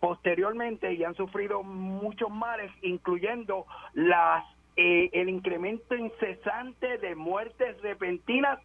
posteriormente 0.00 0.92
y 0.94 1.04
han 1.04 1.14
sufrido 1.14 1.62
muchos 1.62 2.30
males, 2.30 2.70
incluyendo 2.82 3.66
las 3.94 4.44
eh, 4.78 5.08
el 5.14 5.30
incremento 5.30 5.94
incesante 5.96 6.98
de 6.98 7.14
muertes 7.14 7.80
repentinas 7.80 8.58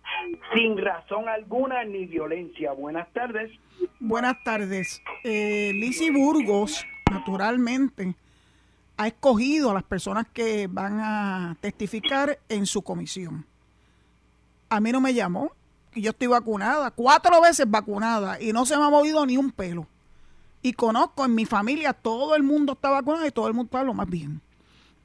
sin 0.54 0.78
razón 0.78 1.30
alguna 1.30 1.86
ni 1.86 2.06
violencia. 2.06 2.74
Buenas 2.74 3.12
tardes. 3.14 3.50
Buenas 3.98 4.44
tardes. 4.44 5.02
Eh, 5.24 5.72
Burgos, 6.14 6.86
naturalmente, 7.10 8.14
ha 8.98 9.08
escogido 9.08 9.72
a 9.72 9.74
las 9.74 9.84
personas 9.84 10.28
que 10.28 10.68
van 10.68 11.00
a 11.00 11.56
testificar 11.62 12.40
en 12.50 12.66
su 12.66 12.82
comisión. 12.82 13.46
A 14.72 14.80
mí 14.80 14.94
no 14.94 15.02
me 15.02 15.14
llamó, 15.14 15.52
y 15.94 16.02
yo 16.02 16.12
estoy 16.12 16.28
vacunada, 16.28 16.92
cuatro 16.92 17.42
veces 17.42 17.70
vacunada, 17.70 18.42
y 18.42 18.54
no 18.54 18.66
se 18.66 18.78
me 18.78 18.86
ha 18.86 18.90
movido 18.90 19.26
ni 19.26 19.36
un 19.36 19.52
pelo. 19.52 19.86
Y 20.62 20.72
conozco 20.72 21.26
en 21.26 21.36
mi 21.36 21.46
familia, 21.46 21.92
todo 21.92 22.38
el 22.38 22.44
mundo 22.44 22.72
está 22.72 22.90
vacunado 22.90 23.28
y 23.28 23.32
todo 23.32 23.50
el 23.50 23.54
mundo 23.54 23.68
está 23.68 23.84
lo 23.84 23.94
más 23.94 24.10
bien. 24.10 24.40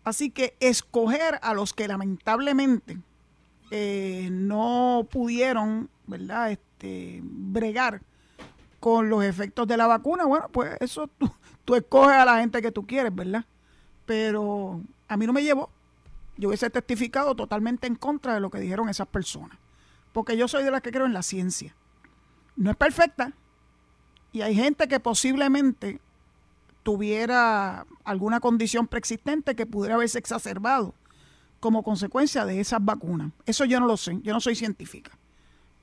Así 0.05 0.31
que 0.31 0.57
escoger 0.61 1.41
a 1.43 1.53
los 1.53 1.73
que 1.73 1.89
lamentablemente 1.89 2.99
eh, 3.73 4.29
no 4.31 5.09
pudieron, 5.11 5.91
¿verdad? 6.07 6.53
Este, 6.53 7.21
bregar 7.25 8.03
con 8.79 9.11
los 9.11 9.25
efectos 9.25 9.67
de 9.67 9.77
la 9.77 9.89
vacuna, 9.89 10.27
bueno, 10.27 10.47
pues 10.53 10.77
eso 10.79 11.09
tú, 11.19 11.29
tú 11.65 11.75
escoges 11.75 12.19
a 12.19 12.25
la 12.25 12.39
gente 12.39 12.63
que 12.63 12.71
tú 12.71 12.87
quieres, 12.87 13.13
¿verdad? 13.13 13.45
Pero 14.05 14.81
a 15.09 15.17
mí 15.17 15.27
no 15.27 15.33
me 15.33 15.43
llevó. 15.43 15.71
Yo 16.37 16.49
hubiese 16.49 16.71
testificado 16.71 17.35
totalmente 17.35 17.87
en 17.87 17.95
contra 17.95 18.35
de 18.35 18.41
lo 18.41 18.51
que 18.51 18.61
dijeron 18.61 18.89
esas 18.89 19.09
personas. 19.09 19.59
Porque 20.13 20.37
yo 20.37 20.49
soy 20.49 20.65
de 20.65 20.71
las 20.71 20.83
que 20.83 20.91
creo 20.91 21.07
en 21.07 21.13
la 21.13 21.23
ciencia. 21.23 21.75
No 22.57 22.71
es 22.71 22.77
perfecta. 22.77 23.33
Y 24.33 24.43
hay 24.43 24.55
gente 24.55 24.89
que 24.89 25.01
posiblemente 25.01 26.01
tuviera 26.83 27.87
alguna 28.05 28.41
condición 28.41 28.87
preexistente 28.87 29.57
que 29.57 29.67
pudiera 29.67 29.97
haberse 29.97 30.19
exacerbado 30.19 30.95
como 31.61 31.83
consecuencia 31.83 32.45
de 32.45 32.61
esas 32.61 32.85
vacunas. 32.85 33.33
Eso 33.45 33.65
yo 33.65 33.81
no 33.81 33.87
lo 33.87 33.97
sé, 33.97 34.21
yo 34.23 34.33
no 34.33 34.41
soy 34.41 34.55
científica. 34.55 35.19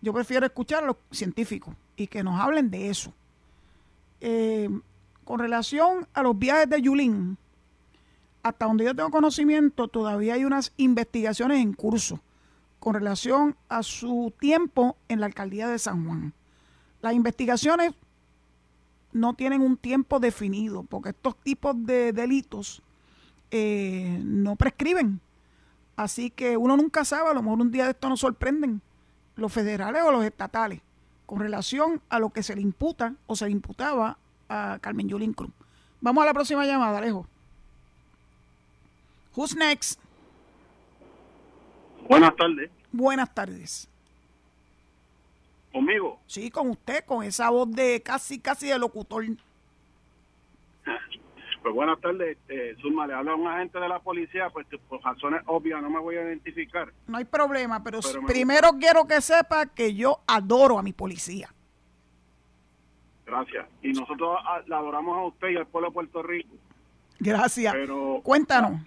Yo 0.01 0.13
prefiero 0.13 0.45
escuchar 0.45 0.83
a 0.83 0.87
los 0.87 0.97
científicos 1.11 1.75
y 1.95 2.07
que 2.07 2.23
nos 2.23 2.39
hablen 2.39 2.69
de 2.69 2.89
eso. 2.89 3.13
Eh, 4.21 4.69
con 5.23 5.39
relación 5.39 6.07
a 6.13 6.23
los 6.23 6.37
viajes 6.37 6.69
de 6.69 6.81
Yulín, 6.81 7.37
hasta 8.43 8.65
donde 8.65 8.83
yo 8.85 8.95
tengo 8.95 9.09
conocimiento, 9.09 9.87
todavía 9.87 10.33
hay 10.35 10.45
unas 10.45 10.73
investigaciones 10.77 11.61
en 11.61 11.73
curso 11.73 12.19
con 12.79 12.93
relación 12.93 13.55
a 13.69 13.81
su 13.81 14.33
tiempo 14.37 14.97
en 15.07 15.21
la 15.21 15.27
alcaldía 15.27 15.69
de 15.69 15.79
San 15.79 16.05
Juan. 16.05 16.33
Las 17.01 17.13
investigaciones 17.13 17.93
no 19.13 19.33
tienen 19.33 19.61
un 19.61 19.77
tiempo 19.77 20.19
definido, 20.19 20.83
porque 20.83 21.09
estos 21.09 21.37
tipos 21.37 21.75
de 21.85 22.11
delitos 22.11 22.81
eh, 23.51 24.19
no 24.23 24.57
prescriben. 24.57 25.21
Así 25.95 26.29
que 26.29 26.57
uno 26.57 26.75
nunca 26.75 27.05
sabe, 27.05 27.29
a 27.29 27.33
lo 27.33 27.41
mejor 27.41 27.61
un 27.61 27.71
día 27.71 27.85
de 27.85 27.91
esto 27.91 28.09
nos 28.09 28.19
sorprenden 28.19 28.81
los 29.35 29.53
federales 29.53 30.03
o 30.03 30.11
los 30.11 30.25
estatales 30.25 30.81
con 31.25 31.39
relación 31.39 32.01
a 32.09 32.19
lo 32.19 32.31
que 32.31 32.43
se 32.43 32.55
le 32.55 32.61
imputa 32.61 33.15
o 33.27 33.35
se 33.35 33.45
le 33.45 33.51
imputaba 33.51 34.17
a 34.49 34.77
Carmen 34.81 35.07
Yulín 35.07 35.33
Cruz. 35.33 35.51
Vamos 36.01 36.21
a 36.23 36.25
la 36.25 36.33
próxima 36.33 36.65
llamada, 36.65 36.97
Alejo. 36.97 37.27
Who's 39.35 39.55
next? 39.55 39.99
Buenas 42.07 42.35
tardes. 42.35 42.69
Buenas 42.91 43.33
tardes. 43.33 43.89
¿Conmigo? 45.71 46.19
Sí, 46.27 46.51
con 46.51 46.69
usted, 46.69 47.03
con 47.05 47.23
esa 47.23 47.49
voz 47.49 47.71
de 47.71 48.01
casi, 48.03 48.39
casi 48.39 48.67
de 48.67 48.77
locutor. 48.77 49.25
Pues 51.63 51.73
buenas 51.73 51.99
tardes, 52.01 52.37
eh, 52.49 52.75
Zulma, 52.81 53.07
le 53.07 53.13
habla 53.13 53.31
a 53.31 53.35
un 53.35 53.47
agente 53.47 53.79
de 53.79 53.87
la 53.87 53.99
policía, 53.99 54.49
pues 54.49 54.67
por 54.89 55.01
razones 55.01 55.41
obvias 55.45 55.81
no 55.81 55.89
me 55.89 55.99
voy 55.99 56.17
a 56.17 56.23
identificar. 56.23 56.91
No 57.07 57.17
hay 57.17 57.23
problema, 57.23 57.81
pero, 57.81 58.01
primero 58.27 58.71
quiero 58.77 59.07
que 59.07 59.21
sepa 59.21 59.67
que 59.67 59.95
yo 59.95 60.19
adoro 60.27 60.77
a 60.77 60.83
mi 60.83 60.91
policía. 60.91 61.49
Gracias. 63.25 63.65
Y 63.81 63.93
nosotros 63.93 64.37
la 64.67 64.77
adoramos 64.77 65.17
a 65.17 65.23
usted 65.23 65.47
y 65.49 65.55
al 65.55 65.65
pueblo 65.65 65.87
de 65.87 65.93
Puerto 65.93 66.21
Rico. 66.21 66.53
Gracias. 67.19 67.73
Pero, 67.73 68.19
Cuéntanos. 68.21 68.81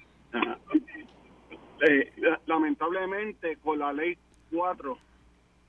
Eh, 1.80 2.12
lamentablemente, 2.46 3.58
con 3.58 3.78
la 3.78 3.92
ley 3.92 4.16
4 4.50 4.98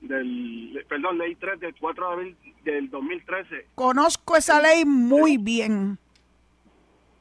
del, 0.00 0.84
perdón, 0.88 1.18
ley 1.18 1.34
3 1.34 1.60
del 1.60 1.74
4 1.78 2.06
de 2.06 2.12
abril 2.12 2.36
del 2.64 2.90
2013. 2.90 3.66
Conozco 3.74 4.36
esa 4.36 4.60
ley 4.60 4.84
muy 4.84 5.36
bien. 5.36 5.98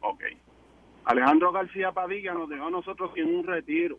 Ok. 0.01 0.23
Alejandro 1.05 1.51
García 1.51 1.91
Padilla 1.91 2.33
nos 2.33 2.49
dejó 2.49 2.67
a 2.67 2.71
nosotros 2.71 3.11
en 3.15 3.33
un 3.33 3.45
retiro. 3.45 3.97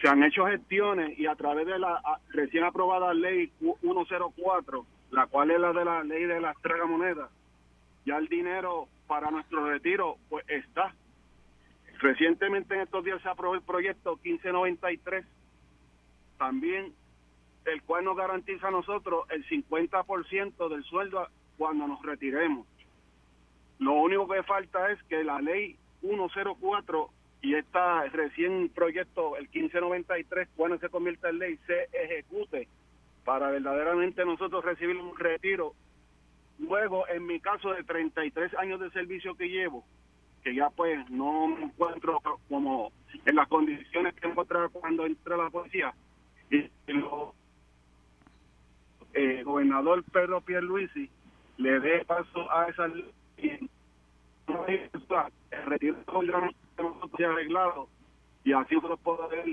Se 0.00 0.08
han 0.08 0.22
hecho 0.22 0.46
gestiones 0.46 1.18
y 1.18 1.26
a 1.26 1.34
través 1.34 1.66
de 1.66 1.78
la 1.78 2.00
recién 2.30 2.64
aprobada 2.64 3.12
ley 3.12 3.52
104, 3.58 4.86
la 5.10 5.26
cual 5.26 5.50
es 5.50 5.60
la 5.60 5.72
de 5.72 5.84
la 5.84 6.02
ley 6.02 6.24
de 6.24 6.40
las 6.40 6.56
tragamonedas, 6.62 7.30
ya 8.06 8.16
el 8.16 8.28
dinero 8.28 8.88
para 9.06 9.30
nuestro 9.30 9.68
retiro 9.68 10.16
pues 10.30 10.44
está. 10.48 10.94
Recientemente 12.00 12.74
en 12.74 12.80
estos 12.80 13.04
días 13.04 13.20
se 13.22 13.28
aprobó 13.28 13.54
el 13.54 13.62
proyecto 13.62 14.18
1593. 14.22 15.24
También 16.38 16.94
el 17.66 17.82
cual 17.82 18.04
nos 18.04 18.16
garantiza 18.16 18.68
a 18.68 18.70
nosotros 18.70 19.26
el 19.30 19.46
50% 19.46 20.68
del 20.68 20.82
sueldo 20.84 21.28
cuando 21.58 21.86
nos 21.86 22.02
retiremos. 22.02 22.66
Lo 23.78 23.94
único 23.94 24.26
que 24.28 24.42
falta 24.42 24.90
es 24.90 25.02
que 25.04 25.22
la 25.22 25.40
ley 25.40 25.76
104 26.00 27.10
y 27.42 27.54
esta 27.54 28.04
recién 28.04 28.70
proyecto, 28.70 29.36
el 29.36 29.44
1593, 29.44 30.48
cuando 30.56 30.78
se 30.78 30.88
convierta 30.88 31.28
en 31.30 31.38
ley, 31.38 31.58
se 31.66 31.88
ejecute 31.92 32.68
para 33.24 33.50
verdaderamente 33.50 34.24
nosotros 34.24 34.64
recibir 34.64 34.96
un 34.96 35.16
retiro. 35.16 35.74
Luego, 36.58 37.08
en 37.08 37.26
mi 37.26 37.40
caso 37.40 37.72
de 37.72 37.82
33 37.84 38.54
años 38.54 38.80
de 38.80 38.90
servicio 38.90 39.34
que 39.34 39.48
llevo, 39.48 39.84
que 40.42 40.54
ya 40.54 40.70
pues 40.70 41.08
no 41.10 41.48
me 41.48 41.64
encuentro 41.64 42.20
como 42.48 42.92
en 43.24 43.36
las 43.36 43.48
condiciones 43.48 44.14
que 44.14 44.28
encontraba 44.28 44.68
cuando 44.68 45.06
entré 45.06 45.34
a 45.34 45.38
la 45.38 45.50
policía, 45.50 45.94
y 46.50 46.68
lo 46.86 47.34
eh, 49.12 49.42
gobernador 49.44 50.04
Pedro 50.04 50.40
Pierluisi 50.40 51.10
le 51.56 51.80
dé 51.80 52.04
paso 52.04 52.50
a 52.50 52.68
esa 52.68 52.88
ley, 52.88 53.12
el 55.50 55.66
retiro 55.66 55.96
de 57.18 57.24
arreglado 57.26 57.88
y 58.44 58.52
así 58.52 58.74
nosotros 58.74 59.00
poder 59.00 59.44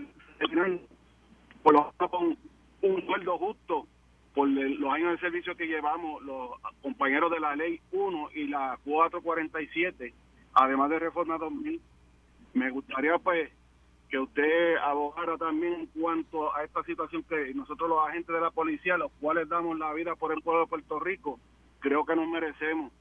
por 1.64 1.74
lo 1.74 1.94
con 2.10 2.38
un 2.82 3.06
sueldo 3.06 3.38
justo 3.38 3.88
por 4.34 4.48
los 4.48 4.94
años 4.94 5.14
de 5.14 5.18
servicio 5.20 5.56
que 5.56 5.66
llevamos 5.66 6.22
los 6.24 6.52
compañeros 6.82 7.32
de 7.32 7.40
la 7.40 7.56
ley 7.56 7.82
1 7.92 8.30
y 8.36 8.48
la 8.48 8.78
447, 8.86 10.14
además 10.58 10.90
de 10.90 11.00
reforma 11.00 11.38
2000. 11.38 11.80
Me 12.54 12.72
gustaría 12.72 13.18
pues 13.20 13.52
que 14.10 14.18
usted 14.18 14.78
abogara 14.78 15.38
también 15.38 15.74
en 15.74 15.86
cuanto 15.88 16.56
a 16.56 16.64
esta 16.64 16.84
situación 16.84 17.24
que 17.24 17.54
nosotros 17.54 17.90
los 17.90 18.08
agentes 18.08 18.34
de 18.34 18.42
la 18.42 18.52
policía, 18.52 18.98
los 18.98 19.12
cuales 19.20 19.48
damos 19.48 19.78
la 19.78 19.94
vida 19.94 20.16
por 20.16 20.32
el 20.34 20.42
pueblo 20.42 20.62
de 20.62 20.68
Puerto 20.68 21.00
Rico, 21.00 21.40
creo 21.80 22.06
que 22.06 22.16
nos 22.16 22.28
merecemos. 22.28 22.92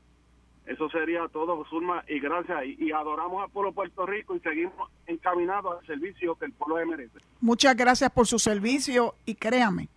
Eso 0.66 0.90
sería 0.90 1.28
todo, 1.28 1.64
Zulma, 1.70 2.04
y 2.08 2.18
gracias. 2.18 2.64
Y, 2.66 2.90
adoramos 2.90 3.44
al 3.44 3.50
pueblo 3.50 3.70
de 3.70 3.76
Puerto 3.76 4.04
Rico 4.04 4.34
y 4.34 4.40
seguimos 4.40 4.90
encaminados 5.06 5.78
al 5.78 5.86
servicio 5.86 6.34
que 6.34 6.46
el 6.46 6.52
pueblo 6.52 6.84
merece. 6.84 7.20
Muchas 7.40 7.76
gracias 7.76 8.10
por 8.10 8.26
su 8.26 8.38
servicio 8.38 9.14
y 9.24 9.36
créame 9.36 9.88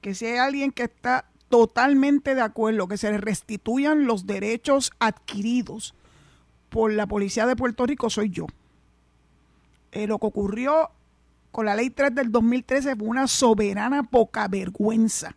que 0.00 0.14
si 0.14 0.26
hay 0.26 0.38
alguien 0.38 0.70
que 0.70 0.84
está 0.84 1.26
totalmente 1.48 2.36
de 2.36 2.40
acuerdo 2.40 2.86
que 2.86 2.96
se 2.96 3.18
restituyan 3.18 4.06
los 4.06 4.26
derechos 4.26 4.92
adquiridos 5.00 5.94
por 6.70 6.92
la 6.92 7.06
policía 7.06 7.46
de 7.46 7.56
Puerto 7.56 7.84
Rico, 7.84 8.08
soy 8.08 8.30
yo. 8.30 8.46
Eh, 9.92 10.06
lo 10.06 10.18
que 10.18 10.26
ocurrió 10.26 10.90
con 11.50 11.66
la 11.66 11.74
ley 11.74 11.90
3 11.90 12.14
del 12.14 12.32
2013 12.32 12.96
fue 12.96 13.08
una 13.08 13.26
soberana 13.26 14.04
poca 14.04 14.48
vergüenza. 14.48 15.36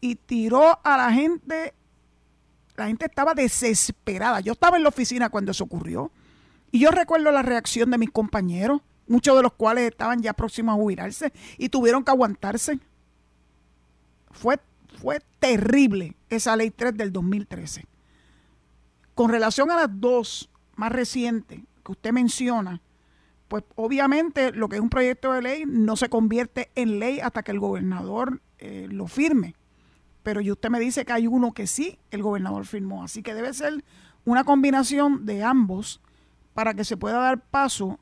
Y 0.00 0.14
tiró 0.14 0.78
a 0.84 0.96
la 0.96 1.12
gente, 1.12 1.74
la 2.76 2.86
gente 2.86 3.06
estaba 3.06 3.34
desesperada. 3.34 4.40
Yo 4.40 4.52
estaba 4.52 4.76
en 4.76 4.84
la 4.84 4.88
oficina 4.88 5.28
cuando 5.28 5.50
eso 5.50 5.64
ocurrió. 5.64 6.10
Y 6.70 6.78
yo 6.78 6.90
recuerdo 6.90 7.30
la 7.32 7.42
reacción 7.42 7.90
de 7.90 7.98
mis 7.98 8.10
compañeros, 8.10 8.80
muchos 9.08 9.36
de 9.36 9.42
los 9.42 9.52
cuales 9.52 9.90
estaban 9.90 10.22
ya 10.22 10.32
próximos 10.32 10.74
a 10.74 10.76
jubilarse 10.76 11.32
y 11.58 11.68
tuvieron 11.68 12.04
que 12.04 12.10
aguantarse. 12.10 12.78
Fue 14.30 14.58
fue 14.96 15.20
terrible 15.38 16.16
esa 16.28 16.56
ley 16.56 16.70
3 16.70 16.96
del 16.96 17.12
2013. 17.12 17.84
Con 19.16 19.30
relación 19.30 19.70
a 19.70 19.76
las 19.76 19.88
dos 19.90 20.50
más 20.74 20.92
recientes 20.92 21.62
que 21.82 21.92
usted 21.92 22.12
menciona, 22.12 22.82
pues 23.48 23.64
obviamente 23.74 24.52
lo 24.52 24.68
que 24.68 24.76
es 24.76 24.82
un 24.82 24.90
proyecto 24.90 25.32
de 25.32 25.40
ley 25.40 25.64
no 25.66 25.96
se 25.96 26.10
convierte 26.10 26.70
en 26.74 26.98
ley 26.98 27.20
hasta 27.20 27.42
que 27.42 27.50
el 27.50 27.58
gobernador 27.58 28.42
eh, 28.58 28.88
lo 28.90 29.06
firme. 29.06 29.54
Pero 30.22 30.42
usted 30.42 30.68
me 30.68 30.78
dice 30.78 31.06
que 31.06 31.14
hay 31.14 31.26
uno 31.26 31.54
que 31.54 31.66
sí, 31.66 31.98
el 32.10 32.22
gobernador 32.22 32.66
firmó. 32.66 33.04
Así 33.04 33.22
que 33.22 33.32
debe 33.32 33.54
ser 33.54 33.82
una 34.26 34.44
combinación 34.44 35.24
de 35.24 35.42
ambos 35.42 36.02
para 36.52 36.74
que 36.74 36.84
se 36.84 36.98
pueda 36.98 37.18
dar 37.18 37.40
paso 37.40 37.98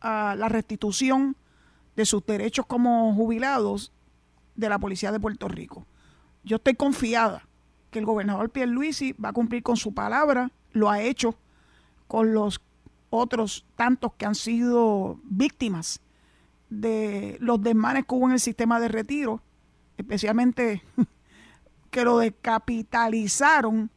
a 0.00 0.36
la 0.36 0.48
restitución 0.48 1.36
de 1.96 2.06
sus 2.06 2.24
derechos 2.24 2.66
como 2.66 3.12
jubilados 3.16 3.92
de 4.54 4.68
la 4.68 4.78
Policía 4.78 5.10
de 5.10 5.18
Puerto 5.18 5.48
Rico. 5.48 5.88
Yo 6.44 6.58
estoy 6.58 6.74
confiada 6.76 7.48
que 7.92 8.00
el 8.00 8.06
gobernador 8.06 8.50
Pierluisi 8.50 9.12
va 9.12 9.28
a 9.28 9.32
cumplir 9.32 9.62
con 9.62 9.76
su 9.76 9.94
palabra, 9.94 10.50
lo 10.72 10.90
ha 10.90 11.00
hecho 11.02 11.36
con 12.08 12.34
los 12.34 12.60
otros 13.10 13.66
tantos 13.76 14.14
que 14.14 14.24
han 14.24 14.34
sido 14.34 15.20
víctimas 15.24 16.00
de 16.70 17.36
los 17.40 17.62
desmanes 17.62 18.06
que 18.06 18.14
hubo 18.14 18.26
en 18.26 18.32
el 18.32 18.40
sistema 18.40 18.80
de 18.80 18.88
retiro, 18.88 19.42
especialmente 19.98 20.82
que 21.90 22.04
lo 22.04 22.18
descapitalizaron 22.18 23.90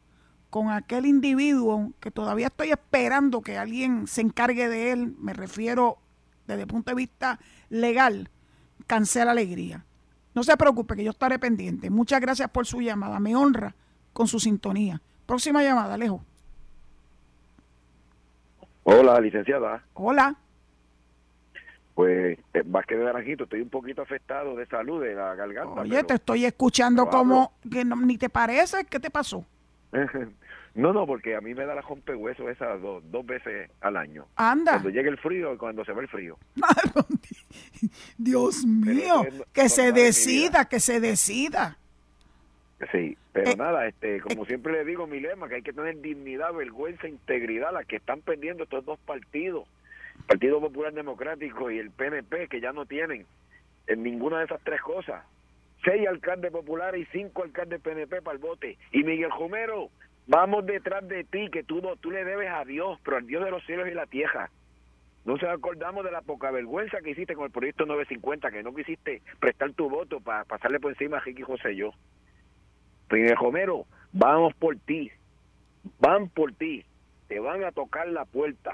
con 0.50 0.70
aquel 0.70 1.06
individuo 1.06 1.92
que 1.98 2.10
todavía 2.10 2.48
estoy 2.48 2.70
esperando 2.70 3.40
que 3.40 3.56
alguien 3.56 4.06
se 4.06 4.20
encargue 4.20 4.68
de 4.68 4.92
él, 4.92 5.16
me 5.18 5.32
refiero 5.32 5.98
desde 6.46 6.62
el 6.62 6.68
punto 6.68 6.90
de 6.90 6.96
vista 6.96 7.40
legal, 7.70 8.30
cancela 8.86 9.30
alegría. 9.30 9.86
No 10.34 10.44
se 10.44 10.54
preocupe 10.58 10.96
que 10.96 11.04
yo 11.04 11.12
estaré 11.12 11.38
pendiente. 11.38 11.88
Muchas 11.88 12.20
gracias 12.20 12.50
por 12.50 12.66
su 12.66 12.82
llamada. 12.82 13.18
Me 13.20 13.34
honra 13.34 13.74
con 14.16 14.28
su 14.28 14.40
sintonía. 14.40 14.98
Próxima 15.26 15.62
llamada, 15.62 15.92
Alejo. 15.92 16.24
Hola, 18.84 19.20
licenciada. 19.20 19.84
Hola. 19.92 20.34
Pues 21.94 22.38
eh, 22.54 22.62
más 22.64 22.86
que 22.86 22.96
de 22.96 23.04
naranjito, 23.04 23.44
estoy 23.44 23.60
un 23.60 23.68
poquito 23.68 24.00
afectado 24.00 24.56
de 24.56 24.64
salud 24.68 25.02
de 25.02 25.14
la 25.14 25.34
garganta. 25.34 25.82
Oye, 25.82 26.02
te 26.04 26.14
estoy 26.14 26.46
escuchando 26.46 27.10
como 27.10 27.52
que 27.70 27.84
ni 27.84 28.16
te 28.16 28.30
parece. 28.30 28.86
¿Qué 28.86 28.98
te 28.98 29.10
pasó? 29.10 29.44
no, 30.74 30.94
no, 30.94 31.06
porque 31.06 31.36
a 31.36 31.42
mí 31.42 31.54
me 31.54 31.66
da 31.66 31.74
la 31.74 31.82
rompehueso 31.82 32.48
esas 32.48 32.80
dos, 32.80 33.02
dos 33.10 33.26
veces 33.26 33.70
al 33.82 33.98
año. 33.98 34.24
Anda. 34.36 34.72
Cuando 34.72 34.88
llega 34.88 35.10
el 35.10 35.18
frío 35.18 35.52
y 35.52 35.58
cuando 35.58 35.84
se 35.84 35.92
va 35.92 36.00
el 36.00 36.08
frío. 36.08 36.38
Dios 38.16 38.64
mío, 38.64 39.26
que 39.52 39.68
se 39.68 39.92
decida, 39.92 40.64
que 40.64 40.80
se 40.80 41.00
decida. 41.00 41.76
Sí, 42.92 43.16
pero 43.32 43.52
Eh, 43.52 43.56
nada, 43.56 43.86
este, 43.88 44.20
como 44.20 44.44
siempre 44.44 44.72
le 44.72 44.84
digo, 44.84 45.06
mi 45.06 45.18
lema, 45.20 45.48
que 45.48 45.56
hay 45.56 45.62
que 45.62 45.72
tener 45.72 45.98
dignidad, 46.00 46.52
vergüenza, 46.52 47.08
integridad, 47.08 47.72
las 47.72 47.86
que 47.86 47.96
están 47.96 48.20
perdiendo 48.20 48.64
estos 48.64 48.84
dos 48.84 48.98
partidos, 49.00 49.66
el 50.18 50.24
Partido 50.26 50.60
Popular 50.60 50.92
Democrático 50.92 51.70
y 51.70 51.78
el 51.78 51.90
PNP, 51.90 52.48
que 52.48 52.60
ya 52.60 52.72
no 52.72 52.84
tienen 52.84 53.24
en 53.86 54.02
ninguna 54.02 54.40
de 54.40 54.44
esas 54.44 54.60
tres 54.62 54.80
cosas. 54.82 55.24
Seis 55.84 56.06
alcaldes 56.06 56.50
populares 56.52 57.00
y 57.02 57.18
cinco 57.18 57.44
alcaldes 57.44 57.80
PNP 57.80 58.20
para 58.20 58.34
el 58.36 58.42
bote. 58.42 58.76
Y 58.92 59.04
Miguel 59.04 59.30
Romero, 59.30 59.88
vamos 60.26 60.66
detrás 60.66 61.06
de 61.08 61.24
ti, 61.24 61.48
que 61.50 61.62
tú, 61.64 61.80
no- 61.80 61.96
tú 61.96 62.10
le 62.10 62.24
debes 62.24 62.50
a 62.50 62.64
Dios, 62.64 62.98
pero 63.04 63.16
al 63.18 63.26
Dios 63.26 63.42
de 63.44 63.50
los 63.50 63.64
cielos 63.64 63.88
y 63.88 63.92
la 63.94 64.06
tierra. 64.06 64.50
No 65.24 65.38
se 65.38 65.48
acordamos 65.48 66.04
de 66.04 66.10
la 66.12 66.20
poca 66.22 66.50
vergüenza 66.50 67.00
que 67.00 67.10
hiciste 67.10 67.34
con 67.34 67.46
el 67.46 67.50
proyecto 67.50 67.86
950, 67.86 68.50
que 68.50 68.62
no 68.62 68.74
quisiste 68.74 69.22
prestar 69.40 69.72
tu 69.72 69.88
voto 69.88 70.20
para 70.20 70.44
pasarle 70.44 70.78
por 70.78 70.92
encima 70.92 71.16
a 71.16 71.20
Ricky 71.20 71.42
José 71.42 71.72
y 71.72 71.76
yo. 71.76 71.92
Miguel 73.10 73.36
Romero, 73.36 73.86
vamos 74.12 74.54
por 74.54 74.76
ti, 74.76 75.10
van 76.00 76.28
por 76.28 76.52
ti, 76.52 76.84
te 77.28 77.38
van 77.38 77.64
a 77.64 77.72
tocar 77.72 78.08
la 78.08 78.24
puerta. 78.24 78.72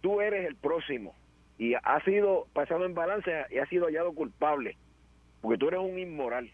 Tú 0.00 0.20
eres 0.20 0.46
el 0.46 0.56
próximo 0.56 1.14
y 1.58 1.74
has 1.74 2.02
sido 2.04 2.46
pasado 2.52 2.86
en 2.86 2.94
balance 2.94 3.30
y 3.50 3.58
has 3.58 3.68
sido 3.68 3.86
hallado 3.86 4.12
culpable, 4.12 4.76
porque 5.40 5.58
tú 5.58 5.68
eres 5.68 5.80
un 5.80 5.98
inmoral. 5.98 6.50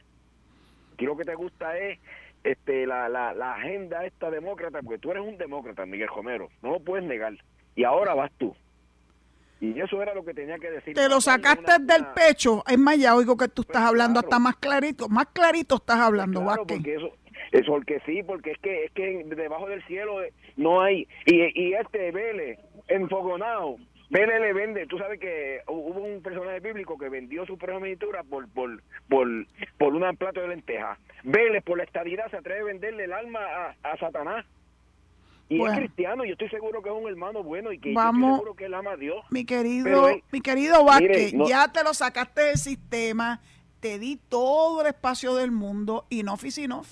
Aquí 0.95 1.07
lo 1.07 1.16
que 1.16 1.24
te 1.24 1.35
gusta 1.35 1.79
es 1.79 1.99
este 2.45 2.87
la, 2.87 3.09
la, 3.09 3.35
la 3.35 3.55
agenda 3.55 4.05
esta 4.05 4.31
demócrata, 4.31 4.83
porque 4.83 4.99
tú 4.99 5.11
eres 5.11 5.22
un 5.22 5.39
demócrata, 5.39 5.87
Miguel 5.87 6.09
Romero, 6.09 6.49
no 6.62 6.72
lo 6.72 6.81
puedes 6.81 7.07
negar. 7.07 7.35
Y 7.74 7.85
ahora 7.85 8.14
vas 8.14 8.33
tú. 8.39 8.55
Y 9.61 9.81
eso 9.81 10.03
era 10.03 10.15
lo 10.15 10.25
que 10.25 10.35
tenía 10.35 10.59
que 10.59 10.71
decir. 10.71 10.95
Te 10.95 11.09
lo 11.09 11.21
sacaste 11.21 11.79
del 11.81 12.07
pecho. 12.15 12.63
Es 12.69 12.79
más, 12.79 12.99
ya 12.99 13.15
oigo 13.15 13.37
que 13.37 13.49
tú 13.49 13.63
estás 13.63 13.83
hablando 13.83 14.21
hasta 14.21 14.39
más 14.39 14.57
clarito. 14.57 15.09
Más 15.09 15.27
clarito 15.27 15.77
estás 15.77 15.99
hablando, 15.99 16.41
Claro, 16.43 16.63
Vázquez. 16.63 16.77
porque 16.79 16.95
eso, 16.95 17.17
eso 17.53 17.73
porque 17.73 18.01
sí, 18.05 18.23
porque 18.23 18.51
es 18.53 18.59
que 18.59 18.85
es 18.85 18.93
que 18.93 19.25
debajo 19.35 19.67
del 19.69 19.83
cielo 19.87 20.23
eh, 20.23 20.33
no 20.57 20.83
hay 20.83 21.09
y, 21.25 21.61
y 21.69 21.75
este 21.75 22.11
Vélez 22.11 22.59
enfogonado 22.89 23.77
Vélez 24.09 24.41
le 24.41 24.53
vende, 24.53 24.87
tú 24.87 24.99
sabes 24.99 25.19
que 25.19 25.63
hubo 25.67 26.01
un 26.01 26.23
personaje 26.23 26.61
bíblico 26.61 26.97
que 26.97 27.09
vendió 27.09 27.45
su 27.45 27.59
primogenitura 27.59 28.23
por 28.23 28.49
por 28.49 28.81
por 29.09 29.27
por 29.79 29.95
un 29.95 30.17
plato 30.17 30.41
de 30.41 30.49
lentejas. 30.49 30.99
Vélez 31.25 31.65
por 31.65 31.79
la 31.79 31.85
estabilidad 31.85 32.31
se 32.31 32.37
atreve 32.37 32.61
a 32.61 32.65
venderle 32.65 33.05
el 33.05 33.13
alma 33.13 33.41
a, 33.41 33.75
a 33.83 33.97
Satanás. 33.97 34.47
Y 35.49 35.59
Bueno. 35.59 35.75
es 35.75 35.81
cristiano, 35.81 36.25
yo 36.25 36.33
estoy 36.33 36.49
seguro 36.49 36.83
que 36.83 36.89
es 36.89 36.95
un 36.95 37.09
hermano 37.09 37.43
bueno 37.45 37.71
y 37.73 37.79
que 37.79 37.95
yo 37.95 38.01
estoy 38.01 38.21
seguro 38.35 38.55
que 38.55 38.65
él 38.65 38.75
ama 38.75 38.93
a 38.93 38.97
Dios. 38.97 39.25
Mi 39.31 39.45
querido, 39.45 39.85
Pero, 39.85 40.07
mi 40.33 40.41
querido 40.41 40.85
Vázquez, 40.85 41.33
mire, 41.33 41.37
no- 41.37 41.49
ya 41.49 41.71
te 41.71 41.85
lo 41.85 41.95
sacaste 41.95 42.41
del 42.43 42.57
sistema, 42.59 43.41
te 43.79 43.99
di 44.01 44.17
todo 44.29 44.81
el 44.81 44.89
espacio 44.89 45.35
del 45.37 45.53
mundo 45.53 46.05
y 46.11 46.25
no 46.25 46.37
enough. 46.59 46.87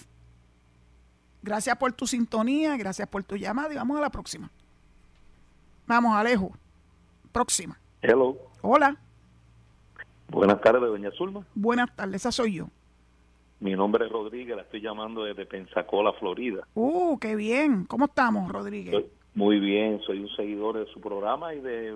Gracias 1.43 1.77
por 1.77 1.93
tu 1.93 2.07
sintonía, 2.07 2.77
gracias 2.77 3.09
por 3.09 3.25
tu 3.25 3.37
llamada 3.37 3.73
y 3.73 3.77
vamos 3.77 3.99
a 3.99 4.01
la 4.01 4.11
próxima. 4.11 4.51
Vamos, 5.87 6.17
Alejo. 6.17 6.53
Próxima. 7.33 7.79
Hello. 8.03 8.37
Hola, 8.63 8.97
Buenas 10.29 10.61
tardes, 10.63 10.81
doña 10.83 11.11
Zulma. 11.11 11.45
buenas 11.55 11.95
tardes, 11.95 12.17
esa 12.23 12.33
soy 12.33 12.55
yo. 12.55 12.69
Mi 13.61 13.75
nombre 13.75 14.07
es 14.07 14.13
Rodríguez, 14.13 14.57
la 14.57 14.63
estoy 14.63 14.81
llamando 14.81 15.25
desde 15.25 15.47
Pensacola, 15.47 16.13
Florida. 16.15 16.67
Uh, 16.75 17.19
qué 17.19 17.35
bien. 17.37 17.85
¿Cómo 17.85 18.07
estamos, 18.07 18.51
Rodríguez? 18.51 19.05
Muy 19.35 19.59
bien, 19.59 20.01
soy 20.03 20.21
un 20.21 20.29
seguidor 20.37 20.79
de 20.79 20.87
su 20.93 21.01
programa 21.01 21.55
y 21.55 21.61
de, 21.61 21.93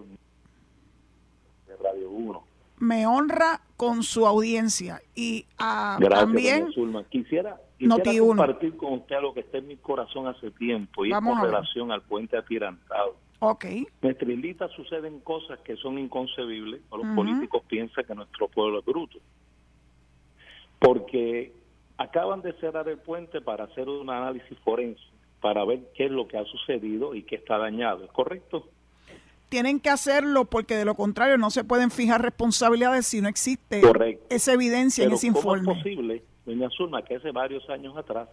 de 1.67 1.77
Radio 1.83 2.11
1. 2.11 2.45
Me 2.79 3.07
honra 3.07 3.61
con 3.77 4.03
su 4.03 4.27
audiencia 4.27 5.01
y 5.15 5.45
ah, 5.59 5.97
Gracias, 6.01 6.21
también 6.21 6.73
Zulma. 6.73 7.05
Quisiera, 7.05 7.61
quisiera 7.77 8.19
compartir 8.21 8.77
con 8.77 8.95
usted 8.95 9.21
lo 9.21 9.35
que 9.35 9.41
está 9.41 9.59
en 9.59 9.69
mi 9.69 9.77
corazón 9.77 10.27
hace 10.27 10.51
tiempo 10.53 11.05
y 11.05 11.13
es 11.13 11.19
con 11.19 11.43
relación 11.43 11.91
al 11.91 12.03
puente 12.03 12.37
atirantado. 12.37 13.17
Ok. 13.41 13.67
Nuestra 14.03 14.33
islita 14.33 14.69
suceden 14.69 15.21
cosas 15.21 15.61
que 15.61 15.77
son 15.77 15.99
inconcebibles. 15.99 16.81
Los 16.91 17.07
políticos 17.15 17.63
piensan 17.69 18.05
que 18.05 18.15
nuestro 18.15 18.49
pueblo 18.49 18.81
es 18.81 18.85
bruto. 18.85 19.19
Porque 20.79 21.53
acaban 21.97 22.43
de 22.43 22.53
cerrar 22.55 22.89
el 22.89 22.99
puente 22.99 23.41
para 23.41 23.65
hacer 23.65 23.89
un 23.89 24.09
análisis 24.11 24.59
forense, 24.61 25.03
para 25.41 25.65
ver 25.65 25.81
qué 25.95 26.07
es 26.07 26.11
lo 26.11 26.29
que 26.29 26.39
ha 26.39 26.45
sucedido 26.45 27.15
y 27.15 27.23
qué 27.23 27.37
está 27.37 27.59
dañado. 27.59 28.05
¿Es 28.05 28.11
correcto? 28.13 28.69
tienen 29.49 29.81
que 29.81 29.89
hacerlo 29.89 30.45
porque 30.45 30.75
de 30.75 30.85
lo 30.85 30.95
contrario 30.95 31.39
no 31.39 31.49
se 31.49 31.65
pueden 31.65 31.91
fijar 31.91 32.21
responsabilidades 32.21 33.07
si 33.07 33.23
no 33.23 33.31
existe 33.31 33.81
Correcto. 33.81 34.27
esa 34.29 34.53
evidencia 34.53 35.05
en 35.05 35.09
Pero 35.09 35.17
ese 35.17 35.29
¿cómo 35.29 35.39
informe. 35.39 35.73
es 35.73 35.79
posible, 35.79 36.23
doña 36.45 36.69
Zulma, 36.69 37.03
que 37.03 37.17
hace 37.17 37.31
varios 37.31 37.67
años 37.71 37.97
atrás 37.97 38.29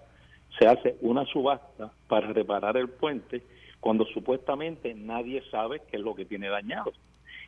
se 0.59 0.67
hace 0.67 0.97
una 0.99 1.25
subasta 1.27 1.93
para 2.09 2.27
reparar 2.33 2.75
el 2.75 2.89
puente 2.89 3.43
cuando 3.79 4.05
supuestamente 4.07 4.93
nadie 4.93 5.41
sabe 5.51 5.81
qué 5.89 5.95
es 5.95 6.03
lo 6.03 6.15
que 6.15 6.25
tiene 6.25 6.49
dañado? 6.49 6.91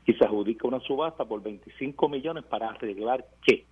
Y 0.05 0.13
se 0.13 0.23
adjudica 0.23 0.65
una 0.65 0.79
subasta 0.79 1.25
por 1.25 1.43
25 1.43 2.07
millones 2.07 2.45
para 2.45 2.69
arreglar 2.69 3.25
qué. 3.45 3.65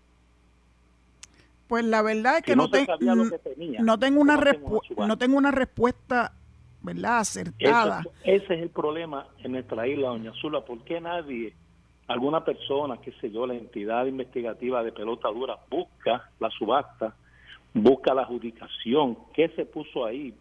Pues 1.67 1.83
la 1.83 2.01
verdad 2.01 2.37
es 2.37 2.43
que 2.43 2.55
no, 2.55 2.63
no 2.63 2.69
te- 2.69 2.85
sabía 2.85 3.15
lo 3.15 3.25
mm, 3.25 3.29
que 3.29 3.39
tenía, 3.39 3.81
no 3.81 3.97
tengo 3.97 4.21
una 4.21 4.35
¿cómo 4.35 4.47
hacen 4.49 4.63
una 4.63 4.69
respu- 4.77 4.87
subasta? 4.87 5.07
no 5.07 5.17
tengo 5.17 5.37
una 5.37 5.51
respuesta, 5.51 6.31
¿verdad? 6.81 7.19
Acertada. 7.19 8.03
Ese 8.23 8.53
es 8.53 8.61
el 8.61 8.69
problema 8.69 9.27
en 9.43 9.53
nuestra 9.53 9.87
isla, 9.87 10.09
doña 10.09 10.31
Zula. 10.41 10.61
¿Por 10.61 10.83
qué 10.83 11.01
nadie, 11.01 11.53
alguna 12.07 12.43
persona, 12.45 12.97
qué 13.01 13.11
sé 13.19 13.31
yo, 13.31 13.47
la 13.47 13.55
entidad 13.55 14.05
investigativa 14.05 14.83
de 14.83 14.91
pelota 14.91 15.29
dura, 15.29 15.57
busca 15.71 16.29
la 16.39 16.49
subasta, 16.51 17.15
busca 17.73 18.13
la 18.13 18.21
adjudicación? 18.21 19.17
¿Qué 19.33 19.49
se 19.55 19.65
puso 19.65 20.05
ahí? 20.05 20.33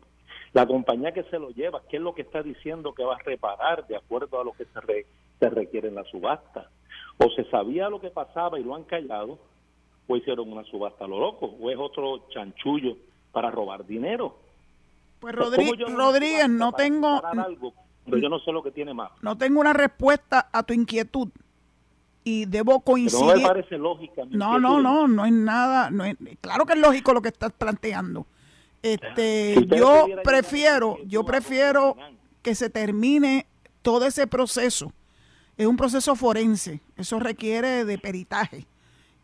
La 0.53 0.67
compañía 0.67 1.13
que 1.13 1.25
se 1.25 1.39
lo 1.39 1.51
lleva, 1.51 1.81
¿qué 1.89 1.97
es 1.97 2.03
lo 2.03 2.15
que 2.15 2.23
está 2.23 2.43
diciendo 2.43 2.93
que 2.95 3.03
va 3.05 3.15
a 3.17 3.23
reparar 3.25 3.87
de 3.87 3.97
acuerdo 3.97 4.41
a 4.41 4.45
lo 4.45 4.53
que 4.53 4.67
se, 4.67 4.81
re- 4.83 5.07
se 5.41 5.49
requiere 5.49 5.89
en 5.89 5.95
la 5.97 6.05
subasta? 6.05 6.69
¿O 7.19 7.31
se 7.31 7.45
sabía 7.51 7.89
lo 7.89 8.01
que 8.01 8.11
pasaba 8.11 8.61
y 8.61 8.63
lo 8.63 8.75
han 8.75 8.85
callado? 8.85 9.39
¿O 10.07 10.17
hicieron 10.17 10.53
una 10.53 10.65
subasta 10.65 11.05
a 11.05 11.09
lo 11.09 11.19
loco? 11.19 11.47
¿O 11.61 11.71
es 11.71 11.77
otro 11.79 12.27
chanchullo 12.31 12.97
para 13.33 13.51
robar 13.51 13.87
dinero? 13.87 14.37
Pues 15.21 15.35
¿Cómo 15.35 15.51
Rodri- 15.51 15.79
yo 15.79 15.89
no 15.89 15.97
Rodríguez, 15.97 16.49
no 16.49 16.73
tengo, 16.73 17.23
algo 17.25 17.73
cuando 18.05 18.19
yo 18.19 18.29
no 18.29 18.39
sé 18.41 18.53
lo 18.53 18.63
que 18.63 18.71
tiene 18.71 18.93
más? 18.93 19.11
no 19.23 19.39
tengo 19.39 19.61
una 19.61 19.73
respuesta 19.73 20.49
a 20.53 20.63
tu 20.63 20.75
inquietud. 20.75 21.29
y 22.27 22.47
debo 22.47 22.65
Pero 22.65 22.79
no 22.79 22.81
coincidir. 22.85 23.37
me 23.37 23.43
parece 23.43 23.77
lógica. 23.79 24.25
mi 24.25 24.37
No, 24.37 24.59
no, 24.59 24.81
no, 24.81 25.07
no 25.09 25.25
es 25.27 25.33
nada. 25.33 25.91
No 25.91 26.05
es, 26.05 26.17
claro 26.41 26.65
que 26.65 26.73
es 26.75 26.79
lógico 26.79 27.13
lo 27.13 27.21
que 27.21 27.29
estás 27.29 27.53
planteando. 27.53 28.27
Este, 28.83 29.55
Si 29.55 29.61
usted 29.61 29.77
yo 29.79 30.07
prefiero, 30.23 30.99
yo 31.07 31.25
prefiero 31.25 31.97
que 32.43 32.55
se 32.55 32.69
termine 32.71 33.47
todo 33.83 34.07
ese 34.07 34.27
proceso. 34.27 34.93
Es 35.59 35.67
un 35.67 35.77
proceso 35.77 36.15
forense, 36.17 36.81
eso 36.97 37.19
requiere 37.21 37.85
de 37.85 37.99
peritaje 37.99 38.67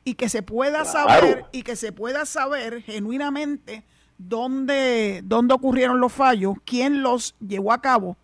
y 0.05 0.15
que 0.15 0.29
se 0.29 0.43
pueda 0.43 0.85
saber 0.85 1.47
y 1.53 1.63
que 1.63 1.77
se 1.77 1.93
pueda 1.93 2.27
saber 2.27 2.83
genuinamente 2.83 3.85
dónde 4.19 5.23
dónde 5.25 5.55
ocurrieron 5.55 6.01
los 6.01 6.13
fallos, 6.13 6.57
quién 6.65 7.03
los 7.03 7.35
llevó 7.39 7.73
a 7.73 7.81
cabo 7.81 8.17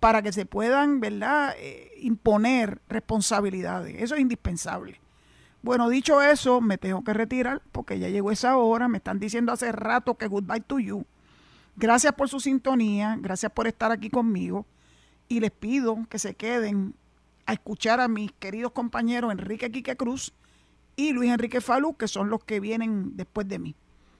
para 0.00 0.22
que 0.22 0.32
se 0.32 0.46
puedan, 0.46 1.00
¿verdad?, 1.00 1.54
eh, 1.58 1.90
imponer 2.00 2.80
responsabilidades. 2.88 4.00
Eso 4.00 4.14
es 4.14 4.20
indispensable. 4.20 5.00
Bueno, 5.60 5.88
dicho 5.88 6.22
eso, 6.22 6.60
me 6.60 6.78
tengo 6.78 7.02
que 7.02 7.12
retirar 7.12 7.62
porque 7.72 7.98
ya 7.98 8.08
llegó 8.08 8.30
esa 8.30 8.56
hora. 8.56 8.86
Me 8.86 8.98
están 8.98 9.18
diciendo 9.18 9.52
hace 9.52 9.72
rato 9.72 10.14
que 10.14 10.28
goodbye 10.28 10.60
to 10.60 10.78
you. 10.78 11.04
Gracias 11.76 12.12
por 12.14 12.28
su 12.28 12.40
sintonía, 12.40 13.16
gracias 13.20 13.52
por 13.52 13.66
estar 13.66 13.90
aquí 13.92 14.08
conmigo 14.08 14.66
y 15.28 15.40
les 15.40 15.50
pido 15.50 16.06
que 16.08 16.18
se 16.18 16.34
queden 16.34 16.94
a 17.46 17.52
escuchar 17.52 18.00
a 18.00 18.08
mis 18.08 18.32
queridos 18.32 18.72
compañeros 18.72 19.32
Enrique 19.32 19.70
Quique 19.70 19.96
Cruz 19.96 20.32
y 20.98 21.12
Luis 21.12 21.30
Enrique 21.30 21.60
Falú, 21.60 21.96
que 21.96 22.08
son 22.08 22.28
los 22.28 22.42
que 22.42 22.58
vienen 22.58 23.16
después 23.16 23.48
de 23.48 23.60
mí. 23.60 23.76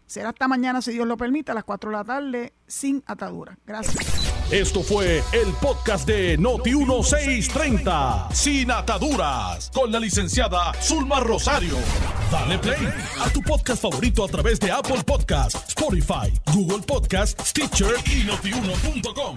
Será 0.06 0.28
hasta 0.30 0.48
mañana, 0.48 0.80
si 0.80 0.92
Dios 0.92 1.06
lo 1.06 1.18
permite, 1.18 1.50
a 1.50 1.54
las 1.54 1.64
4 1.64 1.90
de 1.90 1.96
la 1.96 2.04
tarde, 2.04 2.54
sin 2.66 3.02
atadura. 3.06 3.58
Gracias. 3.66 4.28
Esto 4.50 4.82
fue 4.82 5.22
el 5.32 5.52
podcast 5.60 6.06
de 6.06 6.38
Noti1630, 6.38 8.32
sin 8.32 8.70
ataduras, 8.70 9.70
con 9.74 9.90
la 9.92 9.98
licenciada 10.00 10.72
Zulma 10.80 11.20
Rosario. 11.20 11.76
Dale 12.30 12.58
play 12.58 12.88
a 13.20 13.28
tu 13.30 13.42
podcast 13.42 13.82
favorito 13.82 14.24
a 14.24 14.28
través 14.28 14.60
de 14.60 14.70
Apple 14.70 15.02
Podcasts, 15.04 15.68
Spotify, 15.68 16.32
Google 16.54 16.86
Podcasts, 16.86 17.50
Stitcher 17.50 17.96
y 18.06 18.24
notiuno.com. 18.24 19.36